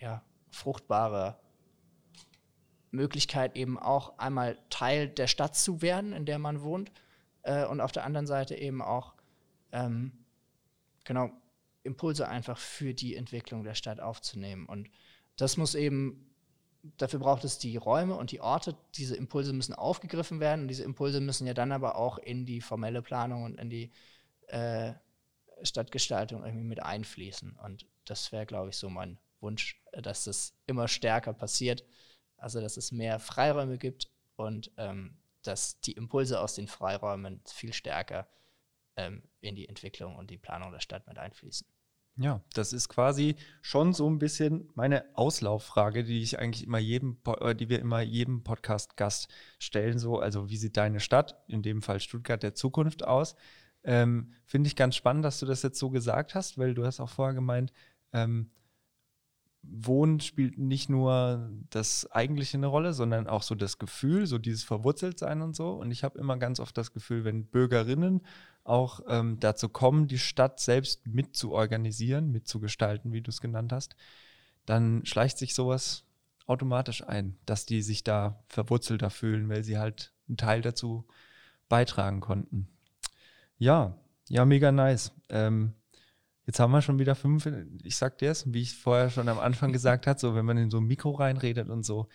äh, 0.00 0.02
ja, 0.02 0.22
fruchtbarer 0.50 1.38
Möglichkeit, 2.90 3.56
eben 3.56 3.78
auch 3.78 4.18
einmal 4.18 4.58
Teil 4.68 5.08
der 5.08 5.26
Stadt 5.26 5.56
zu 5.56 5.80
werden, 5.80 6.12
in 6.12 6.26
der 6.26 6.38
man 6.38 6.62
wohnt, 6.62 6.90
äh, 7.42 7.64
und 7.66 7.80
auf 7.80 7.92
der 7.92 8.04
anderen 8.04 8.26
Seite 8.26 8.54
eben 8.56 8.82
auch 8.82 9.14
ähm, 9.72 10.12
genau 11.04 11.30
Impulse 11.82 12.28
einfach 12.28 12.58
für 12.58 12.94
die 12.94 13.16
Entwicklung 13.16 13.64
der 13.64 13.74
Stadt 13.74 14.00
aufzunehmen. 14.00 14.66
Und 14.66 14.90
das 15.36 15.56
muss 15.56 15.74
eben 15.74 16.31
dafür 16.82 17.20
braucht 17.20 17.44
es 17.44 17.58
die 17.58 17.76
Räume 17.76 18.16
und 18.16 18.32
die 18.32 18.40
Orte. 18.40 18.76
Diese 18.96 19.16
Impulse 19.16 19.52
müssen 19.52 19.74
aufgegriffen 19.74 20.40
werden 20.40 20.62
und 20.62 20.68
diese 20.68 20.84
Impulse 20.84 21.20
müssen 21.20 21.46
ja 21.46 21.54
dann 21.54 21.72
aber 21.72 21.96
auch 21.96 22.18
in 22.18 22.44
die 22.46 22.60
formelle 22.60 23.02
Planung 23.02 23.44
und 23.44 23.58
in 23.58 23.70
die 23.70 23.92
äh, 24.48 24.92
Stadtgestaltung 25.62 26.44
irgendwie 26.44 26.64
mit 26.64 26.82
einfließen. 26.82 27.56
Und 27.56 27.86
das 28.04 28.32
wäre, 28.32 28.46
glaube 28.46 28.70
ich, 28.70 28.76
so 28.76 28.88
mein 28.90 29.18
Wunsch, 29.40 29.80
dass 29.92 30.24
das 30.24 30.54
immer 30.66 30.88
stärker 30.88 31.32
passiert. 31.32 31.84
Also, 32.36 32.60
dass 32.60 32.76
es 32.76 32.90
mehr 32.90 33.20
Freiräume 33.20 33.78
gibt 33.78 34.10
und 34.36 34.72
ähm, 34.76 35.18
dass 35.42 35.80
die 35.80 35.92
Impulse 35.92 36.40
aus 36.40 36.54
den 36.54 36.66
Freiräumen 36.66 37.40
viel 37.46 37.72
stärker 37.72 38.26
ähm, 38.96 39.22
in 39.40 39.54
die 39.54 39.68
Entwicklung 39.68 40.16
und 40.16 40.30
die 40.30 40.38
Planung 40.38 40.72
der 40.72 40.80
Stadt 40.80 41.06
mit 41.06 41.18
einfließen. 41.18 41.66
Ja, 42.16 42.42
das 42.52 42.74
ist 42.74 42.90
quasi 42.90 43.36
schon 43.62 43.94
so 43.94 44.08
ein 44.08 44.18
bisschen 44.18 44.68
meine 44.74 45.04
Auslauffrage, 45.16 46.04
die 46.04 46.20
ich 46.22 46.38
eigentlich 46.38 46.64
immer 46.64 46.78
jedem, 46.78 47.16
äh, 47.40 47.54
die 47.54 47.70
wir 47.70 47.80
immer 47.80 48.02
jedem 48.02 48.44
Podcast-Gast 48.44 49.28
stellen. 49.58 49.98
So, 49.98 50.18
also 50.18 50.50
wie 50.50 50.58
sieht 50.58 50.76
deine 50.76 51.00
Stadt, 51.00 51.42
in 51.48 51.62
dem 51.62 51.80
Fall 51.80 52.00
Stuttgart 52.00 52.42
der 52.42 52.54
Zukunft 52.54 53.02
aus? 53.02 53.34
Ähm, 53.82 54.32
Finde 54.44 54.68
ich 54.68 54.76
ganz 54.76 54.94
spannend, 54.94 55.24
dass 55.24 55.40
du 55.40 55.46
das 55.46 55.62
jetzt 55.62 55.78
so 55.78 55.88
gesagt 55.90 56.34
hast, 56.34 56.58
weil 56.58 56.74
du 56.74 56.84
hast 56.84 57.00
auch 57.00 57.08
vorher 57.08 57.34
gemeint, 57.34 57.72
ähm, 58.12 58.50
Wohnen 59.62 60.20
spielt 60.20 60.58
nicht 60.58 60.90
nur 60.90 61.48
das 61.70 62.10
eigentliche 62.10 62.56
eine 62.56 62.66
Rolle, 62.66 62.92
sondern 62.92 63.28
auch 63.28 63.42
so 63.42 63.54
das 63.54 63.78
Gefühl, 63.78 64.26
so 64.26 64.38
dieses 64.38 64.64
Verwurzeltsein 64.64 65.40
und 65.40 65.54
so. 65.54 65.70
Und 65.70 65.92
ich 65.92 66.02
habe 66.02 66.18
immer 66.18 66.36
ganz 66.36 66.58
oft 66.58 66.76
das 66.76 66.92
Gefühl, 66.92 67.24
wenn 67.24 67.46
Bürgerinnen 67.46 68.22
auch 68.64 69.00
ähm, 69.08 69.38
dazu 69.40 69.68
kommen, 69.68 70.06
die 70.06 70.18
Stadt 70.18 70.60
selbst 70.60 71.06
mitzuorganisieren, 71.06 72.30
mitzugestalten, 72.30 73.12
wie 73.12 73.22
du 73.22 73.30
es 73.30 73.40
genannt 73.40 73.72
hast, 73.72 73.96
dann 74.66 75.04
schleicht 75.04 75.38
sich 75.38 75.54
sowas 75.54 76.04
automatisch 76.46 77.06
ein, 77.06 77.36
dass 77.46 77.66
die 77.66 77.82
sich 77.82 78.04
da 78.04 78.42
verwurzelter 78.48 79.10
fühlen, 79.10 79.48
weil 79.48 79.64
sie 79.64 79.78
halt 79.78 80.12
einen 80.28 80.36
Teil 80.36 80.60
dazu 80.60 81.06
beitragen 81.68 82.20
konnten. 82.20 82.68
Ja, 83.58 83.98
ja, 84.28 84.44
mega 84.44 84.72
nice. 84.72 85.12
Ähm, 85.28 85.74
Jetzt 86.46 86.58
haben 86.58 86.72
wir 86.72 86.82
schon 86.82 86.98
wieder 86.98 87.14
fünf, 87.14 87.48
ich 87.84 87.96
sag 87.96 88.18
dir 88.18 88.30
es, 88.30 88.52
wie 88.52 88.62
ich 88.62 88.74
vorher 88.74 89.10
schon 89.10 89.28
am 89.28 89.38
Anfang 89.38 89.72
gesagt 89.72 90.06
habe, 90.06 90.18
so 90.18 90.34
wenn 90.34 90.44
man 90.44 90.58
in 90.58 90.70
so 90.70 90.78
ein 90.78 90.84
Mikro 90.84 91.12
reinredet 91.12 91.68
und 91.68 91.84
so, 91.84 92.08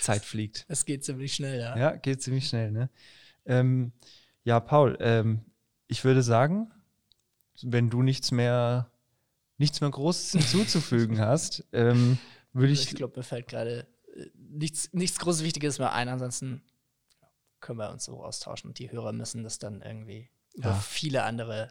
Zeit 0.00 0.24
fliegt. 0.24 0.66
Es 0.68 0.84
geht 0.84 1.04
ziemlich 1.04 1.34
schnell, 1.34 1.58
ja. 1.58 1.76
Ja, 1.78 1.96
geht 1.96 2.22
ziemlich 2.22 2.46
schnell, 2.46 2.72
ne? 2.72 2.90
Ähm, 3.46 3.92
ja, 4.44 4.60
Paul, 4.60 4.98
ähm, 5.00 5.40
ich 5.90 6.04
würde 6.04 6.22
sagen, 6.22 6.72
wenn 7.62 7.90
du 7.90 8.02
nichts 8.02 8.30
mehr, 8.30 8.90
nichts 9.58 9.80
mehr 9.80 9.90
Großes 9.90 10.32
hinzuzufügen 10.32 11.18
hast, 11.20 11.64
ähm, 11.72 12.18
würde 12.52 12.72
ich. 12.72 12.88
Ich 12.88 12.94
glaube, 12.94 13.18
mir 13.18 13.24
fällt 13.24 13.48
gerade 13.48 13.86
äh, 14.14 14.26
nichts, 14.34 14.92
nichts 14.92 15.18
Großes 15.18 15.42
Wichtiges 15.42 15.78
mehr 15.78 15.92
ein, 15.92 16.08
ansonsten 16.08 16.62
können 17.58 17.78
wir 17.78 17.90
uns 17.90 18.04
so 18.04 18.24
austauschen 18.24 18.70
und 18.70 18.78
die 18.78 18.90
Hörer 18.90 19.12
müssen 19.12 19.42
das 19.42 19.58
dann 19.58 19.82
irgendwie 19.82 20.30
über 20.54 20.74
viele 20.74 21.24
andere 21.24 21.68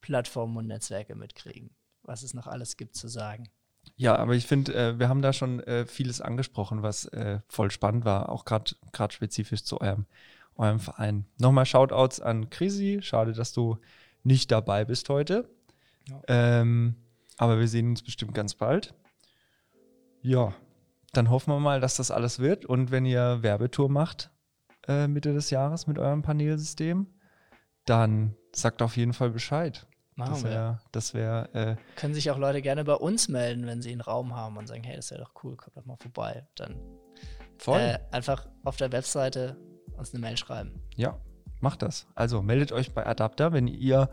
Plattformen 0.00 0.56
und 0.56 0.66
Netzwerke 0.66 1.14
mitkriegen, 1.14 1.70
was 2.02 2.22
es 2.22 2.34
noch 2.34 2.46
alles 2.46 2.76
gibt 2.76 2.96
zu 2.96 3.08
sagen. 3.08 3.48
Ja, 3.96 4.16
aber 4.16 4.34
ich 4.34 4.46
finde, 4.46 4.74
äh, 4.74 4.98
wir 4.98 5.08
haben 5.08 5.22
da 5.22 5.32
schon 5.32 5.60
äh, 5.60 5.86
vieles 5.86 6.20
angesprochen, 6.20 6.82
was 6.82 7.04
äh, 7.06 7.40
voll 7.48 7.70
spannend 7.70 8.04
war, 8.04 8.30
auch 8.30 8.44
gerade 8.44 8.74
spezifisch 9.10 9.64
zu 9.64 9.80
eurem, 9.80 10.06
eurem 10.56 10.80
Verein. 10.80 11.26
Nochmal 11.38 11.66
Shoutouts 11.66 12.20
an 12.20 12.50
Chrissy. 12.50 13.00
Schade, 13.02 13.32
dass 13.32 13.52
du 13.52 13.78
nicht 14.22 14.50
dabei 14.50 14.84
bist 14.84 15.08
heute. 15.08 15.48
Ja. 16.08 16.20
Ähm, 16.28 16.96
aber 17.36 17.58
wir 17.58 17.68
sehen 17.68 17.90
uns 17.90 18.02
bestimmt 18.02 18.34
ganz 18.34 18.54
bald. 18.54 18.94
Ja, 20.22 20.54
dann 21.12 21.30
hoffen 21.30 21.52
wir 21.52 21.60
mal, 21.60 21.80
dass 21.80 21.96
das 21.96 22.10
alles 22.10 22.38
wird. 22.38 22.64
Und 22.64 22.90
wenn 22.90 23.04
ihr 23.04 23.42
Werbetour 23.42 23.88
macht 23.88 24.30
äh, 24.88 25.06
Mitte 25.06 25.32
des 25.32 25.50
Jahres 25.50 25.86
mit 25.86 25.98
eurem 25.98 26.22
Panelsystem, 26.22 27.06
dann 27.84 28.34
sagt 28.54 28.82
auf 28.82 28.96
jeden 28.96 29.12
Fall 29.12 29.30
Bescheid. 29.30 29.86
Machen 30.16 30.34
das 30.34 30.44
wär, 30.44 30.80
Das 30.92 31.14
wäre. 31.14 31.52
Äh, 31.54 31.76
Können 31.96 32.14
sich 32.14 32.30
auch 32.30 32.38
Leute 32.38 32.62
gerne 32.62 32.84
bei 32.84 32.94
uns 32.94 33.28
melden, 33.28 33.66
wenn 33.66 33.82
sie 33.82 33.90
einen 33.90 34.00
Raum 34.00 34.36
haben 34.36 34.56
und 34.56 34.68
sagen, 34.68 34.84
hey, 34.84 34.94
das 34.94 35.10
wäre 35.10 35.22
doch 35.22 35.32
cool, 35.42 35.56
kommt 35.56 35.76
doch 35.76 35.84
mal 35.84 35.96
vorbei. 35.96 36.46
Dann 36.54 36.76
Voll. 37.58 37.80
Äh, 37.80 37.98
einfach 38.12 38.46
auf 38.62 38.76
der 38.76 38.92
Webseite 38.92 39.56
uns 39.96 40.12
eine 40.12 40.20
Mail 40.20 40.36
schreiben. 40.36 40.80
Ja, 40.96 41.18
macht 41.60 41.82
das. 41.82 42.06
Also 42.14 42.42
meldet 42.42 42.72
euch 42.72 42.92
bei 42.92 43.06
Adapter, 43.06 43.52
wenn 43.52 43.66
ihr 43.66 44.10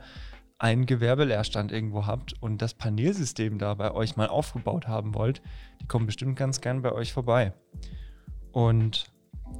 einen 0.58 0.86
Gewerbelehrstand 0.86 1.72
irgendwo 1.72 2.06
habt 2.06 2.34
und 2.42 2.62
das 2.62 2.76
Panelsystem 2.76 3.58
da 3.58 3.74
bei 3.74 3.92
euch 3.92 4.16
mal 4.16 4.28
aufgebaut 4.28 4.88
haben 4.88 5.16
wollt. 5.16 5.42
Die 5.82 5.88
kommen 5.88 6.06
bestimmt 6.06 6.38
ganz 6.38 6.62
gern 6.62 6.82
bei 6.84 6.92
euch 6.92 7.14
vorbei. 7.14 7.54
Und 8.52 9.12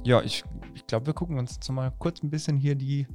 ja, 0.04 0.22
ich, 0.22 0.44
ich 0.74 0.86
glaube, 0.86 1.06
wir 1.06 1.14
gucken 1.14 1.38
uns 1.38 1.54
jetzt 1.54 1.68
mal 1.70 1.92
kurz 1.98 2.22
ein 2.22 2.30
bisschen 2.30 2.56
hier 2.56 2.76
die 2.76 3.06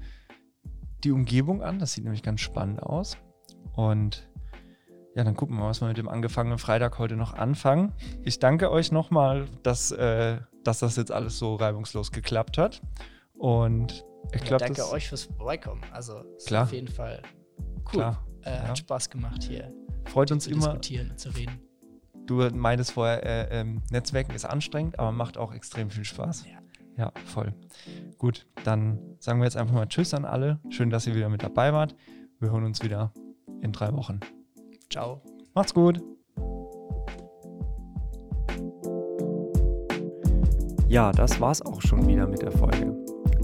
die 1.04 1.12
Umgebung 1.12 1.62
an. 1.62 1.80
Das 1.80 1.94
sieht 1.94 2.04
nämlich 2.04 2.24
ganz 2.24 2.42
spannend 2.42 2.82
aus. 2.82 3.18
Und 3.74 4.28
ja, 5.16 5.24
dann 5.24 5.36
gucken 5.36 5.56
wir 5.56 5.64
mal, 5.64 5.70
was 5.70 5.82
wir 5.82 5.88
mit 5.88 5.98
dem 5.98 6.10
angefangenen 6.10 6.60
Freitag 6.60 7.00
heute 7.00 7.16
noch 7.16 7.34
anfangen. 7.34 7.94
Ich 8.24 8.40
danke 8.40 8.72
euch 8.72 8.92
nochmal, 8.92 9.46
dass, 9.64 9.92
äh, 9.92 10.38
dass 10.68 10.80
das 10.80 10.96
jetzt 10.98 11.12
alles 11.12 11.40
so 11.40 11.56
reibungslos 11.56 12.12
geklappt 12.12 12.58
hat. 12.58 12.82
Und 13.34 14.06
ich 14.34 14.42
glaube. 14.42 14.64
Ja, 14.64 14.68
danke 14.68 14.90
euch 14.92 15.08
fürs 15.08 15.24
Vorbeikommen. 15.24 15.82
Also, 15.92 16.24
es 16.36 16.46
klar. 16.46 16.64
auf 16.64 16.74
jeden 16.74 16.88
Fall 16.88 17.22
cool. 17.60 18.00
Klar. 18.00 18.26
Äh, 18.44 18.52
ja. 18.52 18.68
Hat 18.68 18.78
Spaß 18.78 19.10
gemacht 19.10 19.44
hier. 19.44 19.74
Freut 20.06 20.32
uns 20.32 20.46
zu 20.46 20.52
immer. 20.52 20.62
diskutieren 20.62 21.12
und 21.12 21.20
zu 21.20 21.30
reden. 21.30 21.60
Du 22.26 22.36
meintest 22.54 22.92
vorher, 22.92 23.24
äh, 23.24 23.62
ähm, 23.62 23.82
Netzwerken 23.90 24.34
ist 24.34 24.44
anstrengend, 24.46 25.00
aber 25.00 25.14
macht 25.14 25.38
auch 25.38 25.54
extrem 25.54 25.90
viel 25.90 26.04
Spaß. 26.04 26.46
Ja. 26.46 26.58
Ja, 26.98 27.12
voll. 27.26 27.54
Gut, 28.18 28.48
dann 28.64 29.00
sagen 29.20 29.40
wir 29.40 29.46
jetzt 29.46 29.56
einfach 29.56 29.76
mal 29.76 29.86
Tschüss 29.86 30.16
an 30.16 30.26
alle. 30.26 30.60
Schön, 30.70 30.90
dass 30.90 31.06
ihr 31.06 31.16
wieder 31.16 31.30
mit 31.30 31.44
dabei 31.44 31.72
wart. 31.72 31.96
Wir 32.40 32.52
hören 32.52 32.64
uns 32.64 32.82
wieder 32.82 33.14
in 33.62 33.72
drei 33.72 33.94
Wochen. 33.94 34.20
Ciao. 34.90 35.22
Macht's 35.54 35.76
gut. 35.76 36.02
Ja, 40.90 41.12
das 41.12 41.42
war's 41.42 41.62
auch 41.62 41.82
schon 41.82 42.08
wieder 42.08 42.28
mit 42.28 42.42
der 42.42 42.52
Folge. 42.52 42.96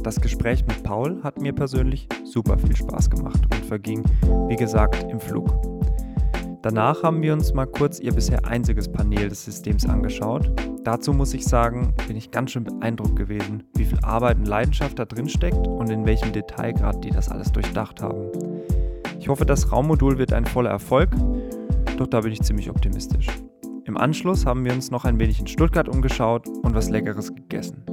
Das 0.02 0.22
Gespräch 0.22 0.66
mit 0.66 0.82
Paul 0.84 1.22
hat 1.24 1.42
mir 1.42 1.52
persönlich 1.52 2.08
super 2.24 2.58
viel 2.58 2.76
Spaß 2.76 3.10
gemacht 3.10 3.42
und 3.54 3.66
verging, 3.66 4.02
wie 4.48 4.56
gesagt, 4.56 5.12
im 5.12 5.20
Flug. 5.20 5.54
Danach 6.62 7.04
haben 7.04 7.22
wir 7.22 7.34
uns 7.34 7.54
mal 7.54 7.66
kurz 7.66 8.00
ihr 8.00 8.14
bisher 8.14 8.46
einziges 8.46 8.90
Panel 8.90 9.28
des 9.28 9.44
Systems 9.44 9.86
angeschaut. 9.86 10.50
Dazu 10.86 11.12
muss 11.12 11.34
ich 11.34 11.44
sagen, 11.44 11.94
bin 12.08 12.16
ich 12.16 12.32
ganz 12.32 12.52
schön 12.52 12.64
beeindruckt 12.64 13.18
gewesen, 13.18 13.64
wie 13.76 13.84
viel 13.84 14.00
Arbeit 14.04 14.38
und 14.38 14.48
Leidenschaft 14.48 14.98
da 14.98 15.04
drin 15.04 15.28
steckt 15.28 15.68
und 15.68 15.90
in 15.90 16.06
welchem 16.06 16.32
Detailgrad 16.32 17.04
die 17.04 17.12
das 17.12 17.28
alles 17.28 17.52
durchdacht 17.52 18.02
haben. 18.02 18.30
Ich 19.20 19.28
hoffe, 19.28 19.46
das 19.46 19.70
Raummodul 19.70 20.18
wird 20.18 20.32
ein 20.32 20.46
voller 20.46 20.70
Erfolg, 20.70 21.10
doch 21.98 22.08
da 22.08 22.22
bin 22.22 22.32
ich 22.32 22.42
ziemlich 22.42 22.70
optimistisch. 22.70 23.28
Im 23.94 23.98
Anschluss 23.98 24.48
haben 24.48 24.66
wir 24.66 24.74
uns 24.74 24.90
noch 24.90 25.06
ein 25.06 25.20
wenig 25.20 25.40
in 25.40 25.46
Stuttgart 25.46 25.88
umgeschaut 25.88 26.48
und 26.48 26.74
was 26.74 26.90
Leckeres 26.90 27.36
gegessen. 27.36 27.84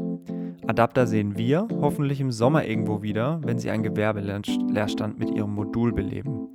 Adapter 0.66 1.06
sehen 1.06 1.36
wir 1.36 1.68
hoffentlich 1.78 2.22
im 2.22 2.30
Sommer 2.30 2.64
irgendwo 2.64 3.02
wieder, 3.02 3.38
wenn 3.44 3.58
sie 3.58 3.68
einen 3.68 3.82
Gewerbelehrstand 3.82 5.18
mit 5.18 5.30
ihrem 5.30 5.54
Modul 5.54 5.92
beleben. 5.92 6.48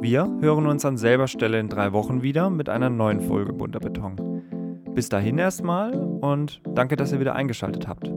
Wir 0.00 0.30
hören 0.40 0.66
uns 0.66 0.84
an 0.84 0.96
selber 0.96 1.26
Stelle 1.26 1.58
in 1.58 1.68
drei 1.68 1.92
Wochen 1.92 2.22
wieder 2.22 2.50
mit 2.50 2.68
einer 2.68 2.88
neuen 2.88 3.20
Folge 3.20 3.52
Bunter 3.52 3.80
Beton. 3.80 4.14
Bis 4.94 5.08
dahin 5.08 5.38
erstmal 5.38 5.92
und 5.92 6.62
danke, 6.64 6.94
dass 6.94 7.10
ihr 7.10 7.18
wieder 7.18 7.34
eingeschaltet 7.34 7.88
habt. 7.88 8.12